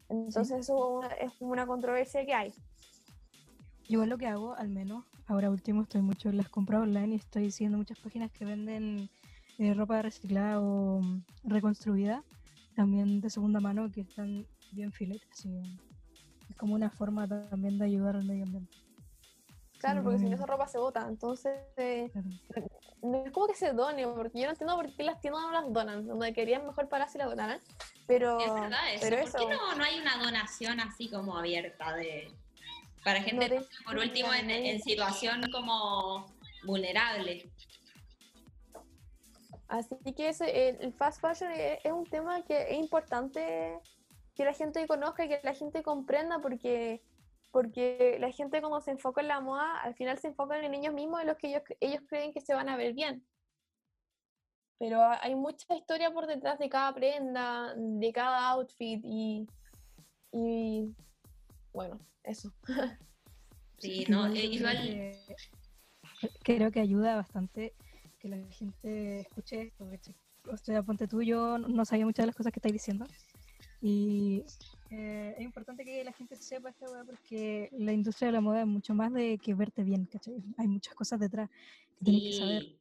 Entonces 0.09 0.59
eso 0.59 1.01
es 1.19 1.31
una 1.39 1.67
controversia 1.67 2.25
que 2.25 2.33
hay. 2.33 2.53
Igual 3.89 4.09
lo 4.09 4.17
que 4.17 4.27
hago, 4.27 4.53
al 4.53 4.69
menos, 4.69 5.05
ahora 5.27 5.49
último 5.49 5.81
estoy 5.83 6.01
mucho 6.01 6.29
en 6.29 6.37
las 6.37 6.49
compras 6.49 6.81
online 6.81 7.15
y 7.15 7.17
estoy 7.17 7.51
siguiendo 7.51 7.77
muchas 7.77 7.99
páginas 7.99 8.31
que 8.31 8.45
venden 8.45 9.09
eh, 9.57 9.73
ropa 9.73 10.01
reciclada 10.01 10.59
o 10.61 10.99
mm, 11.01 11.23
reconstruida, 11.45 12.23
también 12.75 13.21
de 13.21 13.29
segunda 13.29 13.59
mano, 13.59 13.89
que 13.91 14.01
están 14.01 14.45
bien 14.71 14.91
filetes. 14.91 15.27
que 15.41 15.61
es 16.49 16.57
como 16.57 16.75
una 16.75 16.89
forma 16.89 17.27
ta- 17.27 17.49
también 17.49 17.77
de 17.77 17.85
ayudar 17.85 18.15
al 18.17 18.23
medio 18.25 18.43
ambiente. 18.43 18.73
Claro, 19.79 20.03
porque 20.03 20.19
si 20.19 20.25
no 20.29 20.35
esa 20.35 20.45
ropa 20.45 20.67
se 20.67 20.79
bota. 20.79 21.07
Entonces, 21.07 21.53
eh, 21.77 22.09
Claro. 22.11 22.29
No 23.01 23.25
es 23.25 23.31
como 23.31 23.47
que 23.47 23.55
se 23.55 23.73
done, 23.73 24.07
porque 24.07 24.39
yo 24.39 24.45
no 24.45 24.51
entiendo 24.51 24.75
por 24.75 24.93
qué 24.95 25.03
las 25.03 25.19
tiendas 25.21 25.43
no 25.43 25.51
las 25.51 25.71
donan, 25.71 26.07
donde 26.07 26.33
querían 26.33 26.65
mejor 26.65 26.89
parar 26.89 27.09
si 27.09 27.17
la 27.17 27.25
donaran. 27.25 27.59
Pero, 28.07 28.39
Es 28.39 28.53
verdad 28.53 28.93
eso. 28.93 28.99
pero 29.01 29.17
¿Por 29.17 29.27
eso, 29.27 29.37
qué 29.39 29.53
no, 29.53 29.75
no 29.75 29.83
hay 29.83 29.99
una 29.99 30.17
donación 30.17 30.79
así 30.79 31.09
como 31.09 31.37
abierta 31.37 31.95
de 31.95 32.31
para 33.03 33.21
gente, 33.21 33.61
por 33.85 33.97
último, 33.97 34.33
en, 34.33 34.81
situación 34.81 35.41
como 35.51 36.25
vulnerable? 36.65 37.49
Así 39.69 39.95
que 40.15 40.29
ese, 40.29 40.69
el, 40.69 40.93
fast 40.93 41.21
fashion 41.21 41.51
es, 41.51 41.79
es 41.83 41.91
un 41.91 42.05
tema 42.05 42.43
que 42.43 42.63
es 42.71 42.77
importante 42.77 43.79
que 44.35 44.45
la 44.45 44.53
gente 44.53 44.85
conozca, 44.87 45.27
que 45.27 45.39
la 45.43 45.53
gente 45.53 45.83
comprenda, 45.83 46.39
porque, 46.39 47.01
porque 47.51 48.17
la 48.19 48.31
gente 48.31 48.59
cuando 48.61 48.81
se 48.81 48.91
enfoca 48.91 49.21
en 49.21 49.27
la 49.29 49.39
moda, 49.41 49.79
al 49.81 49.95
final 49.95 50.17
se 50.19 50.27
enfocan 50.27 50.63
en 50.63 50.73
ellos 50.73 50.93
mismos, 50.93 51.21
en 51.21 51.27
los 51.27 51.37
que 51.37 51.47
ellos, 51.49 51.63
ellos 51.79 52.01
creen 52.07 52.33
que 52.33 52.41
se 52.41 52.53
van 52.53 52.69
a 52.69 52.77
ver 52.77 52.93
bien. 52.93 53.25
Pero 54.79 55.01
ha- 55.01 55.19
hay 55.23 55.33
mucha 55.35 55.75
historia 55.75 56.11
por 56.11 56.27
detrás 56.27 56.59
de 56.59 56.69
cada 56.69 56.93
prenda, 56.93 57.73
de 57.75 58.11
cada 58.13 58.49
outfit 58.49 59.01
y, 59.03 59.47
y 60.31 60.93
bueno, 61.73 61.99
eso. 62.23 62.51
Sí, 63.79 64.05
no, 64.09 64.25
igual 64.35 64.35
eh, 64.35 64.49
creo 64.49 64.51
igual 64.59 64.77
que- 66.19 66.29
creo 66.43 66.71
que 66.71 66.79
ayuda 66.79 67.15
bastante 67.15 67.75
que 68.17 68.27
la 68.27 68.37
gente 68.49 69.19
escuche 69.19 69.61
esto. 69.67 69.87
O 70.51 70.57
sea, 70.57 70.81
ponte 70.81 71.07
tú, 71.07 71.21
yo 71.21 71.59
no 71.59 71.85
sabía 71.85 72.05
muchas 72.05 72.23
de 72.23 72.27
las 72.27 72.35
cosas 72.35 72.51
que 72.51 72.57
estáis 72.59 72.73
diciendo. 72.73 73.05
Y 73.89 74.43
eh, 74.89 75.33
es 75.37 75.41
importante 75.45 75.85
que 75.85 76.03
la 76.03 76.11
gente 76.11 76.35
sepa 76.35 76.69
esta 76.69 76.89
weá 76.91 77.05
porque 77.05 77.69
la 77.71 77.93
industria 77.93 78.27
de 78.27 78.31
la 78.33 78.41
moda 78.41 78.59
es 78.59 78.67
mucho 78.67 78.93
más 78.93 79.13
de 79.13 79.37
que 79.37 79.53
verte 79.53 79.81
bien, 79.83 80.05
¿cachai? 80.07 80.43
Hay 80.57 80.67
muchas 80.67 80.93
cosas 80.93 81.21
detrás 81.21 81.49
que 81.95 82.03
tienes 82.03 82.23
que 82.23 82.33
saber. 82.33 82.63
sí, 82.63 82.79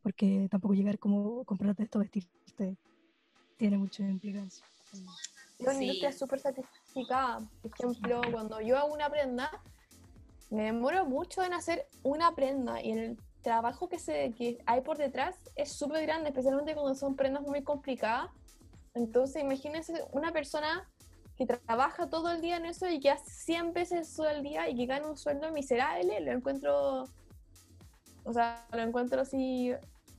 Porque 0.00 0.46
tampoco 0.48 0.74
llegar 0.74 1.00
como 1.00 1.44
comprarte 1.44 1.82
esto, 1.82 1.98
vestirte, 1.98 2.76
tiene 3.56 3.78
mucha 3.78 4.04
implicancia. 4.08 4.64
Es 4.92 5.00
una 5.58 5.72
Sí. 5.72 5.80
industria 5.82 6.12
súper 6.12 6.38
sacrificada. 6.38 7.40
Por 7.62 7.72
ejemplo, 7.74 8.20
cuando 8.30 8.60
yo 8.60 8.78
hago 8.78 8.94
una 8.94 9.10
prenda, 9.10 9.50
me 10.50 10.66
demoro 10.66 11.04
mucho 11.04 11.42
en 11.42 11.52
hacer 11.52 11.88
una 12.04 12.32
prenda 12.36 12.80
y 12.80 12.92
el 12.92 13.18
trabajo 13.42 13.88
que, 13.88 13.98
se, 13.98 14.32
que 14.34 14.58
hay 14.66 14.82
por 14.82 14.98
detrás 14.98 15.34
es 15.56 15.72
súper 15.72 16.02
grande, 16.02 16.28
especialmente 16.28 16.74
cuando 16.74 16.94
son 16.94 17.16
prendas 17.16 17.42
muy 17.42 17.64
complicadas. 17.64 18.30
Entonces, 18.96 19.42
imagínense 19.42 19.92
una 20.12 20.32
persona 20.32 20.88
que 21.36 21.46
trabaja 21.46 22.08
todo 22.08 22.32
el 22.32 22.40
día 22.40 22.56
en 22.56 22.64
eso 22.64 22.88
y 22.88 22.98
que 22.98 23.10
hace 23.10 23.30
100 23.30 23.74
veces 23.74 24.08
eso 24.08 24.24
al 24.24 24.42
día 24.42 24.70
y 24.70 24.74
que 24.74 24.86
gana 24.86 25.06
un 25.06 25.18
sueldo 25.18 25.52
miserable, 25.52 26.18
lo 26.20 26.32
encuentro, 26.32 27.04
o 28.24 28.32
sea, 28.32 28.66
lo 28.72 28.80
encuentro 28.80 29.20
así 29.20 29.72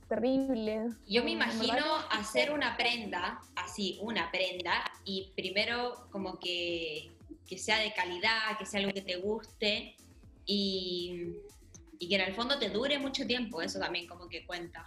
terrible. 0.08 0.90
Yo 1.08 1.24
me 1.24 1.32
imagino 1.32 1.84
hacer 2.10 2.52
una 2.52 2.76
prenda, 2.76 3.40
así, 3.56 3.98
una 4.00 4.30
prenda, 4.30 4.84
y 5.04 5.32
primero 5.34 6.06
como 6.12 6.38
que, 6.38 7.10
que 7.48 7.58
sea 7.58 7.78
de 7.80 7.92
calidad, 7.92 8.56
que 8.58 8.64
sea 8.64 8.78
algo 8.78 8.92
que 8.92 9.02
te 9.02 9.16
guste 9.16 9.96
y, 10.46 11.34
y 11.98 12.08
que 12.08 12.14
en 12.14 12.20
el 12.20 12.34
fondo 12.34 12.60
te 12.60 12.70
dure 12.70 12.96
mucho 13.00 13.26
tiempo, 13.26 13.60
eso 13.60 13.80
también 13.80 14.06
como 14.06 14.28
que 14.28 14.46
cuenta. 14.46 14.86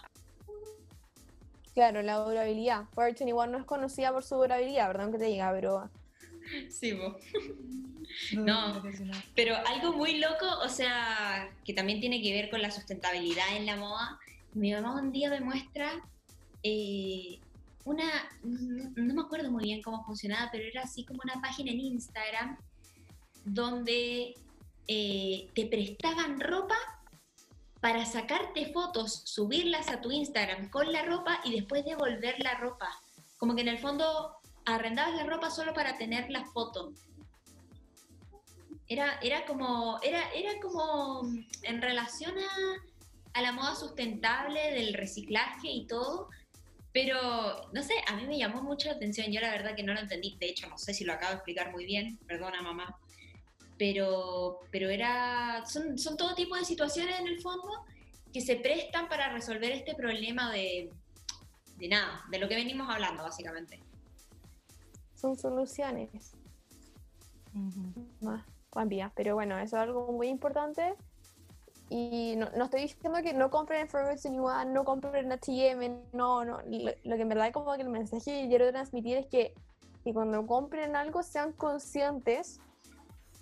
Claro, 1.74 2.02
la 2.02 2.18
durabilidad. 2.18 2.86
Forever 2.94 3.16
21 3.16 3.48
no 3.48 3.58
es 3.60 3.66
conocida 3.66 4.12
por 4.12 4.24
su 4.24 4.36
durabilidad, 4.36 4.88
perdón 4.88 5.12
que 5.12 5.18
te 5.20 5.26
diga, 5.26 5.52
pero 5.54 5.90
Sí, 6.70 6.94
vos. 6.94 7.16
No. 8.34 8.84
Pero 9.36 9.56
algo 9.68 9.94
muy 9.94 10.18
loco, 10.18 10.46
o 10.64 10.70
sea, 10.70 11.50
que 11.64 11.74
también 11.74 12.02
tiene 12.02 12.22
que 12.22 12.34
ver 12.34 12.50
con 12.50 12.62
la 12.62 12.72
sustentabilidad 12.72 13.56
en 13.56 13.66
la 13.66 13.78
moda. 13.78 14.20
Mi 14.54 14.74
mamá 14.74 15.00
un 15.00 15.12
día 15.12 15.30
me 15.30 15.40
muestra 15.40 15.94
eh, 16.62 17.40
una, 17.86 18.04
no, 18.44 18.92
no 18.96 19.14
me 19.14 19.22
acuerdo 19.22 19.50
muy 19.50 19.64
bien 19.64 19.82
cómo 19.82 20.04
funcionaba, 20.04 20.50
pero 20.52 20.66
era 20.66 20.82
así 20.82 21.06
como 21.06 21.22
una 21.24 21.42
página 21.42 21.72
en 21.72 21.80
Instagram 21.80 22.58
donde 23.46 24.36
eh, 24.88 25.48
te 25.56 25.66
prestaban 25.68 26.40
ropa 26.40 26.76
para 27.82 28.06
sacarte 28.06 28.72
fotos, 28.72 29.24
subirlas 29.26 29.90
a 29.90 30.00
tu 30.02 30.12
Instagram 30.12 30.70
con 30.70 30.92
la 30.92 31.04
ropa 31.04 31.42
y 31.44 31.52
después 31.52 31.84
devolver 31.84 32.36
la 32.40 32.54
ropa. 32.54 32.88
Como 33.38 33.56
que 33.56 33.62
en 33.62 33.70
el 33.70 33.80
fondo 33.80 34.38
arrendabas 34.66 35.16
la 35.16 35.24
ropa 35.24 35.50
solo 35.50 35.74
para 35.74 35.98
tener 35.98 36.30
la 36.30 36.46
foto. 36.46 36.94
Era, 38.88 39.20
era 39.24 39.46
como, 39.46 40.00
era, 40.04 40.32
era 40.32 40.60
como 40.62 41.24
mm, 41.24 41.46
en 41.64 41.82
relación 41.82 42.34
a, 42.38 43.40
a 43.40 43.42
la 43.42 43.52
moda 43.52 43.74
sustentable, 43.74 44.72
del 44.74 44.94
reciclaje 44.94 45.70
y 45.70 45.88
todo, 45.88 46.30
pero 46.94 47.70
no 47.74 47.82
sé, 47.82 47.94
a 48.06 48.16
mí 48.16 48.28
me 48.28 48.38
llamó 48.38 48.62
mucho 48.62 48.90
la 48.90 48.96
atención, 48.96 49.32
yo 49.32 49.40
la 49.40 49.50
verdad 49.50 49.76
que 49.76 49.84
no 49.84 49.94
lo 49.94 50.02
entendí, 50.02 50.36
de 50.40 50.48
hecho 50.48 50.68
no 50.68 50.78
sé 50.78 50.94
si 50.94 51.06
lo 51.06 51.14
acabo 51.14 51.32
de 51.32 51.36
explicar 51.38 51.72
muy 51.72 51.86
bien, 51.86 52.18
perdona 52.28 52.62
mamá, 52.62 53.00
pero, 53.82 54.60
pero 54.70 54.92
era, 54.92 55.66
son, 55.66 55.98
son 55.98 56.16
todo 56.16 56.36
tipo 56.36 56.56
de 56.56 56.64
situaciones 56.64 57.20
en 57.20 57.26
el 57.26 57.42
fondo 57.42 57.84
que 58.32 58.40
se 58.40 58.58
prestan 58.58 59.10
para 59.10 59.34
resolver 59.34 59.72
este 59.72 59.96
problema 59.96 60.52
de, 60.52 60.92
de 61.78 61.88
nada, 61.88 62.24
de 62.30 62.38
lo 62.38 62.48
que 62.48 62.54
venimos 62.54 62.88
hablando 62.88 63.24
básicamente. 63.24 63.82
son 65.16 65.36
soluciones 65.36 66.12
más 68.20 68.46
rápidas. 68.72 69.12
Pero 69.16 69.34
bueno, 69.34 69.58
eso 69.58 69.78
es 69.78 69.82
algo 69.82 70.12
muy 70.12 70.28
importante. 70.28 70.94
Y 71.90 72.36
no, 72.38 72.52
no 72.56 72.66
estoy 72.66 72.82
diciendo 72.82 73.18
que 73.24 73.34
no 73.34 73.50
compren 73.50 73.82
en 73.82 73.90
Forever 73.90 74.14
21, 74.14 74.66
no 74.66 74.86
compren 74.86 75.26
en 75.26 75.32
H&M, 75.32 75.90
no, 76.14 76.46
no. 76.46 76.62
Lo, 76.68 76.92
lo 77.04 77.16
que 77.16 77.22
en 77.24 77.30
verdad 77.30 77.52
como 77.52 77.76
que 77.76 77.82
el 77.82 77.90
mensaje 77.90 78.44
que 78.44 78.48
quiero 78.48 78.70
transmitir 78.70 79.18
es 79.18 79.26
que, 79.26 79.56
que 80.04 80.14
cuando 80.14 80.46
compren 80.46 80.96
algo 80.96 81.24
sean 81.24 81.52
conscientes 81.54 82.62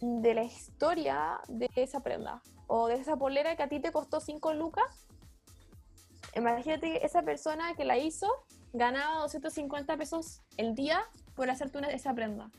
de 0.01 0.33
la 0.33 0.43
historia 0.43 1.39
de 1.47 1.69
esa 1.75 2.01
prenda 2.01 2.41
o 2.67 2.87
de 2.87 2.95
esa 2.95 3.17
polera 3.17 3.55
que 3.55 3.63
a 3.63 3.69
ti 3.69 3.79
te 3.79 3.91
costó 3.91 4.19
5 4.19 4.53
lucas. 4.53 5.07
Imagínate 6.35 6.99
que 6.99 7.05
esa 7.05 7.21
persona 7.23 7.73
que 7.75 7.85
la 7.85 7.97
hizo 7.97 8.27
ganaba 8.73 9.19
250 9.21 9.97
pesos 9.97 10.41
el 10.57 10.75
día 10.75 11.03
por 11.35 11.49
hacerte 11.49 11.77
una, 11.79 11.87
esa 11.89 12.13
prenda. 12.13 12.49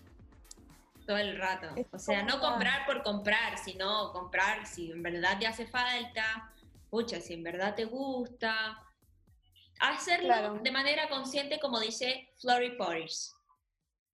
todo 1.07 1.17
el 1.19 1.39
rato. 1.39 1.69
Es 1.77 1.87
O 1.93 1.99
sea, 1.99 2.23
no 2.23 2.39
comprar 2.41 2.85
por 2.87 3.03
comprar, 3.03 3.59
sino 3.59 4.13
comprar 4.13 4.67
si 4.67 4.91
en 4.93 5.03
verdad 5.03 5.39
te 5.39 5.47
hace 5.47 5.67
falta, 5.67 6.53
pucha, 6.89 7.21
si 7.21 7.35
en 7.35 7.43
verdad 7.43 7.75
te 7.75 7.85
gusta. 7.85 8.79
Hacerlo 9.81 10.27
Claro. 10.27 10.55
de 10.63 10.71
manera 10.71 11.09
consciente, 11.09 11.59
como 11.59 11.81
dice 11.81 12.29
Flory 12.41 12.77
Potter's. 12.77 13.35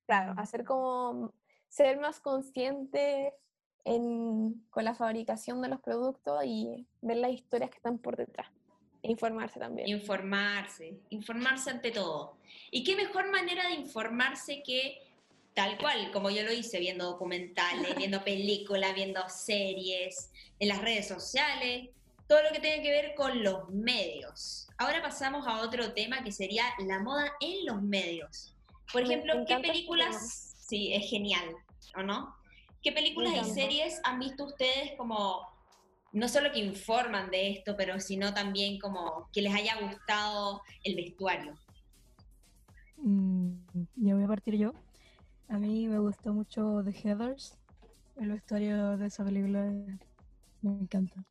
Claro, 0.07 0.35
hacer 0.39 0.64
como 0.64 1.33
ser 1.77 1.99
más 1.99 2.20
consciente 2.20 3.35
en, 3.85 4.66
con 4.70 4.85
la 4.85 4.95
fabricación 4.95 5.61
de 5.61 5.68
los 5.68 5.81
productos 5.81 6.43
y 6.45 6.87
ver 7.03 7.18
las 7.18 7.33
historias 7.33 7.70
que 7.70 7.77
están 7.77 7.99
por 7.99 8.16
detrás. 8.16 8.49
E 9.03 9.11
informarse 9.11 9.61
también. 9.61 9.87
Informarse, 9.87 10.99
informarse 11.11 11.70
ante 11.70 11.91
todo. 11.91 12.39
¿Y 12.70 12.83
qué 12.83 12.97
mejor 12.97 13.31
manera 13.31 13.68
de 13.68 13.74
informarse 13.74 14.62
que 14.62 15.03
tal 15.53 15.77
cual, 15.79 16.11
como 16.12 16.31
yo 16.31 16.43
lo 16.45 16.53
hice, 16.53 16.79
viendo 16.81 17.05
documentales, 17.05 17.95
viendo 17.97 18.24
películas, 18.24 18.95
viendo 18.95 19.29
series, 19.29 20.31
en 20.59 20.68
las 20.68 20.81
redes 20.81 21.07
sociales, 21.07 21.91
todo 22.27 22.43
lo 22.43 22.51
que 22.51 22.61
tenga 22.61 22.83
que 22.83 22.91
ver 22.91 23.14
con 23.14 23.45
los 23.45 23.68
medios. 23.68 24.66
Ahora 24.79 25.03
pasamos 25.03 25.47
a 25.47 25.61
otro 25.61 25.93
tema 25.93 26.24
que 26.24 26.33
sería 26.33 26.64
la 26.79 27.01
moda 27.01 27.31
en 27.41 27.66
los 27.66 27.83
medios. 27.83 28.55
Por 28.93 29.03
ejemplo, 29.03 29.35
¿qué 29.47 29.55
este 29.55 29.68
películas? 29.68 30.55
Sí, 30.59 30.93
es 30.93 31.09
genial, 31.09 31.55
¿o 31.97 32.03
no? 32.03 32.35
¿Qué 32.83 32.93
películas 32.93 33.35
y 33.47 33.51
series 33.51 34.01
han 34.05 34.20
visto 34.20 34.45
ustedes 34.45 34.93
como, 34.97 35.41
no 36.12 36.29
solo 36.29 36.53
que 36.53 36.61
informan 36.61 37.31
de 37.31 37.51
esto, 37.51 37.77
pero 37.77 37.99
sino 37.99 38.33
también 38.33 38.79
como 38.79 39.29
que 39.33 39.43
les 39.43 39.55
haya 39.55 39.81
gustado 39.81 40.62
el 40.85 40.95
vestuario? 40.95 41.55
Mm, 42.99 43.55
ya 43.97 44.14
voy 44.14 44.24
a 44.24 44.29
partir 44.29 44.57
yo. 44.57 44.72
A 45.49 45.59
mí 45.59 45.87
me 45.89 45.99
gustó 45.99 46.33
mucho 46.33 46.83
The 46.85 46.93
Heathers. 46.93 47.59
El 48.16 48.31
vestuario 48.31 48.97
de 48.97 49.07
esa 49.07 49.24
película 49.24 49.70
me 50.62 50.70
encanta. 50.70 51.24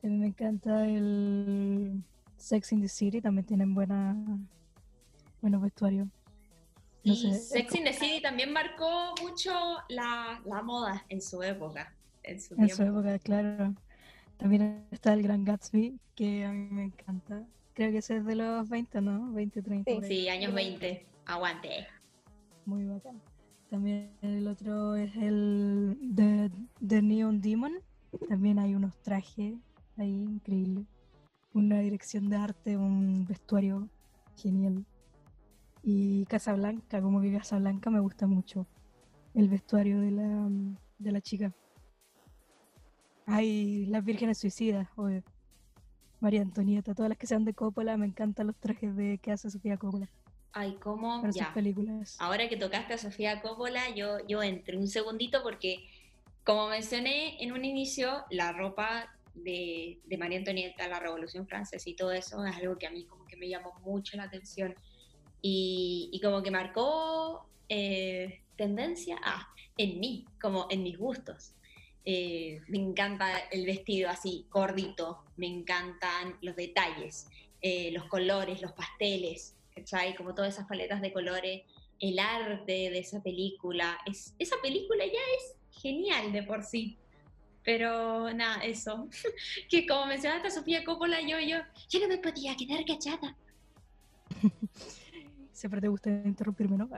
También 0.00 0.20
me 0.20 0.26
encanta 0.28 0.86
el 0.86 2.02
Sex 2.36 2.72
in 2.72 2.80
the 2.80 2.88
City. 2.88 3.20
También 3.20 3.46
tienen 3.46 3.74
buena, 3.74 4.16
buenos 5.40 5.62
vestuarios. 5.62 6.08
No 7.04 7.12
y 7.12 7.16
sé, 7.16 7.34
Sex 7.38 7.74
in 7.74 7.84
the 7.84 7.92
City 7.92 8.20
también 8.22 8.52
marcó 8.52 9.14
mucho 9.22 9.52
la, 9.88 10.40
la 10.44 10.62
moda 10.62 11.04
en 11.08 11.20
su 11.20 11.42
época, 11.42 11.94
en 12.22 12.40
su 12.40 12.54
En 12.54 12.66
tiempo. 12.66 12.76
su 12.76 12.82
época, 12.82 13.18
claro. 13.18 13.74
También 14.38 14.86
está 14.90 15.12
el 15.12 15.22
Gran 15.22 15.44
Gatsby, 15.44 15.98
que 16.14 16.44
a 16.44 16.52
mí 16.52 16.68
me 16.70 16.84
encanta. 16.84 17.44
Creo 17.74 17.90
que 17.90 17.98
ese 17.98 18.16
es 18.16 18.24
de 18.24 18.34
los 18.36 18.68
20, 18.68 19.00
¿no? 19.00 19.32
20, 19.32 19.62
30. 19.62 19.90
Sí. 19.90 20.06
Sí, 20.06 20.28
años 20.28 20.54
20, 20.54 21.06
aguante. 21.26 21.86
Muy 22.64 22.84
bacán. 22.86 23.20
También 23.68 24.10
el 24.22 24.46
otro 24.46 24.94
es 24.96 25.14
el 25.16 25.98
The 26.86 27.02
Neon 27.02 27.40
Demon. 27.40 27.74
También 28.28 28.58
hay 28.58 28.74
unos 28.74 28.96
trajes 29.02 29.54
ahí 29.96 30.22
increíbles. 30.22 30.86
Una 31.52 31.80
dirección 31.80 32.28
de 32.28 32.36
arte, 32.36 32.76
un 32.76 33.26
vestuario 33.26 33.88
genial. 34.36 34.84
Y 35.84 36.24
Casablanca, 36.26 37.02
como 37.02 37.20
que 37.20 37.32
Casablanca 37.32 37.90
me 37.90 38.00
gusta 38.00 38.26
mucho. 38.26 38.66
El 39.34 39.48
vestuario 39.48 40.00
de 40.00 40.10
la, 40.12 40.48
de 40.98 41.12
la 41.12 41.20
chica. 41.20 41.54
Hay 43.26 43.84
las 43.86 44.02
vírgenes 44.04 44.38
suicidas, 44.38 44.88
obvio. 44.96 45.22
María 46.20 46.40
Antonieta, 46.40 46.94
todas 46.94 47.10
las 47.10 47.18
que 47.18 47.26
sean 47.26 47.44
de 47.44 47.52
Coppola, 47.52 47.98
me 47.98 48.06
encantan 48.06 48.46
los 48.46 48.56
trajes 48.56 48.96
de 48.96 49.18
que 49.18 49.30
hace 49.30 49.50
Sofía 49.50 49.76
Coppola 49.76 50.08
Ay, 50.52 50.78
cómo, 50.80 51.20
para 51.20 51.32
sus 51.32 51.42
ya. 51.42 51.52
películas. 51.52 52.16
Ahora 52.18 52.48
que 52.48 52.56
tocaste 52.56 52.94
a 52.94 52.98
Sofía 52.98 53.42
Coppola, 53.42 53.90
yo, 53.94 54.26
yo 54.26 54.42
entré 54.42 54.78
un 54.78 54.88
segundito 54.88 55.42
porque, 55.42 55.86
como 56.44 56.68
mencioné 56.68 57.42
en 57.42 57.52
un 57.52 57.64
inicio, 57.64 58.24
la 58.30 58.52
ropa 58.52 59.12
de, 59.34 60.00
de 60.04 60.16
María 60.16 60.38
Antonieta, 60.38 60.88
la 60.88 61.00
Revolución 61.00 61.46
Francesa 61.46 61.90
y 61.90 61.94
todo 61.94 62.12
eso 62.12 62.42
es 62.46 62.56
algo 62.56 62.78
que 62.78 62.86
a 62.86 62.90
mí 62.90 63.04
como 63.04 63.26
que 63.26 63.36
me 63.36 63.48
llamó 63.48 63.74
mucho 63.84 64.16
la 64.16 64.22
atención 64.22 64.74
y, 65.46 66.08
y 66.10 66.20
como 66.20 66.42
que 66.42 66.50
marcó 66.50 67.46
eh, 67.68 68.40
tendencia 68.56 69.18
ah, 69.22 69.46
en 69.76 70.00
mí, 70.00 70.24
como 70.40 70.68
en 70.70 70.82
mis 70.82 70.96
gustos. 70.96 71.52
Eh, 72.06 72.62
me 72.68 72.78
encanta 72.78 73.40
el 73.50 73.66
vestido 73.66 74.08
así, 74.08 74.46
gordito, 74.50 75.22
me 75.36 75.46
encantan 75.46 76.38
los 76.40 76.56
detalles, 76.56 77.26
eh, 77.60 77.90
los 77.92 78.06
colores, 78.06 78.62
los 78.62 78.72
pasteles, 78.72 79.54
¿cachai? 79.74 80.16
Como 80.16 80.34
todas 80.34 80.54
esas 80.54 80.66
paletas 80.66 81.02
de 81.02 81.12
colores, 81.12 81.60
el 82.00 82.18
arte 82.18 82.88
de 82.88 82.98
esa 82.98 83.22
película. 83.22 83.98
Es, 84.06 84.34
esa 84.38 84.56
película 84.62 85.04
ya 85.04 85.12
es 85.12 85.82
genial 85.82 86.32
de 86.32 86.42
por 86.42 86.62
sí. 86.62 86.96
Pero 87.62 88.32
nada, 88.32 88.64
eso. 88.64 89.10
que 89.68 89.86
como 89.86 90.06
mencionaste 90.06 90.48
a 90.48 90.50
Sofía 90.50 90.84
Coppola, 90.84 91.20
yo, 91.20 91.38
yo, 91.38 91.58
yo 91.90 92.00
no 92.00 92.08
me 92.08 92.16
podía 92.16 92.56
quedar 92.56 92.82
cachada. 92.86 93.36
Siempre 95.64 95.80
te 95.80 95.88
gusta 95.88 96.10
interrumpirme, 96.10 96.76
¿no? 96.76 96.90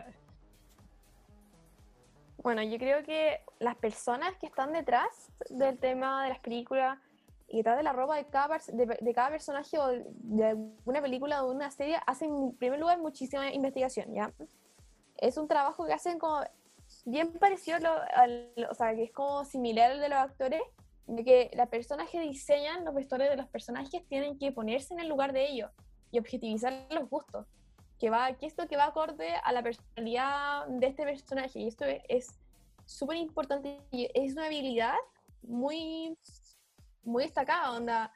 Bueno, 2.38 2.64
yo 2.64 2.78
creo 2.78 3.04
que 3.04 3.38
las 3.60 3.76
personas 3.76 4.34
que 4.40 4.46
están 4.46 4.72
detrás 4.72 5.30
del 5.50 5.78
tema 5.78 6.24
de 6.24 6.30
las 6.30 6.40
películas 6.40 6.98
y 7.46 7.58
detrás 7.58 7.76
de 7.76 7.84
la 7.84 7.92
ropa 7.92 8.16
de 8.16 8.24
cada, 8.26 8.58
de, 8.72 8.86
de 9.00 9.14
cada 9.14 9.30
personaje 9.30 9.78
o 9.78 9.86
de 9.86 10.56
una 10.84 11.00
película 11.00 11.44
o 11.44 11.50
de 11.50 11.54
una 11.54 11.70
serie 11.70 11.96
hacen, 12.08 12.34
en 12.34 12.56
primer 12.56 12.80
lugar, 12.80 12.98
muchísima 12.98 13.52
investigación, 13.52 14.12
¿ya? 14.12 14.32
Es 15.18 15.38
un 15.38 15.46
trabajo 15.46 15.86
que 15.86 15.92
hacen 15.92 16.18
como 16.18 16.40
bien 17.04 17.34
parecido 17.34 17.78
lo- 17.78 18.02
al, 18.16 18.52
o 18.68 18.74
sea, 18.74 18.96
que 18.96 19.04
es 19.04 19.12
como 19.12 19.44
similar 19.44 19.92
al 19.92 20.00
de 20.00 20.08
los 20.08 20.18
actores, 20.18 20.62
de 21.06 21.22
que 21.22 21.50
las 21.54 21.68
personas 21.68 22.10
que 22.10 22.18
diseñan 22.20 22.84
los 22.84 22.94
vestuarios 22.96 23.30
de 23.30 23.36
los 23.36 23.46
personajes 23.46 24.04
tienen 24.08 24.36
que 24.40 24.50
ponerse 24.50 24.92
en 24.92 24.98
el 24.98 25.08
lugar 25.08 25.32
de 25.32 25.46
ellos 25.48 25.70
y 26.10 26.18
objetivizar 26.18 26.72
los 26.90 27.08
gustos 27.08 27.46
que 27.98 28.10
va, 28.10 28.32
que 28.34 28.46
esto 28.46 28.66
que 28.68 28.76
va 28.76 28.86
acorde 28.86 29.34
a 29.42 29.52
la 29.52 29.62
personalidad 29.62 30.66
de 30.66 30.86
este 30.86 31.04
personaje. 31.04 31.60
Y 31.60 31.68
esto 31.68 31.84
es- 31.84 32.02
es 32.08 32.40
súper 32.84 33.16
importante 33.16 33.80
es 33.92 34.32
una 34.34 34.46
habilidad 34.46 34.94
muy, 35.42 36.16
muy 37.02 37.24
destacada. 37.24 37.72
Onda, 37.72 38.12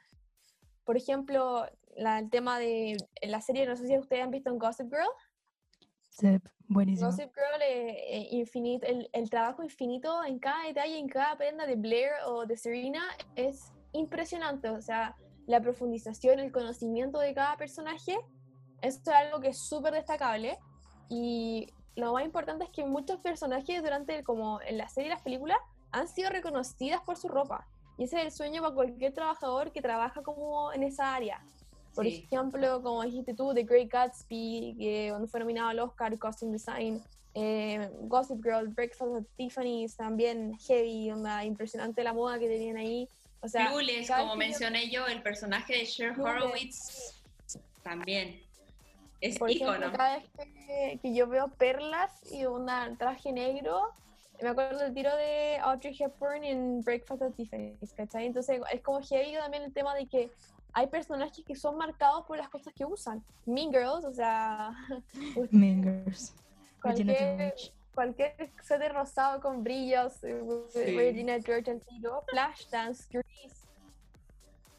por 0.84 0.96
ejemplo, 0.96 1.66
la- 1.96 2.18
el 2.18 2.30
tema 2.30 2.58
de 2.58 2.96
la 3.22 3.40
serie, 3.40 3.66
no 3.66 3.76
sé 3.76 3.86
si 3.86 3.98
ustedes 3.98 4.22
han 4.22 4.30
visto 4.30 4.50
en 4.50 4.58
Gossip 4.58 4.90
Girl. 4.90 5.08
Sí, 6.10 6.38
buenísimo. 6.68 7.10
Gossip 7.10 7.32
Girl, 7.34 7.62
eh, 7.62 8.16
eh, 8.16 8.28
infinito, 8.32 8.86
el, 8.86 9.08
el 9.12 9.30
trabajo 9.30 9.62
infinito 9.62 10.24
en 10.24 10.38
cada 10.38 10.64
detalle, 10.66 10.98
en 10.98 11.08
cada 11.08 11.36
prenda 11.36 11.66
de 11.66 11.76
Blair 11.76 12.12
o 12.26 12.44
de 12.46 12.56
Serena 12.56 13.02
es 13.36 13.72
impresionante. 13.92 14.68
O 14.70 14.82
sea, 14.82 15.16
la 15.46 15.60
profundización, 15.60 16.38
el 16.38 16.52
conocimiento 16.52 17.18
de 17.18 17.34
cada 17.34 17.56
personaje, 17.56 18.16
esto 18.82 19.10
es 19.10 19.16
algo 19.16 19.40
que 19.40 19.48
es 19.48 19.58
súper 19.58 19.92
destacable. 19.94 20.58
Y 21.08 21.66
lo 21.96 22.12
más 22.12 22.24
importante 22.24 22.64
es 22.64 22.70
que 22.70 22.84
muchos 22.84 23.18
personajes 23.20 23.82
durante, 23.82 24.16
el- 24.16 24.24
como 24.24 24.60
en 24.62 24.78
la 24.78 24.88
serie 24.88 25.08
y 25.08 25.14
las 25.14 25.22
películas, 25.22 25.58
han 25.92 26.06
sido 26.08 26.30
reconocidas 26.30 27.00
por 27.02 27.16
su 27.16 27.28
ropa. 27.28 27.66
Y 27.98 28.04
ese 28.04 28.18
es 28.18 28.24
el 28.24 28.32
sueño 28.32 28.62
para 28.62 28.74
cualquier 28.74 29.12
trabajador 29.12 29.72
que 29.72 29.82
trabaja 29.82 30.22
como 30.22 30.72
en 30.72 30.84
esa 30.84 31.14
área. 31.14 31.44
Por 31.94 32.06
Sí. 32.06 32.24
ejemplo, 32.24 32.80
como 32.82 33.02
dijiste 33.02 33.34
tú, 33.34 33.52
The 33.52 33.64
Great 33.64 33.88
Gatsby, 33.90 34.76
que 34.78 35.06
cuando 35.10 35.26
fue 35.28 35.40
nominado 35.40 35.68
al 35.70 35.80
Oscar, 35.80 36.16
Costume 36.18 36.52
Design, 36.52 37.02
eh, 37.34 37.90
Gossip 38.02 38.42
Girl, 38.42 38.68
Breakfast 38.68 39.12
at 39.16 39.24
Tiffany's, 39.36 39.96
también 39.96 40.56
heavy, 40.68 41.10
onda, 41.10 41.44
impresionante 41.44 42.02
la 42.04 42.12
moda 42.12 42.38
que 42.38 42.48
tenían 42.48 42.76
ahí. 42.76 43.08
O 43.42 43.48
sea, 43.48 43.68
Clueless, 43.70 44.10
como 44.10 44.36
mencioné 44.36 44.88
yo, 44.90 45.06
el 45.06 45.22
personaje 45.22 45.74
de 45.74 45.86
Cher. 45.86 46.18
Horowitz 46.18 47.20
también 47.82 48.40
es 49.20 49.38
por 49.38 49.50
ícono. 49.50 49.72
ejemplo, 49.72 49.92
cada 49.96 50.18
vez 50.18 50.30
que, 50.66 50.98
que 51.02 51.14
yo 51.14 51.26
veo 51.26 51.48
perlas 51.48 52.10
y 52.32 52.46
un 52.46 52.66
traje 52.98 53.32
negro, 53.32 53.92
me 54.42 54.48
acuerdo 54.48 54.78
del 54.78 54.94
tiro 54.94 55.14
de 55.16 55.58
Audrey 55.58 55.96
Hepburn 55.98 56.44
en 56.44 56.80
Breakfast 56.82 57.22
at 57.22 57.32
Tiffany's, 57.32 57.92
¿cachai? 57.92 58.26
Entonces 58.26 58.60
es 58.72 58.80
como 58.80 59.00
heavy 59.02 59.34
también 59.34 59.64
el 59.64 59.72
tema 59.72 59.94
de 59.94 60.06
que 60.06 60.30
hay 60.72 60.86
personajes 60.86 61.44
que 61.44 61.56
son 61.56 61.76
marcados 61.76 62.24
por 62.26 62.38
las 62.38 62.48
cosas 62.48 62.72
que 62.74 62.84
usan. 62.84 63.22
Mean 63.44 63.70
Girls, 63.70 64.04
o 64.04 64.12
sea, 64.12 64.72
Mean 65.50 65.82
Girls. 65.82 66.34
Cualquier, 66.80 67.54
cualquier 67.94 68.50
suéter 68.66 68.94
rosado 68.94 69.40
con 69.40 69.62
brillos, 69.62 70.22
eh, 70.24 70.40
Sí. 70.70 70.96
Regina 70.96 71.38
George 71.44 71.70
al 71.70 71.80
tiro, 71.80 72.24
Flashdance, 72.30 73.06
Grease, 73.10 73.66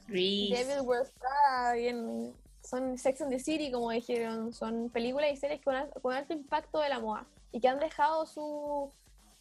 Reese. 0.07 0.65
Devil 0.65 0.81
Wears 0.87 1.11
Prada, 1.11 1.73
bien, 1.73 2.33
son 2.71 2.97
Sex 2.97 3.21
and 3.21 3.29
the 3.31 3.39
City, 3.39 3.69
como 3.69 3.91
dijeron, 3.91 4.53
son 4.53 4.89
películas 4.89 5.29
y 5.33 5.35
series 5.35 5.61
con, 5.61 5.75
con 6.01 6.13
alto 6.13 6.33
impacto 6.33 6.79
de 6.79 6.87
la 6.87 6.99
moda 6.99 7.25
y 7.51 7.59
que 7.59 7.67
han 7.67 7.79
dejado 7.79 8.25
su, 8.25 8.89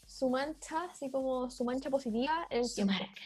su 0.04 0.28
mancha, 0.28 0.84
así 0.90 1.10
como 1.10 1.48
su 1.48 1.64
mancha 1.64 1.90
positiva 1.90 2.48
en 2.50 2.58
el 2.58 2.68
Su 2.68 2.74
tiempo. 2.74 2.92
marca. 2.94 3.22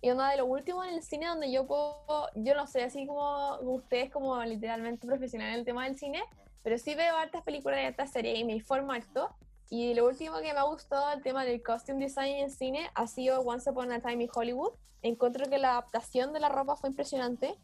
Y 0.00 0.10
una 0.10 0.30
de 0.32 0.38
lo 0.38 0.46
último 0.46 0.82
en 0.84 0.94
el 0.94 1.02
cine 1.02 1.26
donde 1.26 1.50
yo 1.50 1.64
puedo, 1.66 2.28
yo 2.34 2.54
no 2.56 2.66
sé, 2.66 2.82
así 2.82 3.06
como 3.06 3.58
ustedes 3.60 4.10
como 4.10 4.42
literalmente 4.44 5.06
profesional 5.06 5.48
en 5.50 5.60
el 5.60 5.64
tema 5.64 5.84
del 5.84 5.96
cine, 5.96 6.22
pero 6.64 6.76
sí 6.76 6.94
veo 6.96 7.16
hartas 7.16 7.42
películas 7.42 7.80
y 7.80 7.84
hartas 7.84 8.10
series 8.10 8.38
y 8.38 8.44
me 8.44 8.54
informo 8.54 8.92
harto. 8.92 9.30
Y 9.70 9.94
lo 9.94 10.06
último 10.06 10.38
que 10.38 10.52
me 10.52 10.58
ha 10.58 10.64
gustado 10.64 11.12
el 11.12 11.22
tema 11.22 11.44
del 11.44 11.62
costume 11.62 12.04
design 12.04 12.36
en 12.36 12.50
cine 12.50 12.90
ha 12.94 13.06
sido 13.06 13.40
Once 13.42 13.70
Upon 13.70 13.92
a 13.92 14.00
Time 14.00 14.24
in 14.24 14.30
Hollywood. 14.34 14.72
Encuentro 15.02 15.48
que 15.48 15.58
la 15.58 15.72
adaptación 15.72 16.32
de 16.32 16.40
la 16.40 16.48
ropa 16.48 16.74
fue 16.74 16.90
impresionante, 16.90 17.54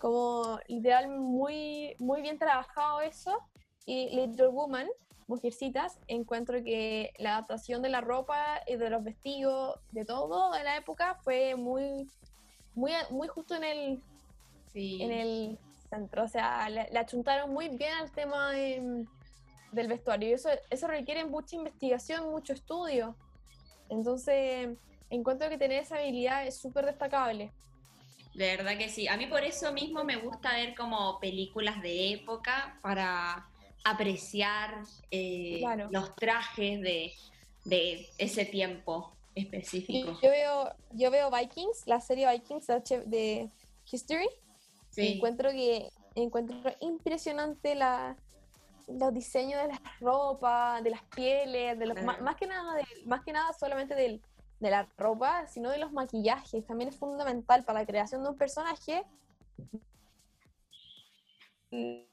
como 0.00 0.58
literal 0.66 1.08
muy, 1.08 1.94
muy 1.98 2.22
bien 2.22 2.38
trabajado 2.38 3.00
eso. 3.02 3.38
Y 3.86 4.08
Little 4.16 4.48
Woman, 4.48 4.88
mujercitas, 5.28 5.98
encuentro 6.08 6.62
que 6.64 7.12
la 7.18 7.36
adaptación 7.36 7.82
de 7.82 7.90
la 7.90 8.00
ropa 8.00 8.60
y 8.66 8.76
de 8.76 8.90
los 8.90 9.04
vestidos, 9.04 9.78
de 9.92 10.04
todo 10.04 10.50
de 10.52 10.64
la 10.64 10.76
época, 10.76 11.16
fue 11.22 11.54
muy, 11.54 12.08
muy, 12.74 12.92
muy 13.10 13.28
justo 13.28 13.54
en 13.54 13.64
el, 13.64 14.02
Sí. 14.72 15.02
en 15.02 15.10
el 15.12 15.58
centro. 15.88 16.24
O 16.24 16.28
sea, 16.28 16.68
le, 16.70 16.88
le 16.90 16.98
achuntaron 16.98 17.52
muy 17.52 17.68
bien 17.68 17.92
al 17.94 18.10
tema 18.12 18.52
de- 18.52 19.04
del 19.72 19.88
vestuario. 19.88 20.28
Y 20.28 20.32
eso, 20.32 20.48
eso 20.70 20.86
requiere 20.86 21.24
mucha 21.24 21.56
investigación, 21.56 22.30
mucho 22.30 22.52
estudio. 22.52 23.16
Entonces, 23.88 24.70
encuentro 25.10 25.48
que 25.48 25.58
tener 25.58 25.82
esa 25.82 25.96
habilidad 25.96 26.46
es 26.46 26.56
súper 26.58 26.86
destacable. 26.86 27.52
De 28.34 28.56
verdad 28.56 28.78
que 28.78 28.88
sí. 28.88 29.08
A 29.08 29.16
mí 29.16 29.26
por 29.26 29.42
eso 29.44 29.72
mismo 29.72 30.04
me 30.04 30.16
gusta 30.16 30.52
ver 30.54 30.74
como 30.74 31.18
películas 31.20 31.82
de 31.82 32.12
época 32.12 32.78
para 32.82 33.46
apreciar 33.84 34.82
eh, 35.10 35.58
Claro. 35.60 35.88
los 35.90 36.14
trajes 36.14 36.80
de, 36.80 37.12
de 37.64 38.06
ese 38.18 38.44
tiempo 38.44 39.16
Y 39.34 39.42
específico. 39.42 40.18
yo 40.22 40.30
veo, 40.30 40.74
yo 40.92 41.10
veo 41.10 41.30
Vikings, 41.30 41.86
la 41.86 42.00
serie 42.00 42.30
Vikings 42.30 42.66
de 43.06 43.48
History, 43.90 44.28
y 44.96 45.14
encuentro 45.16 45.50
que 45.50 45.88
encuentro 46.14 46.56
impresionante 46.80 47.74
la, 47.74 48.16
los 48.88 49.14
diseños 49.14 49.62
de 49.62 49.68
las 49.68 49.80
ropas, 50.00 50.82
de 50.82 50.90
las 50.90 51.02
pieles, 51.14 51.78
de 51.78 51.86
los, 51.86 51.94
Claro. 51.96 52.06
más, 52.06 52.20
más 52.20 52.36
que 52.36 52.46
nada, 52.46 52.74
de- 52.74 52.84
más 53.06 53.22
que 53.24 53.32
nada 53.32 53.52
solamente 53.58 53.94
del, 53.94 54.20
de 54.60 54.70
la 54.70 54.88
ropa, 54.96 55.46
sino 55.48 55.70
de 55.70 55.78
los 55.78 55.92
maquillajes. 55.92 56.66
También 56.66 56.90
es 56.90 56.96
fundamental 56.96 57.64
para 57.64 57.80
la 57.80 57.86
creación 57.86 58.22
de 58.22 58.28
un 58.30 58.36
personaje. 58.36 59.04
Y 61.70 62.06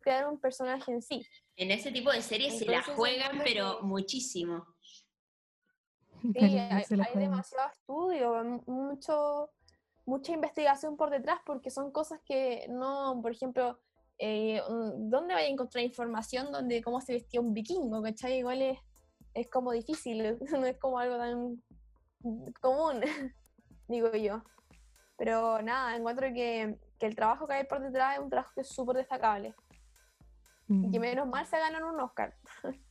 crear 0.00 0.28
un 0.28 0.38
personaje 0.38 0.92
en 0.92 1.02
sí. 1.02 1.26
En 1.56 1.70
ese 1.70 1.90
tipo 1.90 2.10
de 2.10 2.22
series 2.22 2.58
se 2.58 2.66
la 2.66 2.82
juegan, 2.82 3.40
pero 3.44 3.78
que- 3.78 3.86
muchísimo. 3.86 4.66
Sí, 6.20 6.38
hay, 6.38 6.84
demasiado 7.14 7.70
estudio, 7.72 8.62
mucho, 8.66 9.50
mucha 10.04 10.32
investigación 10.32 10.96
por 10.96 11.10
detrás 11.10 11.40
porque 11.46 11.70
son 11.70 11.90
cosas 11.92 12.20
que 12.26 12.66
no, 12.68 13.18
por 13.22 13.32
ejemplo, 13.32 13.80
eh, 14.18 14.60
¿dónde 14.68 15.34
vaya 15.34 15.46
a 15.46 15.50
encontrar 15.50 15.82
información 15.82 16.52
donde 16.52 16.82
cómo 16.82 17.00
se 17.00 17.14
vestía 17.14 17.40
un 17.40 17.54
vikingo? 17.54 18.02
¿Cachai? 18.02 18.38
Igual 18.38 18.60
es, 18.62 18.78
es 19.34 19.48
como 19.50 19.72
difícil, 19.72 20.38
no 20.52 20.66
es 20.66 20.78
como 20.78 20.98
algo 20.98 21.16
tan 21.16 21.62
común, 22.60 23.00
digo 23.88 24.12
yo. 24.12 24.42
Pero 25.16 25.60
nada, 25.62 25.96
encuentro 25.96 26.28
que, 26.32 26.78
que 26.98 27.06
el 27.06 27.14
trabajo 27.14 27.46
que 27.46 27.54
hay 27.54 27.64
por 27.64 27.80
detrás 27.80 28.16
es 28.16 28.22
un 28.22 28.30
trabajo 28.30 28.52
que 28.54 28.62
es 28.62 28.68
súper 28.68 28.96
destacable 28.96 29.54
y 30.68 30.90
que 30.90 30.98
Mm. 30.98 31.02
menos 31.02 31.28
mal 31.28 31.44
se 31.46 31.58
ganan 31.58 31.84
un 31.84 32.00
Oscar. 32.00 32.34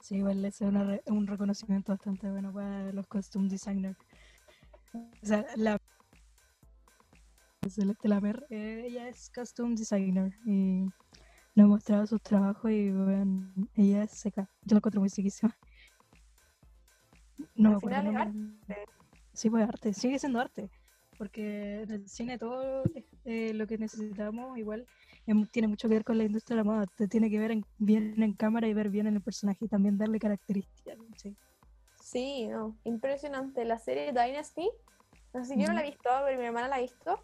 Sí, 0.00 0.16
igual 0.16 0.44
es 0.44 0.60
una 0.62 0.98
un 1.06 1.28
reconocimiento 1.28 1.92
bastante 1.92 2.28
bueno 2.28 2.52
para 2.52 2.90
los 2.90 3.06
costume 3.06 3.48
designers. 3.48 3.96
O 4.92 5.24
sea, 5.26 5.46
la 5.54 5.78
Celeste 7.68 8.08
Lamer, 8.08 8.44
eh, 8.50 8.82
ella 8.86 9.08
es 9.08 9.30
costume 9.30 9.76
designer 9.76 10.32
y 10.44 10.86
nos 11.54 11.64
ha 11.64 11.68
mostrado 11.68 12.06
sus 12.06 12.22
trabajos 12.22 12.70
y 12.70 12.90
bueno, 12.90 13.52
ella 13.74 14.04
es 14.04 14.12
seca. 14.12 14.48
Yo 14.64 14.74
la 14.74 14.78
encuentro 14.78 15.00
muy 15.00 15.10
sequísima. 15.10 15.56
No 17.56 17.70
Al 17.70 17.70
me 17.70 17.76
acuerdo 17.76 17.96
final 18.02 18.06
es 18.06 18.12
nombre. 18.14 18.84
Sí, 19.34 19.50
pues 19.50 19.68
arte, 19.68 19.92
sigue 19.94 20.18
siendo 20.18 20.40
arte. 20.40 20.70
Porque 21.18 21.82
en 21.82 21.90
el 21.90 22.08
cine 22.08 22.38
todo 22.38 22.82
eh, 23.24 23.52
lo 23.54 23.66
que 23.66 23.78
necesitamos 23.78 24.58
igual 24.58 24.86
em, 25.26 25.46
tiene 25.46 25.68
mucho 25.68 25.88
que 25.88 25.94
ver 25.94 26.04
con 26.04 26.18
la 26.18 26.24
industria 26.24 26.56
de 26.56 26.64
la 26.64 26.70
moda. 26.70 26.86
Te 26.96 27.06
tiene 27.06 27.30
que 27.30 27.38
ver 27.38 27.52
en- 27.52 27.64
bien 27.78 28.20
en 28.22 28.32
cámara 28.34 28.66
y 28.66 28.74
ver 28.74 28.88
bien 28.88 29.06
en 29.06 29.14
el 29.16 29.22
personaje 29.22 29.64
y 29.64 29.68
también 29.68 29.98
darle 29.98 30.18
características. 30.18 30.98
¿sí? 31.16 31.36
Sí, 32.00 32.48
no, 32.48 32.76
impresionante. 32.84 33.64
La 33.64 33.78
serie 33.78 34.12
Dynasty, 34.12 34.68
no 35.32 35.44
sé 35.44 35.54
si 35.54 35.60
yo 35.60 35.68
no 35.68 35.74
la 35.74 35.82
he 35.82 35.90
visto, 35.90 36.08
pero 36.24 36.38
mi 36.38 36.46
hermana 36.46 36.68
la 36.68 36.76
ha 36.76 36.80
visto. 36.80 37.18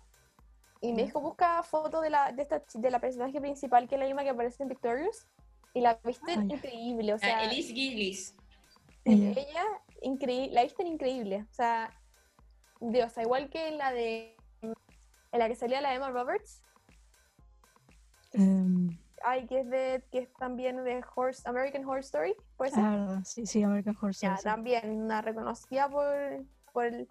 Y 0.81 0.93
me 0.93 0.99
Ya. 0.99 1.05
dijo, 1.07 1.21
busca 1.21 1.63
fotos 1.63 2.03
de 2.03 2.11
la, 2.11 2.33
de, 2.33 2.43
esta, 2.43 2.63
de 2.73 2.91
la 2.91 3.01
personaje 3.01 3.41
principal, 3.41 3.89
que 3.89 3.97
es 3.97 3.99
la 4.01 4.07
misma 4.07 4.23
que 4.23 4.31
aparece 4.31 4.63
en 4.63 4.69
Victorious. 4.69 5.27
Y 5.75 5.81
la 5.81 5.99
viste 6.05 6.35
ya. 6.35 6.43
increíble, 6.43 7.13
o 7.13 7.17
Ah, 7.17 7.19
sea, 7.19 7.45
Elise 7.45 7.75
Gillis. 7.75 8.35
Ella. 9.05 9.35
increíble, 10.03 10.53
la 10.55 10.63
viste 10.63 10.83
increíble. 10.87 11.47
O 11.51 11.55
sea, 11.55 11.93
diosa, 12.81 13.23
igual 13.23 13.51
que 13.51 13.69
en 13.69 13.79
la 13.79 13.93
de, 13.93 14.37
en 14.63 15.39
la 15.39 15.49
que 15.49 15.57
salía 15.57 15.81
la 15.81 15.95
Emma 15.95 16.11
Roberts, 16.11 16.63
Em, 18.33 18.91
ay, 19.25 19.47
que 19.47 19.61
es 19.61 19.71
de, 19.71 20.05
que 20.13 20.19
es 20.21 20.33
también 20.35 20.85
de 20.85 21.03
Horse, 21.17 21.43
American 21.49 21.85
Horror 21.85 22.01
Story, 22.01 22.35
puede 22.57 22.71
ser. 22.73 22.85
ah, 22.85 23.21
sí, 23.25 23.47
sí, 23.47 23.63
American 23.63 23.97
Horror 23.97 24.13
Ya, 24.13 24.35
Story, 24.35 24.37
sí. 24.37 24.45
también, 24.45 24.91
una 24.91 25.23
reconocida 25.23 25.89
por, 25.89 26.45
por, 26.73 26.85
el- 26.85 27.09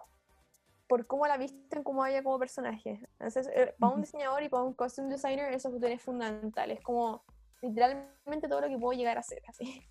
por 0.88 1.06
cómo 1.06 1.26
la 1.26 1.36
visten, 1.36 1.82
cómo 1.84 2.04
ella 2.06 2.22
como 2.22 2.38
personaje. 2.38 3.00
Entonces, 3.18 3.48
eh, 3.54 3.74
para 3.78 3.94
un 3.94 4.00
diseñador 4.00 4.42
y 4.42 4.48
para 4.48 4.62
un 4.64 4.74
costume 4.74 5.10
designer, 5.10 5.52
eso 5.52 5.70
es 5.80 6.02
fundamental. 6.02 6.70
Es 6.70 6.80
como 6.82 7.24
literalmente 7.62 8.48
todo 8.48 8.62
lo 8.62 8.68
que 8.68 8.78
puedo 8.78 8.98
llegar 8.98 9.16
a 9.16 9.20
hacer. 9.20 9.42
Así. 9.46 9.82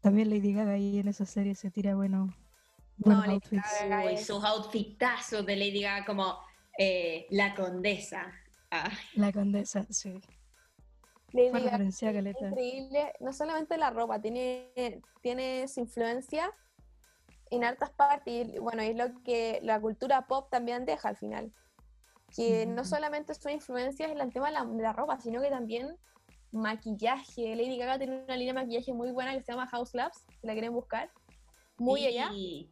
También 0.00 0.30
Lady 0.30 0.52
Gaga 0.52 0.72
ahí 0.72 0.98
en 0.98 1.08
esa 1.08 1.24
serie 1.26 1.54
se 1.54 1.70
tira 1.70 1.94
bueno, 1.94 2.34
No, 2.98 3.24
Lady. 3.24 3.40
Gaga 3.50 4.04
Uy, 4.04 4.14
es- 4.14 4.26
sus 4.26 4.44
outfitazos 4.44 5.44
de 5.46 5.56
Lady 5.56 5.82
Gaga 5.82 6.04
como 6.04 6.38
eh, 6.78 7.26
la 7.30 7.54
condesa. 7.54 8.32
Ah, 8.70 8.90
La 9.14 9.32
condesa, 9.32 9.86
sí. 9.90 10.20
Lady 11.32 11.50
Fue 11.50 11.60
Gaga 11.60 11.84
es 11.84 12.02
increíble, 12.02 13.12
no 13.20 13.32
solamente 13.32 13.76
la 13.76 13.90
ropa, 13.90 14.20
tiene, 14.20 15.02
tiene 15.20 15.68
su 15.68 15.80
influencia 15.80 16.50
en 17.50 17.64
hartas 17.64 17.90
partes. 17.90 18.48
Y 18.54 18.58
bueno, 18.58 18.82
es 18.82 18.96
lo 18.96 19.22
que 19.22 19.60
la 19.62 19.80
cultura 19.80 20.26
pop 20.26 20.48
también 20.50 20.84
deja 20.84 21.08
al 21.08 21.16
final. 21.16 21.52
Que 22.36 22.66
no 22.66 22.82
Ujú. 22.82 22.90
solamente 22.90 23.34
son 23.34 23.52
influencias 23.52 24.10
en 24.10 24.20
el 24.20 24.32
tema 24.32 24.48
de 24.48 24.52
la, 24.52 24.64
de 24.64 24.82
la 24.82 24.92
ropa, 24.92 25.18
sino 25.20 25.40
que 25.40 25.48
también 25.50 25.96
maquillaje. 26.52 27.54
Lady 27.56 27.78
Gaga 27.78 27.98
tiene 27.98 28.24
una 28.24 28.36
línea 28.36 28.52
de 28.54 28.60
maquillaje 28.60 28.92
muy 28.92 29.10
buena 29.12 29.32
que 29.34 29.42
se 29.42 29.52
llama 29.52 29.66
House 29.68 29.94
Labs, 29.94 30.24
si 30.40 30.46
la 30.46 30.52
quieren 30.52 30.72
buscar. 30.72 31.10
Muy 31.78 32.06
allá. 32.06 32.28
sí. 32.30 32.70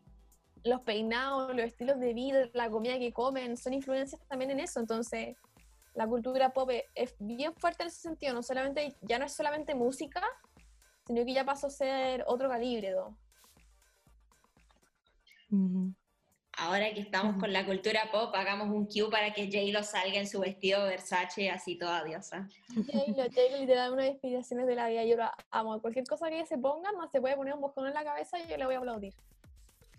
Los 0.64 0.80
peinados, 0.80 1.54
los 1.54 1.64
estilos 1.64 2.00
de 2.00 2.12
vida, 2.12 2.48
la 2.52 2.68
comida 2.68 2.98
que 2.98 3.12
comen, 3.12 3.56
son 3.56 3.72
influencias 3.72 4.20
también 4.28 4.50
en 4.50 4.58
eso. 4.58 4.80
Entonces, 4.80 5.36
la 5.94 6.08
cultura 6.08 6.52
pop 6.52 6.68
e- 6.70 6.86
es 6.96 7.14
bien 7.20 7.54
fuerte 7.54 7.84
en 7.84 7.88
ese 7.88 8.00
sentido. 8.00 8.34
No 8.34 8.42
solamente, 8.42 8.96
ya 9.02 9.18
no 9.20 9.26
es 9.26 9.32
solamente 9.32 9.76
música, 9.76 10.22
sino 11.06 11.24
que 11.24 11.32
ya 11.34 11.44
pasó 11.44 11.68
a 11.68 11.70
ser 11.70 12.24
otro 12.26 12.48
calibre. 12.48 12.90
¿no? 12.90 13.16
Ahora 16.58 16.92
que 16.94 17.00
estamos 17.00 17.36
con 17.38 17.52
la 17.52 17.66
cultura 17.66 18.08
pop, 18.10 18.34
hagamos 18.34 18.68
un 18.68 18.86
cue 18.86 19.10
para 19.10 19.32
que 19.34 19.44
J-Lo 19.44 19.82
salga 19.82 20.18
en 20.18 20.26
su 20.26 20.40
vestido 20.40 20.84
Versace 20.84 21.50
así 21.50 21.76
toda 21.76 22.02
diosa. 22.02 22.48
J-Lo, 22.74 23.24
J-Lo 23.24 23.58
literal 23.58 23.92
una 23.92 24.02
de 24.02 24.08
las 24.08 24.14
inspiraciones 24.14 24.66
de 24.66 24.74
la 24.74 24.88
vida. 24.88 25.04
Yo 25.04 25.16
la 25.16 25.34
amo. 25.50 25.78
Cualquier 25.82 26.06
cosa 26.06 26.28
que 26.28 26.36
ella 26.38 26.46
se 26.46 26.56
ponga, 26.56 26.90
no 26.92 27.08
se 27.10 27.20
puede 27.20 27.36
poner 27.36 27.52
un 27.54 27.60
boscón 27.60 27.86
en 27.86 27.94
la 27.94 28.04
cabeza 28.04 28.38
y 28.40 28.48
yo 28.48 28.56
le 28.56 28.64
voy 28.64 28.74
a 28.74 28.78
aplaudir. 28.78 29.14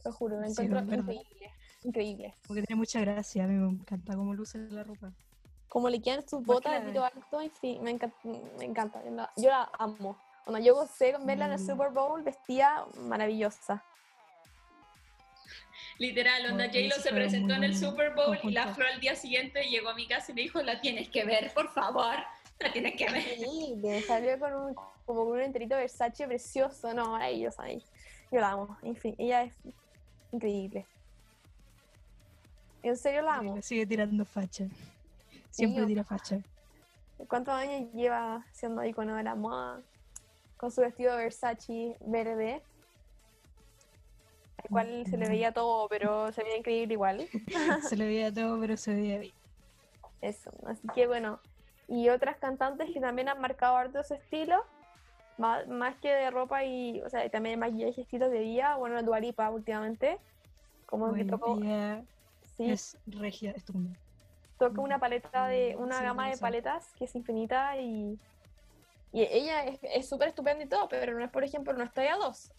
Lo 0.04 0.12
juro, 0.12 0.40
lo 0.40 0.50
Sí, 0.50 0.64
encuentro 0.64 0.96
increíble. 0.98 1.52
Increíble. 1.84 2.34
Porque 2.48 2.64
tiene 2.64 2.80
mucha 2.80 3.02
gracia, 3.02 3.44
a 3.44 3.48
mí 3.48 3.54
me 3.54 3.70
encanta 3.70 4.16
cómo 4.16 4.34
luce 4.34 4.58
la 4.58 4.84
ropa. 4.84 5.14
Como 5.70 5.90
le 5.90 6.02
quedan 6.02 6.28
sus 6.28 6.44
botas 6.44 6.82
de 6.82 6.88
pito 6.88 7.04
alto, 7.04 7.40
en 7.42 7.52
fin, 7.52 7.84
me 7.84 7.92
encanta. 7.92 8.18
Me 8.58 8.66
encanta 8.66 9.04
yo, 9.04 9.12
la, 9.12 9.32
yo 9.38 9.50
la 9.50 9.70
amo. 9.78 10.18
Cuando 10.44 10.66
yo 10.66 10.74
gocé 10.74 11.14
con 11.14 11.26
verla 11.28 11.46
en 11.46 11.52
el 11.54 11.60
Mm. 11.60 11.68
Super 11.68 11.92
Bowl, 11.92 12.24
vestía 12.24 12.84
maravillosa. 13.02 13.84
Literal, 16.00 16.46
onda 16.52 16.66
Oh, 16.66 16.68
J-Lo 16.68 16.96
se 17.02 17.10
presentó 17.12 17.54
en 17.56 17.64
el 17.64 17.76
Super 17.78 18.14
Bowl 18.14 18.38
y 18.44 18.52
la. 18.52 18.74
Flor 18.74 18.88
al 18.94 19.00
día 19.00 19.16
siguiente 19.16 19.64
llegó 19.64 19.90
a 19.90 19.96
mi 19.96 20.08
casa 20.08 20.32
y 20.32 20.36
me 20.36 20.42
dijo, 20.42 20.62
la 20.62 20.80
tienes 20.80 21.10
que 21.10 21.26
ver, 21.26 21.52
por 21.54 21.70
favor, 21.70 22.16
la 22.60 22.72
tienes 22.72 22.96
que 22.96 23.06
ver. 23.12 23.38
Increíble, 23.40 24.02
salió 24.04 24.38
con 24.40 24.54
un, 24.54 24.76
como 25.06 25.26
con 25.26 25.32
un 25.38 25.42
enterito 25.42 25.76
Versace 25.76 26.28
precioso, 26.28 26.94
no, 26.94 27.12
maravillosa. 27.12 27.64
ahí. 27.64 27.84
Yo 28.32 28.40
la 28.42 28.52
amo, 28.52 28.78
en 28.84 28.96
fin, 28.96 29.16
ella 29.18 29.44
es 29.44 29.54
increíble. 30.32 30.86
En 32.84 32.96
serio 32.96 33.22
la 33.24 33.36
amo. 33.36 33.62
Sigue 33.62 33.86
tirando 33.86 34.24
facha. 34.26 34.66
Siempre 35.50 35.82
Sí, 35.84 35.88
tira 35.88 36.04
facha. 36.04 36.40
¿Cuántos 37.28 37.54
años 37.54 37.92
lleva 37.94 38.46
siendo 38.52 38.84
icono 38.86 39.16
de 39.16 39.24
la 39.24 39.34
moda? 39.36 39.82
Con 40.58 40.72
su 40.72 40.82
vestido 40.82 41.16
Versace 41.18 41.98
verde, 42.02 42.62
al 44.58 44.70
cual 44.70 45.06
se 45.10 45.18
le 45.18 45.30
veía 45.30 45.52
todo, 45.52 45.88
pero 45.88 46.32
se 46.32 46.44
veía 46.44 46.58
increíble 46.58 46.94
igual. 46.94 47.28
Se 47.90 47.96
le 47.96 48.06
veía 48.06 48.34
todo, 48.34 48.60
pero 48.60 48.76
se 48.76 48.94
veía 48.94 49.20
bien. 49.20 49.34
Eso, 50.22 50.52
así 50.66 50.88
que 50.96 51.08
bueno. 51.08 51.40
Y 51.88 52.10
otras 52.10 52.38
cantantes 52.38 52.92
que 52.92 53.00
también 53.00 53.30
han 53.30 53.40
marcado 53.40 53.78
harto 53.78 54.04
su 54.04 54.14
estilo, 54.16 54.66
más, 55.38 55.68
más 55.68 55.96
que 55.98 56.12
de 56.12 56.32
ropa 56.32 56.66
y, 56.66 57.02
o 57.02 57.10
sea, 57.10 57.26
y 57.26 57.30
también 57.30 57.60
maquillaje, 57.60 58.02
estilos 58.02 58.30
de 58.32 58.40
vida, 58.40 58.76
bueno, 58.76 59.02
Dualipa 59.04 59.50
últimamente, 59.50 60.18
como 60.86 61.14
que 61.14 61.24
tocó, 61.24 61.60
sí, 62.58 62.70
es 62.72 62.98
regia, 63.06 63.52
estupenda. 63.52 63.98
toca 64.58 64.82
una 64.82 65.00
paleta 65.00 65.48
de, 65.48 65.76
una 65.78 66.00
sí, 66.00 66.04
gama 66.04 66.30
de 66.30 66.38
paletas 66.38 66.92
que 66.98 67.06
es 67.06 67.16
infinita 67.16 67.78
y, 67.78 68.20
Y 69.14 69.22
ella 69.22 69.64
es 69.64 70.10
súper 70.10 70.28
estupenda 70.30 70.66
y 70.66 70.68
todo, 70.68 70.90
pero 70.90 71.18
no 71.18 71.24
es, 71.24 71.32
por 71.32 71.44
ejemplo, 71.46 71.72
no 71.74 71.86
está 71.86 72.02
a 72.02 72.18
dos. 72.18 72.52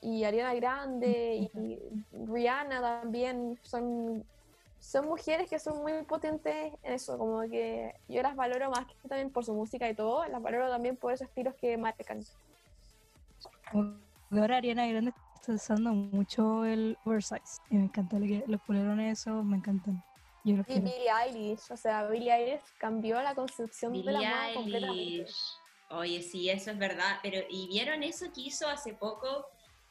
Y 0.00 0.24
Ariana 0.24 0.54
Grande 0.54 1.50
y 1.54 1.78
Rihanna 2.12 2.80
también 2.80 3.58
son, 3.62 4.24
son 4.78 5.06
mujeres 5.06 5.50
que 5.50 5.58
son 5.58 5.82
muy 5.82 5.92
potentes 6.04 6.72
en 6.82 6.92
eso, 6.92 7.18
como 7.18 7.40
que 7.42 7.94
yo 8.08 8.22
las 8.22 8.36
valoro 8.36 8.70
más 8.70 8.86
que 8.86 9.08
también 9.08 9.30
por 9.30 9.44
su 9.44 9.54
música 9.54 9.88
y 9.88 9.94
todo, 9.94 10.24
las 10.26 10.40
valoro 10.40 10.68
también 10.68 10.96
por 10.96 11.12
esos 11.12 11.26
estilos 11.26 11.54
que 11.56 11.76
marcan. 11.76 12.22
Ahora 14.30 14.58
Ariana 14.58 14.86
Grande 14.86 15.12
está 15.34 15.52
usando 15.52 15.92
mucho 15.92 16.64
el 16.64 16.96
oversize 17.04 17.60
y 17.70 17.76
me 17.76 17.84
encanta 17.84 18.18
los 18.18 18.60
polerones, 18.62 19.20
eso 19.20 19.42
me 19.42 19.56
encantan. 19.56 20.02
y 20.44 20.52
Billie 20.52 21.10
Eilish, 21.24 21.72
o 21.72 21.76
sea, 21.76 22.06
Billie 22.06 22.32
Eilish 22.32 22.62
cambió 22.78 23.20
la 23.20 23.34
concepción 23.34 23.92
de 23.92 24.12
la 24.12 24.20
moda 24.20 24.54
completamente. 24.54 25.26
Oye, 25.90 26.22
sí, 26.22 26.50
eso 26.50 26.70
es 26.70 26.78
verdad, 26.78 27.18
pero 27.22 27.40
¿y 27.48 27.66
vieron 27.66 28.02
eso 28.02 28.26
que 28.32 28.42
hizo 28.42 28.68
hace 28.68 28.92
poco 28.92 29.46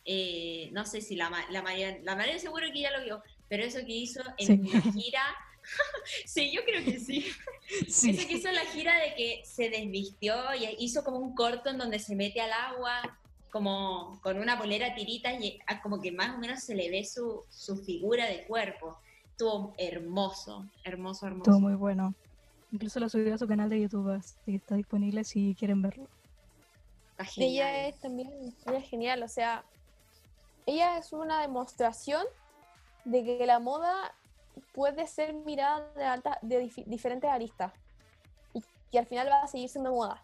eh, 0.10 0.70
no 0.72 0.86
sé 0.86 1.02
si 1.02 1.18
la, 1.18 1.30
la 1.50 1.62
Mariana, 1.62 1.98
la 2.02 2.16
Mariana 2.16 2.40
seguro 2.40 2.66
que 2.72 2.80
ya 2.80 2.98
lo 2.98 3.04
vio, 3.04 3.22
pero 3.50 3.64
eso 3.64 3.80
que 3.86 3.94
hizo 3.94 4.22
en 4.38 4.64
la 4.72 4.82
gira, 4.82 5.22
sí, 6.26 6.50
yo 6.54 6.62
creo 6.64 6.82
que 6.84 6.98
sí. 7.00 7.26
Eso 7.86 8.26
que 8.26 8.36
hizo 8.36 8.48
en 8.48 8.56
la 8.56 8.66
gira 8.66 8.98
de 9.00 9.16
que 9.16 9.42
se 9.44 9.70
desvistió 9.70 10.34
y 10.56 10.78
hizo 10.80 11.04
como 11.04 11.18
un 11.18 11.36
corto 11.36 11.70
en 11.70 11.78
donde 11.78 12.00
se 12.00 12.16
mete 12.16 12.40
al 12.40 12.54
agua, 12.54 13.20
como 13.52 14.18
con 14.22 14.38
una 14.38 14.58
polera 14.58 14.96
tirita 14.96 15.34
y 15.34 15.60
ah, 15.68 15.82
como 15.82 16.00
que 16.00 16.14
más 16.14 16.36
o 16.36 16.40
menos 16.40 16.64
se 16.64 16.74
le 16.74 16.90
ve 16.90 17.04
su, 17.04 17.44
su 17.50 17.76
figura 17.76 18.28
de 18.28 18.46
cuerpo. 18.46 18.98
Estuvo 19.32 19.76
hermoso, 19.78 20.66
hermoso, 20.86 21.28
hermoso. 21.28 21.52
Estuvo 21.52 21.60
muy 21.60 21.76
bueno. 21.76 22.16
Incluso 22.72 23.02
lo 23.02 23.10
subió 23.10 23.36
a 23.36 23.38
su 23.38 23.48
canal 23.48 23.70
de 23.70 23.82
YouTube, 23.82 24.10
así 24.12 24.36
que 24.46 24.56
está 24.56 24.76
disponible 24.76 25.26
si 25.26 25.54
quieren 25.56 25.82
verlo. 25.82 26.08
Ella 27.36 27.88
es 27.88 28.00
también, 28.00 28.30
ella 28.66 28.78
es 28.78 28.90
genial, 28.90 29.24
o 29.24 29.28
sea, 29.28 29.66
ella 30.68 30.98
es 30.98 31.14
una 31.14 31.42
demostración 31.42 32.24
de 33.06 33.24
que 33.24 33.46
la 33.46 33.60
moda 33.60 34.14
puede 34.74 35.08
ser 35.08 35.34
mirada 35.34 35.92
de, 35.94 36.04
alta, 36.04 36.38
de 36.42 36.70
diferentes 36.86 37.30
aristas 37.30 37.74
y 38.54 38.62
que 38.92 39.00
al 39.00 39.08
final 39.08 39.30
va 39.30 39.44
a 39.44 39.48
seguir 39.48 39.70
siendo 39.70 39.92
moda. 39.92 40.22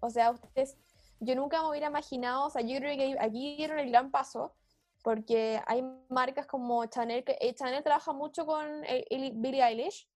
O 0.00 0.08
sea, 0.08 0.30
ustedes, 0.30 0.76
yo 1.18 1.34
nunca 1.34 1.60
me 1.62 1.70
hubiera 1.70 1.88
imaginado, 1.88 2.46
o 2.46 2.50
sea, 2.50 2.62
yo 2.62 2.78
creo 2.78 2.96
que 2.96 3.16
aquí 3.18 3.56
dieron 3.56 3.80
el 3.80 3.90
gran 3.90 4.10
paso 4.10 4.54
porque 5.02 5.60
hay 5.66 5.82
marcas 6.08 6.46
como 6.46 6.84
Chanel, 6.86 7.24
que 7.24 7.36
eh, 7.40 7.54
Chanel 7.54 7.82
trabaja 7.82 8.12
mucho 8.12 8.46
con 8.46 8.82
Billie 9.10 9.64
Eilish 9.64 10.08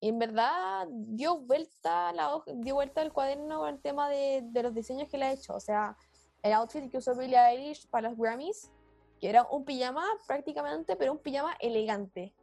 y 0.00 0.08
en 0.08 0.18
verdad 0.18 0.86
dio 0.88 1.38
vuelta, 1.38 2.12
la, 2.12 2.42
dio 2.56 2.74
vuelta 2.74 3.02
el 3.02 3.12
cuaderno 3.12 3.60
con 3.60 3.68
el 3.70 3.80
tema 3.80 4.08
de, 4.08 4.42
de 4.44 4.62
los 4.62 4.74
diseños 4.74 5.08
que 5.08 5.18
le 5.18 5.26
ha 5.26 5.32
hecho. 5.32 5.54
O 5.54 5.60
sea, 5.60 5.96
el 6.44 6.52
outfit 6.52 6.90
que 6.90 6.98
usó 6.98 7.16
Billie 7.16 7.38
Eilish 7.38 7.88
para 7.88 8.10
los 8.10 8.18
Grammys, 8.18 8.70
que 9.18 9.30
era 9.30 9.44
un 9.44 9.64
pijama 9.64 10.04
prácticamente, 10.26 10.94
pero 10.94 11.12
un 11.12 11.18
pijama 11.18 11.56
elegante. 11.58 12.34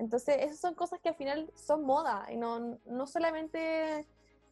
Entonces, 0.00 0.36
esas 0.40 0.58
son 0.58 0.74
cosas 0.74 1.00
que 1.00 1.08
al 1.08 1.14
final 1.14 1.50
son 1.54 1.84
moda 1.84 2.26
y 2.30 2.36
no, 2.36 2.78
no 2.86 3.06
solamente 3.06 4.04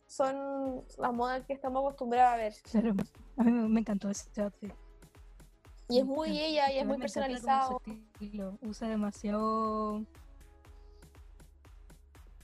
son 0.06 0.84
las 0.96 1.12
modas 1.12 1.44
que 1.44 1.54
estamos 1.54 1.80
acostumbrados 1.80 2.34
a 2.34 2.36
ver. 2.36 2.54
a 3.36 3.42
mí 3.42 3.50
me 3.50 3.80
encantó 3.80 4.08
ese 4.10 4.40
outfit. 4.40 4.72
Y 5.88 5.98
es 5.98 6.04
muy 6.04 6.38
ella 6.38 6.72
y 6.72 6.78
es 6.78 6.86
muy 6.86 6.98
personalizado. 6.98 7.82
Usa 8.62 8.88
demasiado. 8.88 10.04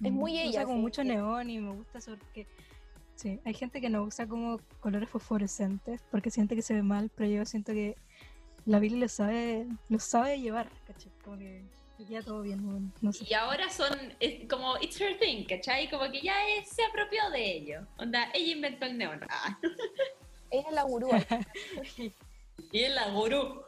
Es 0.03 0.12
muy 0.12 0.38
ella. 0.38 0.61
Usa 0.61 0.64
como 0.64 0.78
mucho 0.78 1.05
neón 1.05 1.48
y 1.48 1.61
me 1.61 1.72
gusta 1.74 2.00
porque 2.05 2.48
Sí, 3.22 3.38
hay 3.44 3.54
gente 3.54 3.80
que 3.80 3.88
no 3.88 4.02
usa 4.02 4.26
como 4.26 4.58
colores 4.80 5.08
fosforescentes 5.08 6.02
porque 6.10 6.28
siente 6.28 6.56
que 6.56 6.62
se 6.62 6.74
ve 6.74 6.82
mal, 6.82 7.08
pero 7.14 7.30
yo 7.30 7.44
siento 7.44 7.72
que 7.72 7.94
la 8.64 8.80
Billy 8.80 8.98
lo 8.98 9.08
sabe, 9.08 9.68
lo 9.88 10.00
sabe 10.00 10.40
llevar, 10.40 10.68
¿cachai? 10.88 11.12
Como 11.24 11.38
que 11.38 11.62
ya 12.08 12.20
todo 12.20 12.42
bien, 12.42 12.92
no 13.00 13.12
sé. 13.12 13.24
Y 13.30 13.34
ahora 13.34 13.70
son 13.70 13.96
como 14.50 14.76
it's 14.78 15.00
her 15.00 15.16
thing, 15.20 15.44
¿cachai? 15.44 15.88
Como 15.88 16.10
que 16.10 16.20
ya 16.20 16.34
se 16.64 16.82
apropió 16.84 17.30
de 17.30 17.58
ello. 17.58 17.86
Onda, 17.96 18.28
ella 18.34 18.54
inventó 18.54 18.86
el 18.86 18.98
neón. 18.98 19.20
Ah. 19.28 19.56
Ella 20.50 20.68
es 20.68 20.74
la 20.74 20.82
gurú. 20.82 21.08
y 22.72 22.82
es 22.82 22.92
la 22.92 23.08
gurú. 23.10 23.62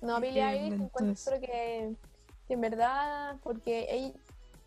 No, 0.00 0.20
Billie 0.20 0.40
Eilish 0.40 0.80
encuentro 0.80 1.38
que, 1.40 1.96
que, 2.46 2.54
en 2.54 2.60
verdad, 2.60 3.36
porque 3.42 3.86
ella 3.90 4.14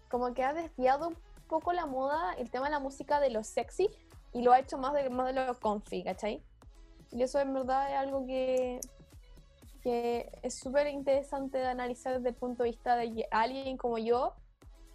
como 0.09 0.31
que 0.35 0.43
ha 0.43 0.53
desviado 0.53 1.07
un 1.07 1.15
poco 1.53 1.71
la 1.71 1.85
moda, 1.85 2.33
el 2.39 2.49
tema 2.49 2.65
de 2.65 2.71
la 2.71 2.79
música 2.79 3.19
de 3.19 3.29
lo 3.29 3.43
sexy 3.43 3.87
y 4.33 4.41
lo 4.41 4.53
ha 4.53 4.59
hecho 4.59 4.79
más 4.79 4.91
de, 4.93 5.07
más 5.11 5.27
de 5.27 5.45
lo 5.45 5.59
comfy, 5.59 6.03
¿cachai? 6.03 6.41
Y 7.11 7.21
eso 7.21 7.39
en 7.39 7.53
verdad 7.53 7.91
es 7.91 7.95
algo 7.95 8.25
que, 8.25 8.79
que 9.83 10.31
es 10.41 10.55
súper 10.55 10.87
interesante 10.87 11.59
de 11.59 11.67
analizar 11.67 12.15
desde 12.15 12.29
el 12.29 12.35
punto 12.35 12.63
de 12.63 12.71
vista 12.71 12.95
de 12.95 13.27
alguien 13.29 13.77
como 13.77 13.99
yo, 13.99 14.33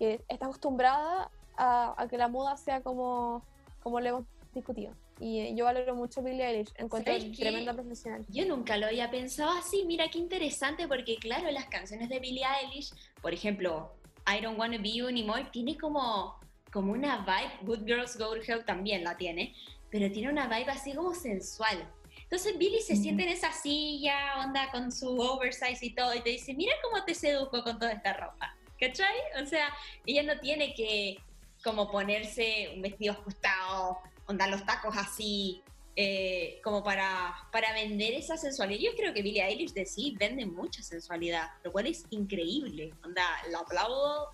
que 0.01 0.21
está 0.27 0.47
acostumbrada 0.47 1.31
a, 1.57 2.07
que 2.11 2.19
la 2.19 2.27
moda 2.27 2.57
sea 2.57 2.83
como, 2.83 3.45
como 3.81 4.01
le 4.01 4.09
hemos 4.09 4.25
discutido. 4.53 4.93
Y 5.21 5.55
yo 5.55 5.65
valoro 5.65 5.95
mucho 5.95 6.23
Billie 6.23 6.45
Eilish, 6.45 6.73
encuentro 6.77 7.15
tremenda 7.37 7.73
profesional. 7.73 8.27
Yo 8.29 8.47
nunca 8.47 8.77
lo 8.77 8.87
había 8.87 9.13
pensado 9.13 9.57
así, 9.57 9.85
mira 9.85 10.09
qué 10.11 10.19
interesante, 10.19 10.89
porque 10.89 11.19
claro, 11.19 11.49
las 11.53 11.67
canciones 11.67 12.09
de 12.09 12.19
Billie 12.19 12.45
Eilish, 12.63 12.93
por 13.23 13.33
ejemplo, 13.33 13.93
I 14.27 14.43
Don't 14.43 14.59
Wanna 14.59 14.79
Be 14.79 14.93
You 14.93 15.07
Anymore, 15.07 15.49
tiene 15.53 15.79
como 15.79 16.39
como 16.79 16.93
una 16.93 17.19
vibe, 17.27 17.59
Good 17.63 17.87
Girls 17.87 18.17
Go 18.17 18.37
to 18.37 18.41
Hell 18.47 18.65
también 18.65 19.03
la 19.03 19.17
tiene, 19.17 19.53
pero 19.91 20.13
tiene 20.13 20.31
una 20.31 20.47
vibe 20.47 20.71
así 20.71 20.93
como 20.93 21.13
sensual. 21.13 21.93
Entonces 22.23 22.57
Billy 22.57 22.81
se 22.81 22.95
siente 22.95 23.25
en 23.25 23.31
esa 23.31 23.51
silla, 23.51 24.45
onda 24.45 24.71
con 24.71 24.93
su 24.93 25.19
oversize 25.19 25.85
y 25.85 25.93
todo, 25.93 26.15
y 26.15 26.21
te 26.21 26.31
dice, 26.31 26.55
mira 26.55 26.73
cómo 26.85 27.05
te 27.05 27.17
seduzco 27.17 27.65
con 27.65 27.81
toda 27.81 27.91
esta 27.91 28.13
ropa. 28.13 28.55
¿Cachai? 28.79 29.17
O 29.43 29.47
sea, 29.47 29.75
ella 30.07 30.23
no 30.23 30.39
tiene 30.39 30.73
que 30.73 31.19
como 31.65 31.91
ponerse 31.91 32.71
un 32.77 32.83
vestido 32.83 33.15
ajustado, 33.15 33.99
onda 34.29 34.47
los 34.47 34.65
tacos 34.65 34.97
así, 34.97 35.61
eh, 35.97 36.61
como 36.63 36.85
para, 36.85 37.35
para 37.51 37.73
vender 37.73 38.15
esa 38.15 38.37
sensualidad. 38.37 38.93
Yo 38.93 38.97
creo 38.97 39.13
que 39.13 39.23
Billie 39.23 39.43
Eilish 39.45 39.73
de 39.73 39.85
sí 39.85 40.15
vende 40.17 40.47
mucha 40.47 40.81
sensualidad, 40.81 41.49
lo 41.65 41.73
cual 41.73 41.89
es 41.89 42.05
increíble. 42.11 42.95
Onda, 43.03 43.27
la 43.51 43.59
aplaudo 43.59 44.31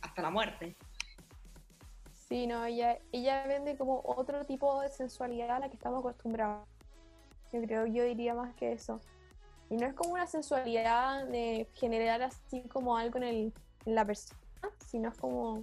hasta 0.00 0.22
la 0.22 0.30
muerte. 0.30 0.74
Sí, 2.32 2.46
no, 2.46 2.64
ella, 2.64 2.98
ella 3.12 3.46
vende 3.46 3.76
como 3.76 4.00
otro 4.06 4.46
tipo 4.46 4.80
de 4.80 4.88
sensualidad 4.88 5.50
a 5.50 5.58
la 5.58 5.68
que 5.68 5.74
estamos 5.74 6.00
acostumbrados. 6.00 6.66
Yo 7.52 7.60
creo, 7.60 7.84
yo 7.84 8.04
diría 8.04 8.32
más 8.32 8.54
que 8.54 8.72
eso. 8.72 9.02
Y 9.68 9.76
no 9.76 9.86
es 9.86 9.92
como 9.92 10.14
una 10.14 10.26
sensualidad 10.26 11.26
de 11.26 11.68
generar 11.74 12.22
así 12.22 12.62
como 12.70 12.96
algo 12.96 13.18
en, 13.18 13.24
el, 13.24 13.52
en 13.84 13.94
la 13.94 14.06
persona, 14.06 14.40
sino 14.86 15.10
es 15.10 15.18
como, 15.18 15.62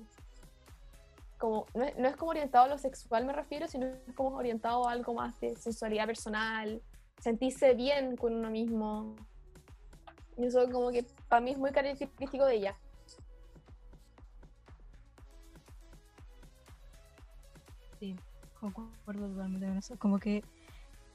como 1.39 1.65
no, 1.73 1.85
es, 1.85 1.97
no, 1.97 2.07
es, 2.07 2.15
como 2.15 2.29
orientado 2.29 2.65
a 2.65 2.67
lo 2.67 2.77
sexual 2.77 3.25
me 3.25 3.33
refiero, 3.33 3.67
sino 3.67 3.87
es 3.87 4.13
como 4.13 4.37
orientado 4.37 4.87
a 4.87 4.91
algo 4.91 5.15
más 5.15 5.39
de 5.39 5.55
sensualidad 5.55 6.05
personal, 6.05 6.83
sentirse 7.19 7.73
bien 7.73 8.15
con 8.15 8.35
uno 8.35 8.51
mismo. 8.51 9.15
Y 10.37 10.45
eso 10.45 10.69
como 10.69 10.91
que 10.91 11.03
para 11.29 11.41
mí 11.41 11.49
es 11.49 11.57
muy 11.57 11.71
característico 11.71 12.45
de 12.45 12.57
ella. 12.57 12.77
Sí, 17.99 18.15
concuerdo 18.59 19.27
totalmente 19.27 19.67
con 19.67 19.77
eso. 19.77 19.97
Como 19.97 20.19
que 20.19 20.43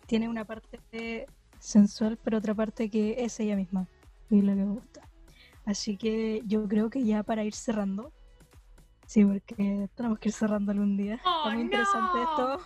tiene 0.06 0.28
una 0.28 0.44
parte 0.44 1.26
sensual, 1.58 2.18
pero 2.22 2.38
otra 2.38 2.54
parte 2.54 2.90
que 2.90 3.24
es 3.24 3.40
ella 3.40 3.56
misma. 3.56 3.88
Y 4.30 4.42
lo 4.42 4.54
que 4.54 4.64
me 4.64 4.72
gusta. 4.74 5.08
Así 5.64 5.96
que 5.96 6.42
yo 6.46 6.68
creo 6.68 6.90
que 6.90 7.04
ya 7.04 7.22
para 7.22 7.44
ir 7.44 7.54
cerrando, 7.54 8.12
sí, 9.06 9.24
porque 9.24 9.88
tenemos 9.94 10.18
que 10.18 10.28
ir 10.28 10.34
cerrando 10.34 10.72
algún 10.72 10.96
día. 10.96 11.20
Oh, 11.24 11.50
muy 11.50 11.62
interesante 11.62 12.22
esto, 12.22 12.58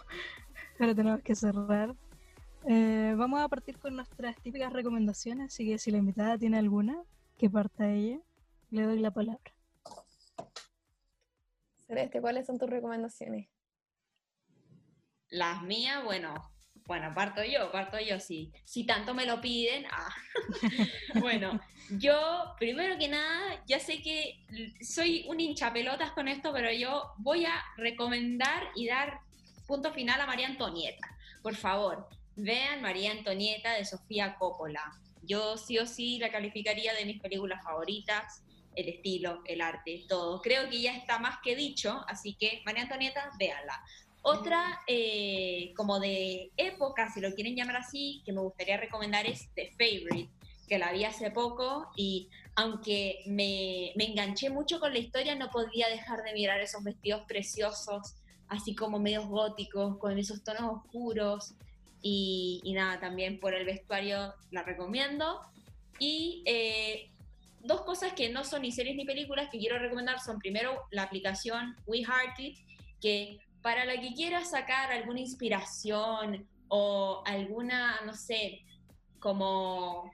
pero 0.79 0.95
tenemos 0.95 1.21
que 1.23 1.37
cerrar. 1.37 1.95
Eh, 2.67 3.15
vamos 3.17 3.41
a 3.41 3.49
partir 3.49 3.79
con 3.79 3.95
nuestras 3.95 4.37
típicas 4.43 4.73
recomendaciones, 4.73 5.53
así 5.53 5.65
que 5.65 5.79
si 5.79 5.93
la 5.93 5.99
invitada 5.99 6.37
tiene 6.37 6.59
alguna, 6.59 7.01
que 7.37 7.49
parta 7.49 7.89
ella, 7.89 8.21
le 8.71 8.83
doy 8.83 8.99
la 8.99 9.13
palabra. 9.13 9.53
Celeste, 11.87 12.21
¿cuáles 12.21 12.47
son 12.47 12.59
tus 12.59 12.69
recomendaciones? 12.69 13.49
Las 15.31 15.63
mías, 15.63 16.03
bueno, 16.05 16.35
bueno, 16.89 17.13
parto 17.15 17.45
yo, 17.45 17.71
parto 17.71 17.99
yo, 18.01 18.19
sí. 18.19 18.51
Si 18.65 18.85
tanto 18.85 19.13
me 19.13 19.27
lo 19.27 19.43
piden, 19.43 19.85
ah. 19.91 20.09
bueno, 21.21 21.61
yo, 21.91 22.55
primero 22.59 22.99
que 22.99 23.09
nada, 23.09 23.63
ya 23.67 23.79
sé 23.79 24.01
que 24.01 24.47
soy 24.81 25.27
un 25.29 25.39
hinchapelotas 25.39 26.13
con 26.13 26.29
esto, 26.29 26.51
pero 26.53 26.73
yo 26.73 27.13
voy 27.19 27.45
a 27.45 27.63
recomendar 27.77 28.71
y 28.75 28.87
dar 28.87 29.21
punto 29.67 29.93
final 29.93 30.19
a 30.21 30.27
María 30.27 30.47
Antonieta. 30.47 31.07
Por 31.43 31.57
favor, 31.57 32.09
vean 32.37 32.81
María 32.81 33.13
Antonieta 33.13 33.75
de 33.75 33.85
Sofía 33.85 34.37
Coppola. 34.37 34.99
Yo 35.23 35.59
sí 35.59 35.79
o 35.79 35.85
sí 35.85 36.19
la 36.19 36.31
calificaría 36.31 36.95
de 36.95 37.05
mis 37.05 37.21
películas 37.21 37.63
favoritas. 37.63 38.43
el 38.75 38.89
estilo, 38.89 39.43
el 39.45 39.61
arte, 39.61 40.05
todo. 40.09 40.41
Creo 40.41 40.71
que 40.71 40.81
ya 40.81 40.95
está 40.95 41.19
más 41.19 41.39
que 41.43 41.57
dicho, 41.57 42.05
así 42.07 42.35
que 42.35 42.63
María 42.65 42.85
Antonieta, 42.85 43.29
véanla. 43.37 43.83
Otra, 44.23 44.83
eh, 44.87 45.73
como 45.77 46.01
de 46.01 46.51
época, 46.57 47.11
si 47.13 47.21
lo 47.21 47.33
quieren 47.35 47.57
llamar 47.57 47.77
así, 47.77 48.23
que 48.25 48.33
me 48.33 48.41
gustaría 48.41 48.77
recomendar 48.77 49.27
es 49.27 49.49
The 49.55 49.71
Favorite, 49.73 50.31
que 50.69 50.79
la 50.79 50.93
vi 50.93 51.05
hace 51.05 51.31
poco 51.31 51.91
y 51.97 52.29
aunque 52.57 53.23
me, 53.27 53.93
me 53.95 54.07
enganché 54.07 54.51
mucho 54.51 54.81
con 54.81 54.93
la 54.93 54.99
historia, 54.99 55.35
no 55.37 55.49
podía 55.51 55.89
dejar 55.89 56.25
de 56.25 56.33
mirar 56.33 56.61
esos 56.61 56.83
vestidos 56.83 57.23
preciosos, 57.29 58.17
así 58.49 58.75
como 58.75 58.99
medios 58.99 59.27
góticos, 59.27 59.97
con 59.99 60.19
esos 60.19 60.43
tonos 60.43 60.63
oscuros. 60.63 61.55
Y, 62.03 62.61
y 62.65 62.73
nada, 62.75 63.01
también 63.01 63.41
por 63.41 63.55
el 63.55 63.65
vestuario 63.65 64.35
la 64.51 64.63
recomiendo. 64.63 65.41
Y 65.99 66.43
eh, 66.47 67.11
dos 67.61 67.83
cosas 67.83 68.13
que 68.13 68.29
no 68.29 68.45
son 68.45 68.63
ni 68.63 68.73
series 68.73 68.97
ni 68.97 69.05
películas 69.05 69.49
que 69.51 69.59
quiero 69.59 69.79
recomendar 69.79 70.21
son 70.21 70.39
primero 70.39 70.83
la 70.91 71.05
aplicación 71.05 71.77
We 71.87 71.99
Heart 71.99 72.37
que 73.01 73.39
para 73.63 73.85
la 73.85 74.01
que 74.01 74.15
quiera 74.15 74.45
sacar 74.45 74.91
alguna 74.93 75.21
inspiración 75.21 76.47
o 76.69 77.23
alguna, 77.27 78.01
no 78.05 78.15
sé, 78.15 78.65
como 79.19 80.11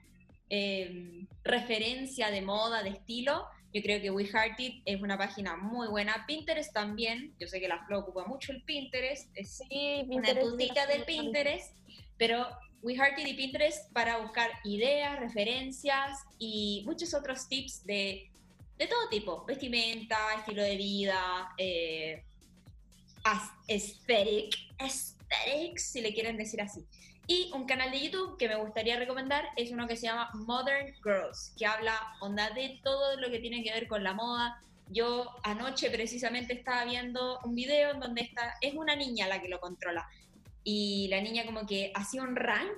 em, 0.49 1.27
referencia 1.43 2.31
de 2.31 2.41
moda, 2.41 2.81
de 2.83 2.89
estilo, 2.89 3.45
yo 3.73 3.81
creo 3.81 4.01
que 4.01 4.09
We 4.09 4.25
Hearted 4.25 4.83
es 4.85 5.01
una 5.01 5.17
página 5.17 5.57
muy 5.57 5.89
buena. 5.89 6.23
Pinterest 6.25 6.73
también, 6.73 7.35
yo 7.37 7.47
sé 7.47 7.59
que 7.59 7.67
la 7.67 7.85
Flo 7.85 7.99
ocupa 7.99 8.25
mucho 8.25 8.53
el 8.53 8.63
Pinterest, 8.63 9.29
es 9.35 9.57
Sí, 9.69 10.05
una 10.07 10.33
tutita 10.39 10.87
del 10.87 11.03
Pinterest, 11.03 11.75
pero 12.17 12.47
We 12.81 12.95
Hearted 12.95 13.25
y 13.25 13.33
Pinterest 13.33 13.91
para 13.91 14.19
buscar 14.19 14.49
ideas, 14.63 15.19
referencias 15.19 16.19
y 16.39 16.83
muchos 16.85 17.13
otros 17.13 17.49
tips 17.49 17.85
de, 17.85 18.31
de 18.77 18.87
todo 18.87 19.09
tipo, 19.09 19.43
vestimenta, 19.43 20.17
estilo 20.37 20.63
de 20.63 20.77
vida, 20.77 21.53
eh, 21.57 22.23
aesthetic, 23.67 24.55
aesthetics, 24.77 25.91
si 25.91 26.01
le 26.01 26.13
quieren 26.13 26.37
decir 26.37 26.61
así. 26.61 26.85
Y 27.27 27.51
un 27.55 27.65
canal 27.65 27.91
de 27.91 28.01
YouTube 28.01 28.37
que 28.37 28.47
me 28.47 28.55
gustaría 28.55 28.99
recomendar 28.99 29.45
es 29.55 29.71
uno 29.71 29.87
que 29.87 29.95
se 29.95 30.05
llama 30.05 30.29
Modern 30.33 30.93
Girls, 31.03 31.53
que 31.57 31.65
habla 31.65 31.99
onda 32.21 32.51
de 32.51 32.79
todo 32.83 33.19
lo 33.19 33.31
que 33.31 33.39
tiene 33.39 33.63
que 33.63 33.71
ver 33.71 33.87
con 33.87 34.03
la 34.03 34.13
moda. 34.13 34.61
Yo 34.89 35.31
anoche 35.43 35.89
precisamente 35.89 36.53
estaba 36.53 36.85
viendo 36.85 37.39
un 37.43 37.55
video 37.55 37.91
en 37.91 37.99
donde 37.99 38.21
está, 38.21 38.53
es 38.61 38.75
una 38.75 38.95
niña 38.95 39.27
la 39.27 39.41
que 39.41 39.49
lo 39.49 39.59
controla. 39.59 40.07
Y 40.63 41.07
la 41.09 41.21
niña 41.21 41.45
como 41.45 41.65
que 41.65 41.91
hacía 41.95 42.21
un 42.21 42.35
rank 42.35 42.77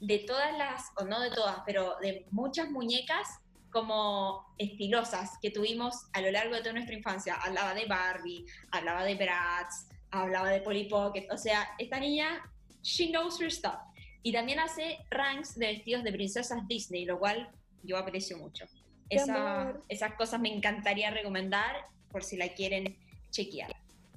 de 0.00 0.20
todas 0.20 0.56
las, 0.56 0.92
o 0.96 1.04
no 1.04 1.20
de 1.20 1.30
todas, 1.30 1.58
pero 1.66 1.96
de 2.00 2.24
muchas 2.30 2.70
muñecas 2.70 3.40
como 3.78 4.44
estilosas 4.58 5.38
que 5.40 5.50
tuvimos 5.50 5.94
a 6.12 6.20
lo 6.20 6.30
largo 6.30 6.54
de 6.54 6.60
toda 6.60 6.72
nuestra 6.72 6.94
infancia. 6.96 7.34
Hablaba 7.36 7.74
de 7.74 7.86
Barbie, 7.86 8.44
hablaba 8.72 9.04
de 9.04 9.14
Bratz, 9.14 9.86
hablaba 10.10 10.48
de 10.50 10.60
Polly 10.60 10.88
Pocket. 10.88 11.26
O 11.30 11.36
sea, 11.38 11.68
esta 11.78 12.00
niña, 12.00 12.42
she 12.82 13.10
knows 13.10 13.40
her 13.40 13.50
stuff. 13.52 13.78
Y 14.22 14.32
también 14.32 14.58
hace 14.58 14.98
ranks 15.10 15.54
de 15.56 15.66
vestidos 15.68 16.02
de 16.02 16.12
princesas 16.12 16.66
Disney, 16.66 17.04
lo 17.04 17.18
cual 17.18 17.48
yo 17.84 17.96
aprecio 17.96 18.36
mucho. 18.38 18.66
¡Qué 19.08 19.16
Esa- 19.16 19.74
esas 19.88 20.14
cosas 20.14 20.40
me 20.40 20.52
encantaría 20.52 21.10
recomendar 21.10 21.86
por 22.10 22.24
si 22.24 22.36
la 22.36 22.48
quieren 22.48 22.96
chequear. 23.30 23.70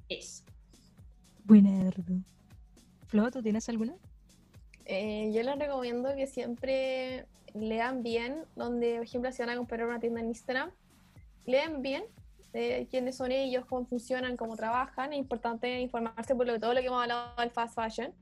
Eso. 0.09 0.43
Buenardo. 1.45 2.03
Flo, 3.07 3.29
¿tú 3.31 3.41
tienes 3.43 3.67
alguna? 3.69 3.93
Eh, 4.85 5.29
yo 5.33 5.43
les 5.43 5.57
recomiendo 5.59 6.13
que 6.15 6.27
siempre 6.27 7.25
lean 7.53 8.03
bien, 8.03 8.45
donde, 8.55 8.95
por 8.95 9.03
ejemplo, 9.03 9.31
si 9.31 9.41
van 9.41 9.49
a 9.49 9.57
comprar 9.57 9.85
una 9.85 9.99
tienda 9.99 10.19
en 10.19 10.27
Instagram, 10.27 10.71
lean 11.45 11.81
bien 11.81 12.03
eh, 12.53 12.87
quiénes 12.89 13.17
son 13.17 13.31
ellos, 13.31 13.65
cómo 13.65 13.85
funcionan, 13.85 14.37
cómo 14.37 14.55
trabajan. 14.55 15.13
Es 15.13 15.19
importante 15.19 15.79
informarse 15.79 16.35
por 16.35 16.47
todo 16.59 16.73
lo 16.73 16.81
que 16.81 16.87
hemos 16.87 17.01
hablado 17.01 17.35
del 17.37 17.51
fast 17.51 17.75
fashion. 17.75 18.13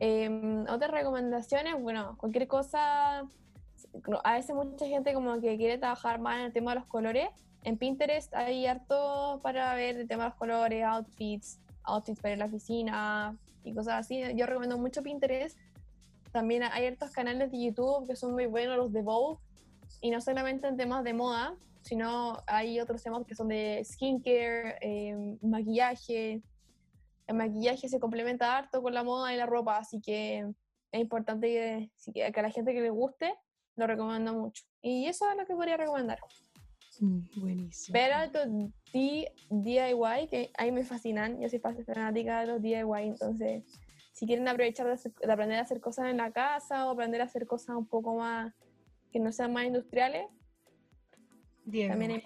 Eh, 0.00 0.64
otras 0.68 0.90
recomendaciones, 0.90 1.80
bueno, 1.80 2.16
cualquier 2.18 2.48
cosa, 2.48 3.20
a 4.24 4.32
veces 4.32 4.54
mucha 4.54 4.86
gente 4.86 5.14
como 5.14 5.40
que 5.40 5.56
quiere 5.56 5.78
trabajar 5.78 6.18
más 6.20 6.38
en 6.38 6.46
el 6.46 6.52
tema 6.52 6.72
de 6.72 6.80
los 6.80 6.88
colores. 6.88 7.28
En 7.64 7.78
Pinterest 7.78 8.34
hay 8.34 8.66
harto 8.66 9.40
para 9.42 9.74
ver 9.74 9.96
el 9.96 10.08
tema 10.08 10.24
de 10.24 10.30
los 10.30 10.38
colores, 10.38 10.84
outfits, 10.84 11.60
outfits 11.84 12.20
para 12.20 12.36
la 12.36 12.46
oficina 12.46 13.36
y 13.64 13.72
cosas 13.72 13.94
así. 14.00 14.22
Yo 14.34 14.46
recomiendo 14.46 14.76
mucho 14.78 15.02
Pinterest. 15.02 15.56
También 16.32 16.62
hay 16.62 16.86
hartos 16.86 17.10
canales 17.10 17.50
de 17.50 17.62
YouTube 17.62 18.08
que 18.08 18.16
son 18.16 18.32
muy 18.32 18.46
buenos, 18.46 18.76
los 18.76 18.92
de 18.92 19.02
Vogue, 19.02 19.38
y 20.00 20.10
no 20.10 20.20
solamente 20.20 20.66
en 20.66 20.76
temas 20.76 21.04
de 21.04 21.12
moda, 21.12 21.54
sino 21.82 22.38
hay 22.46 22.80
otros 22.80 23.02
temas 23.02 23.24
que 23.26 23.34
son 23.34 23.48
de 23.48 23.82
skincare, 23.84 24.78
eh, 24.80 25.36
maquillaje. 25.42 26.42
El 27.26 27.36
maquillaje 27.36 27.88
se 27.88 28.00
complementa 28.00 28.56
harto 28.56 28.82
con 28.82 28.94
la 28.94 29.04
moda 29.04 29.32
y 29.34 29.36
la 29.36 29.46
ropa, 29.46 29.76
así 29.76 30.00
que 30.00 30.46
es 30.90 31.00
importante 31.00 31.46
que, 31.46 32.12
que, 32.12 32.24
a 32.24 32.42
la 32.42 32.50
gente 32.50 32.72
que 32.72 32.80
le 32.80 32.90
guste, 32.90 33.34
lo 33.76 33.86
recomiendo 33.86 34.32
mucho. 34.34 34.64
Y 34.80 35.06
eso 35.06 35.30
es 35.30 35.36
lo 35.36 35.46
que 35.46 35.54
podría 35.54 35.76
recomendar. 35.76 36.18
Mm, 37.00 37.20
buenísimo. 37.36 37.94
Ver 37.94 38.12
algo 38.12 38.38
DIY, 38.92 40.28
que 40.28 40.50
a 40.56 40.64
mí 40.64 40.72
me 40.72 40.84
fascinan, 40.84 41.40
yo 41.40 41.48
soy 41.48 41.58
fanática 41.58 42.40
de 42.40 42.46
los 42.46 42.62
DIY, 42.62 43.08
entonces 43.08 43.64
si 44.12 44.26
quieren 44.26 44.46
aprovechar 44.48 44.86
de, 44.86 44.92
hacer- 44.92 45.14
de 45.14 45.32
aprender 45.32 45.58
a 45.58 45.62
hacer 45.62 45.80
cosas 45.80 46.06
en 46.06 46.18
la 46.18 46.30
casa 46.32 46.86
o 46.86 46.90
aprender 46.90 47.20
a 47.20 47.24
hacer 47.24 47.46
cosas 47.46 47.76
un 47.76 47.86
poco 47.86 48.16
más 48.16 48.52
que 49.10 49.18
no 49.20 49.32
sean 49.32 49.52
más 49.52 49.64
industriales, 49.64 50.26
Diego. 51.64 51.90
también 51.92 52.12
hay 52.12 52.22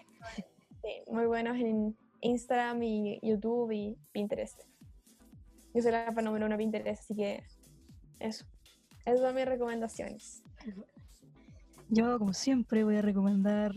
sí, 0.83 1.11
muy 1.13 1.27
buenos 1.27 1.57
en 1.57 1.97
Instagram 2.21 2.83
y 2.83 3.21
YouTube 3.23 3.71
y 3.73 3.97
Pinterest. 4.13 4.63
Yo 5.75 5.83
soy 5.83 5.93
la 5.93 6.13
fan 6.13 6.25
número 6.25 6.47
uno 6.47 6.55
de 6.55 6.59
Pinterest, 6.59 7.01
así 7.03 7.15
que 7.15 7.43
eso. 8.19 8.47
Esas 9.05 9.21
son 9.21 9.35
mis 9.35 9.45
recomendaciones. 9.45 10.43
Yo, 11.89 12.19
como 12.19 12.33
siempre, 12.33 12.83
voy 12.83 12.97
a 12.97 13.03
recomendar. 13.03 13.73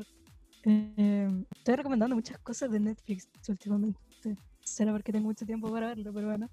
eh, 0.64 1.46
estoy 1.56 1.76
recomendando 1.76 2.16
muchas 2.16 2.38
cosas 2.40 2.72
de 2.72 2.80
Netflix 2.80 3.28
últimamente. 3.48 4.00
Será 4.62 4.92
porque 4.92 5.12
tengo 5.12 5.28
mucho 5.28 5.46
tiempo 5.46 5.72
para 5.72 5.88
verlo, 5.88 6.12
pero 6.14 6.28
bueno. 6.28 6.50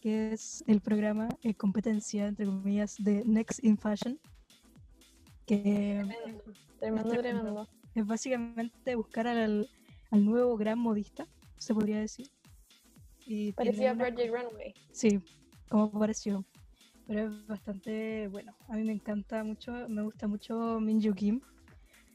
Que 0.00 0.32
es 0.32 0.62
el 0.66 0.80
programa 0.80 1.28
eh, 1.42 1.54
competencia, 1.54 2.28
entre 2.28 2.46
comillas, 2.46 2.96
de 2.98 3.24
Next 3.24 3.62
in 3.64 3.76
Fashion. 3.76 4.18
Que 5.46 6.04
Tremendo, 6.04 6.44
Tremendo. 6.78 7.10
tremendo. 7.10 7.68
es 7.94 8.06
básicamente 8.06 8.94
buscar 8.94 9.26
al, 9.26 9.68
al 10.10 10.24
nuevo 10.24 10.56
gran 10.56 10.78
modista, 10.78 11.26
se 11.56 11.74
podría 11.74 11.98
decir. 12.00 12.28
Y 13.26 13.52
Parecía 13.52 13.92
una- 13.92 14.04
Project 14.06 14.32
Runway. 14.34 14.74
Sí, 14.92 15.20
como 15.68 15.90
pareció. 15.90 16.44
Pero 17.06 17.26
es 17.28 17.46
bastante 17.46 18.28
bueno. 18.28 18.54
A 18.68 18.76
mí 18.76 18.84
me 18.84 18.92
encanta 18.92 19.42
mucho, 19.42 19.72
me 19.88 20.02
gusta 20.02 20.28
mucho 20.28 20.78
Minju 20.80 21.14
Kim. 21.14 21.40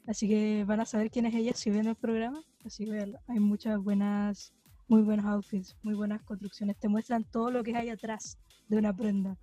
Así 0.05 0.27
que 0.27 0.63
van 0.65 0.79
a 0.81 0.85
saber 0.85 1.09
quién 1.09 1.25
es 1.25 1.33
ella 1.35 1.53
si 1.53 1.69
ven 1.71 1.87
el 1.87 1.95
programa. 1.95 2.43
Así 2.63 2.85
que 2.85 3.13
hay 3.27 3.39
muchas 3.39 3.79
buenas, 3.83 4.53
muy 4.87 5.01
buenos 5.01 5.25
outfits, 5.25 5.75
muy 5.83 5.95
buenas 5.95 6.21
construcciones. 6.23 6.77
Te 6.77 6.87
muestran 6.87 7.23
todo 7.23 7.51
lo 7.51 7.63
que 7.63 7.75
hay 7.75 7.89
atrás 7.89 8.37
de 8.67 8.77
una 8.77 8.95
prenda. 8.95 9.37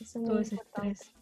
Eso 0.00 0.20
es 0.20 0.24
Todo 0.24 0.38
ese 0.40 0.54
importante. 0.54 0.90
estrés. 0.92 1.14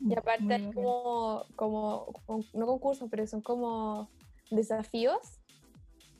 Y 0.00 0.14
aparte 0.16 0.44
Muy 0.44 0.54
hay 0.54 0.72
como, 0.72 1.44
como, 1.56 2.14
no 2.54 2.66
concursos, 2.66 3.08
pero 3.10 3.26
son 3.26 3.42
como 3.42 4.08
desafíos 4.50 5.40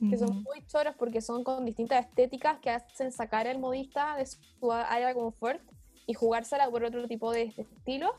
que 0.09 0.17
son 0.17 0.41
muy 0.43 0.65
choros 0.65 0.95
porque 0.97 1.21
son 1.21 1.43
con 1.43 1.63
distintas 1.63 2.07
estéticas 2.07 2.59
que 2.59 2.71
hacen 2.71 3.11
sacar 3.11 3.47
al 3.47 3.59
modista 3.59 4.15
de 4.17 4.25
su 4.25 4.71
área 4.71 5.09
de 5.09 5.13
confort 5.13 5.61
y 6.07 6.13
jugársela 6.15 6.69
por 6.71 6.83
otro 6.83 7.07
tipo 7.07 7.31
de, 7.31 7.53
de 7.55 7.61
estilo, 7.61 8.15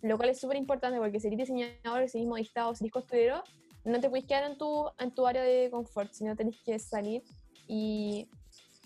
lo 0.00 0.16
cual 0.16 0.28
es 0.28 0.40
súper 0.40 0.56
importante 0.56 0.98
porque 0.98 1.18
si 1.18 1.26
eres 1.26 1.40
diseñador, 1.40 2.08
si 2.08 2.18
eres 2.18 2.28
modista 2.28 2.68
o 2.68 2.74
si 2.76 2.84
eres 2.84 2.92
costurero, 2.92 3.42
no 3.84 4.00
te 4.00 4.08
puedes 4.08 4.26
quedar 4.26 4.44
en 4.44 4.56
tu, 4.56 4.88
en 4.98 5.10
tu 5.10 5.26
área 5.26 5.42
de 5.42 5.70
confort, 5.70 6.12
sino 6.12 6.36
tenés 6.36 6.56
que 6.64 6.78
salir 6.78 7.24
y, 7.66 8.28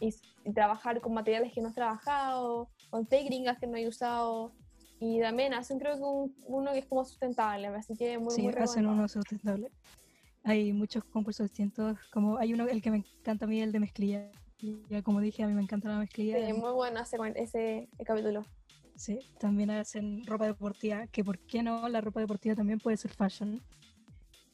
y, 0.01 0.15
y 0.45 0.53
trabajar 0.53 1.01
con 1.01 1.15
materiales 1.15 1.53
que 1.53 1.61
no 1.61 1.69
has 1.69 1.75
trabajado, 1.75 2.69
con 2.91 3.07
técnicas 3.07 3.59
que 3.59 3.67
no 3.67 3.77
hay 3.77 3.87
usado. 3.89 4.53
Y 5.01 5.21
también 5.21 5.55
hacen 5.55 5.79
creo 5.79 5.97
que 5.97 6.03
un- 6.03 6.35
uno 6.47 6.73
que 6.73 6.79
es 6.81 6.87
como 6.87 7.05
sustentable, 7.05 7.69
así 7.69 7.95
que 7.97 8.19
muy, 8.19 8.35
Sí, 8.35 8.43
muy 8.43 8.53
hacen 8.53 8.63
recomendado. 8.65 8.95
uno 8.97 9.09
sustentable. 9.09 9.71
Hay 10.45 10.73
muchos 10.73 11.05
concursos 11.05 11.45
distintos, 11.49 11.99
como 12.13 12.39
hay 12.39 12.55
uno, 12.55 12.67
el 12.67 12.81
que 12.81 12.91
me 12.91 12.99
encanta 12.99 13.45
a 13.45 13.49
mí, 13.49 13.61
el 13.61 13.71
de 13.73 13.81
mezclilla. 13.81 14.31
Ya 14.89 15.03
como 15.03 15.21
dije, 15.21 15.43
a 15.45 15.47
mí 15.47 15.53
me 15.53 15.63
encanta 15.63 15.89
la 15.89 15.99
mezclilla. 15.99 16.45
Sí, 16.47 16.53
muy 16.53 16.73
bueno 16.73 17.01
ese, 17.01 17.17
ese 17.37 17.89
capítulo. 18.05 18.45
Sí, 18.97 19.21
también 19.39 19.71
hacen 19.71 20.27
ropa 20.27 20.47
deportiva, 20.47 21.07
que 21.07 21.23
por 21.23 21.39
qué 21.39 21.63
no, 21.63 21.89
la 21.89 22.01
ropa 22.01 22.19
deportiva 22.19 22.57
también 22.57 22.81
puede 22.81 22.97
ser 22.97 23.13
fashion. 23.13 23.63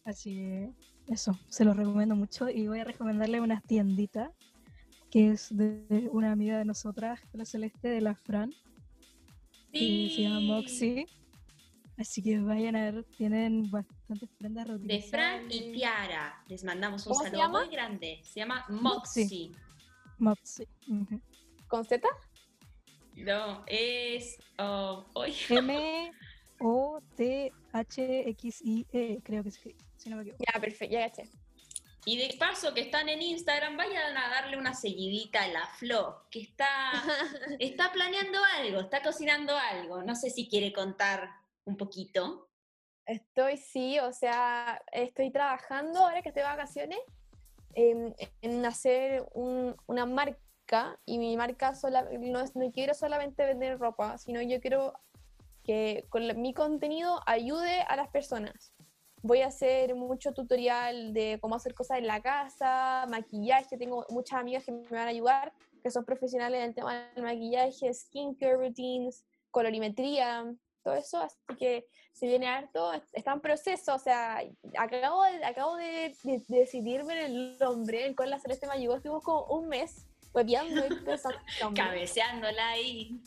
Así 0.04 0.34
que 0.34 0.70
eso, 1.08 1.38
se 1.48 1.64
los 1.64 1.76
recomiendo 1.76 2.16
mucho 2.16 2.48
y 2.48 2.66
voy 2.66 2.80
a 2.80 2.84
recomendarle 2.84 3.40
una 3.40 3.60
tiendita 3.60 4.30
que 5.10 5.30
es 5.30 5.56
de 5.56 6.08
una 6.10 6.32
amiga 6.32 6.58
de 6.58 6.64
nosotras, 6.64 7.20
la 7.32 7.44
Celeste, 7.44 7.88
de 7.88 8.00
la 8.00 8.16
Fran, 8.16 8.52
y 9.70 10.10
se 10.10 10.22
llama 10.22 10.40
Moxie. 10.40 11.06
Así 11.96 12.20
que 12.22 12.40
vayan 12.40 12.74
a 12.74 12.90
ver, 12.90 13.04
tienen 13.16 13.70
bastantes 13.70 14.28
prendas 14.38 14.66
De 14.80 15.00
Fran 15.02 15.46
y. 15.50 15.72
Tiara. 15.72 16.42
Les 16.48 16.64
mandamos 16.64 17.06
un 17.06 17.12
¿Cómo 17.12 17.24
se 17.24 17.30
saludo 17.30 17.50
muy 17.50 17.68
grande. 17.68 18.20
Se 18.24 18.40
llama 18.40 18.64
Moxie. 18.68 19.52
Moxie. 20.18 20.66
¿Con 21.68 21.84
Z? 21.84 22.08
No, 23.14 23.62
es. 23.66 24.38
oh, 24.58 25.06
M-O-T-H-X-I-E, 25.48 26.00
creo 29.24 29.44
que 29.44 29.50
se 29.52 29.58
escribe, 29.58 29.78
si 30.04 30.10
no 30.10 30.16
me 30.16 30.22
equivoco. 30.22 30.44
Ya, 30.52 30.60
perfecto, 30.60 30.94
ya 30.94 31.08
caché. 31.10 31.28
Y 32.06 32.18
de 32.18 32.36
paso 32.38 32.74
que 32.74 32.82
están 32.82 33.08
en 33.08 33.22
Instagram, 33.22 33.78
vayan 33.78 34.14
a 34.16 34.28
darle 34.28 34.58
una 34.58 34.74
seguidita 34.74 35.42
a 35.44 35.48
la 35.48 35.66
Flo, 35.78 36.26
que 36.30 36.42
está, 36.42 36.68
está 37.58 37.90
planeando 37.92 38.38
algo, 38.58 38.80
está 38.80 39.02
cocinando 39.02 39.56
algo. 39.56 40.02
No 40.02 40.14
sé 40.14 40.28
si 40.28 40.46
quiere 40.46 40.72
contar 40.72 41.30
un 41.64 41.78
poquito. 41.78 42.50
Estoy, 43.06 43.56
sí, 43.56 43.98
o 44.00 44.12
sea, 44.12 44.82
estoy 44.92 45.30
trabajando 45.30 46.00
ahora 46.00 46.20
que 46.20 46.28
estoy 46.28 46.42
de 46.42 46.48
vacaciones 46.48 46.98
en, 47.74 48.14
en 48.42 48.64
hacer 48.66 49.24
un- 49.32 49.74
una 49.86 50.04
marca 50.04 50.98
y 51.06 51.16
mi 51.18 51.36
marca 51.38 51.74
sola, 51.74 52.06
no, 52.20 52.40
es- 52.40 52.54
no 52.54 52.70
quiero 52.70 52.92
solamente 52.92 53.46
vender 53.46 53.78
ropa, 53.78 54.18
sino 54.18 54.42
yo 54.42 54.60
quiero 54.60 54.92
que 55.64 56.04
con 56.10 56.28
la- 56.28 56.34
mi 56.34 56.52
contenido 56.52 57.20
ayude 57.26 57.80
a 57.80 57.96
las 57.96 58.08
personas. 58.08 58.73
Voy 59.26 59.40
a 59.40 59.46
hacer 59.46 59.94
mucho 59.94 60.34
tutorial 60.34 61.14
de 61.14 61.38
cómo 61.40 61.54
hacer 61.54 61.72
cosas 61.72 61.96
en 61.96 62.06
la 62.06 62.20
casa, 62.20 63.06
maquillaje, 63.08 63.78
tengo 63.78 64.04
muchas 64.10 64.38
amigas 64.38 64.62
que 64.66 64.72
me 64.72 64.82
van 64.90 65.06
a 65.06 65.08
ayudar, 65.08 65.50
que 65.82 65.90
son 65.90 66.04
profesionales 66.04 66.58
en 66.60 66.66
el 66.68 66.74
tema 66.74 67.08
del 67.14 67.24
maquillaje, 67.24 67.94
skincare 67.94 68.58
routines, 68.58 69.24
colorimetría, 69.50 70.44
todo 70.82 70.92
eso, 70.92 71.20
así 71.22 71.38
que 71.58 71.86
se 72.12 72.26
viene 72.26 72.48
harto, 72.48 72.92
es- 72.92 73.08
está 73.14 73.32
en 73.32 73.40
proceso, 73.40 73.94
o 73.94 73.98
sea, 73.98 74.42
acabo 74.78 75.22
de, 75.24 75.42
acabo 75.42 75.76
de, 75.76 76.14
de- 76.22 76.42
de 76.46 76.58
decidirme 76.58 77.24
el 77.24 77.56
nombre, 77.58 78.04
el 78.04 78.14
cual 78.14 78.28
la 78.28 78.38
Celeste 78.38 78.66
me 78.66 78.74
ayudó, 78.74 78.96
estuvimos 78.96 79.22
como 79.24 79.46
un 79.46 79.68
mes 79.68 80.06
hueveando 80.34 80.84
y 80.84 80.94
pensando. 81.02 81.38
Cabeceándola 81.74 82.68
ahí. 82.68 83.18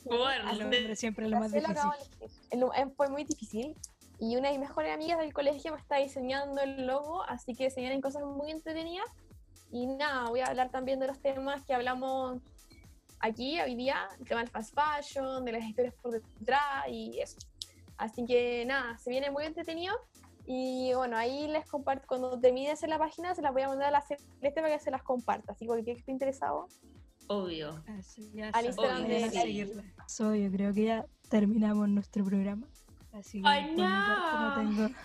Hombre 0.61 0.95
siempre 0.95 1.25
es 1.25 1.31
lo 1.31 1.39
más 1.39 1.51
lo 1.51 1.57
difícil. 1.59 2.59
nu- 2.59 2.71
eh, 2.73 2.85
Fue 2.95 3.09
muy 3.09 3.23
difícil. 3.23 3.75
Y 4.19 4.35
una 4.35 4.49
de 4.49 4.57
mis 4.57 4.67
mejores 4.67 4.93
amigas 4.93 5.19
del 5.19 5.33
colegio 5.33 5.73
me 5.73 5.79
está 5.79 5.97
diseñando 5.97 6.59
el 6.61 6.87
logo, 6.87 7.23
así 7.23 7.53
que 7.53 7.69
se 7.69 7.81
vienen 7.81 8.01
cosas 8.01 8.23
muy 8.23 8.51
entretenidas. 8.51 9.05
Y 9.71 9.85
nada, 9.87 10.29
voy 10.29 10.39
a 10.39 10.45
hablar 10.45 10.71
también 10.71 10.99
de 10.99 11.07
los 11.07 11.19
temas 11.19 11.63
que 11.65 11.73
hablamos 11.73 12.41
aquí 13.19 13.59
hoy 13.59 13.75
día, 13.75 14.07
el 14.19 14.27
tema 14.27 14.41
del 14.41 14.49
fast 14.49 14.73
fashion, 14.73 15.43
de 15.45 15.51
las 15.51 15.63
historias 15.63 15.93
por 16.01 16.11
detrás 16.11 16.87
y 16.89 17.19
eso. 17.19 17.37
Así 17.97 18.25
que 18.25 18.65
nada, 18.65 18.97
se 18.97 19.09
viene 19.09 19.29
muy 19.31 19.45
entretenido. 19.45 19.93
Y 20.45 20.93
bueno, 20.93 21.17
ahí 21.17 21.47
les 21.47 21.65
comparto, 21.69 22.07
cuando 22.07 22.39
termine 22.39 22.67
de 22.67 22.73
hacer 22.73 22.89
la 22.89 22.97
página, 22.97 23.35
se 23.35 23.41
las 23.41 23.51
voy 23.51 23.63
a 23.63 23.67
mandar 23.67 23.89
a 23.89 23.91
la 23.91 24.01
Celeste 24.01 24.61
para 24.61 24.69
que 24.69 24.79
se 24.79 24.91
las 24.91 25.03
comparta. 25.03 25.51
Así 25.51 25.65
que 25.65 25.67
cualquier 25.67 25.95
que 25.97 25.99
esté 25.99 26.11
interesado, 26.11 26.67
Obvio. 27.29 27.83
Así 27.99 28.31
ya 28.33 28.49
Al 28.49 28.67
Instagram 28.67 29.05
de- 29.05 29.29
seguirla. 29.29 29.83
So, 30.07 30.33
yo 30.33 30.49
creo 30.49 30.73
que 30.73 30.85
ya 30.85 31.05
terminamos 31.29 31.89
nuestro 31.89 32.23
programa. 32.23 32.65
Así 33.17 33.41
que 33.41 33.47
¡Ay, 33.47 33.63
por 33.63 33.71
mi 33.71 33.81
parte 33.81 34.31
no! 34.31 34.49
no 34.49 34.55
tengo, 34.55 34.95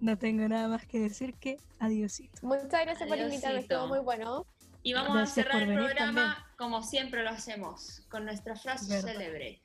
no 0.00 0.18
tengo 0.18 0.48
nada 0.48 0.68
más 0.68 0.86
que 0.86 0.98
decir 0.98 1.34
que 1.34 1.58
adiosito. 1.78 2.38
muchas 2.42 2.70
gracias 2.70 3.08
por 3.08 3.18
invitarme, 3.18 3.60
estuvo 3.60 3.86
muy 3.86 4.00
bueno. 4.00 4.46
Y 4.82 4.92
vamos 4.92 5.14
Gracias 5.14 5.46
a 5.46 5.50
cerrar 5.50 5.68
el 5.68 5.74
programa 5.76 6.46
como 6.56 6.82
siempre 6.82 7.24
lo 7.24 7.30
hacemos, 7.30 8.02
con 8.08 8.24
nuestra 8.24 8.54
frase 8.54 8.88
Verdad. 8.88 9.12
célebre. 9.12 9.60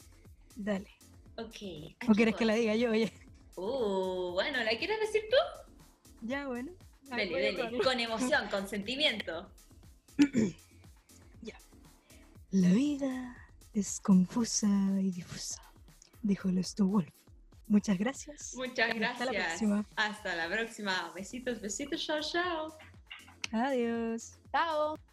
Dale. 0.56 0.90
Ok. 1.38 2.10
¿O 2.10 2.14
quieres 2.14 2.36
que 2.36 2.46
la 2.46 2.56
diga 2.56 2.76
yo? 2.76 2.90
Oye. 2.92 3.14
Uh, 3.56 4.32
bueno, 4.32 4.64
¿la 4.64 4.72
quieres 4.78 5.00
decir 5.00 5.22
tú? 5.30 5.38
Ya, 6.22 6.48
bueno. 6.48 6.72
Dele, 7.04 7.54
dele. 7.54 7.80
Con 7.84 8.00
emoción, 8.00 8.48
con 8.50 8.68
sentimiento. 8.68 9.48
La 12.54 12.68
vida 12.68 13.38
es 13.74 14.02
confusa 14.02 14.68
y 15.00 15.10
difusa, 15.12 15.62
dijo 16.22 16.50
el 16.50 16.62
Wolf. 16.80 17.21
Muchas 17.72 17.98
gracias. 17.98 18.54
Muchas 18.56 18.90
Hasta 18.90 18.98
gracias. 18.98 19.32
la 19.32 19.32
próxima. 19.32 19.86
Hasta 19.96 20.36
la 20.36 20.50
próxima. 20.50 21.12
Besitos, 21.16 21.62
besitos, 21.62 22.06
chao, 22.06 22.20
chao. 22.20 22.78
Adiós. 23.54 24.38
Chao. 24.52 25.11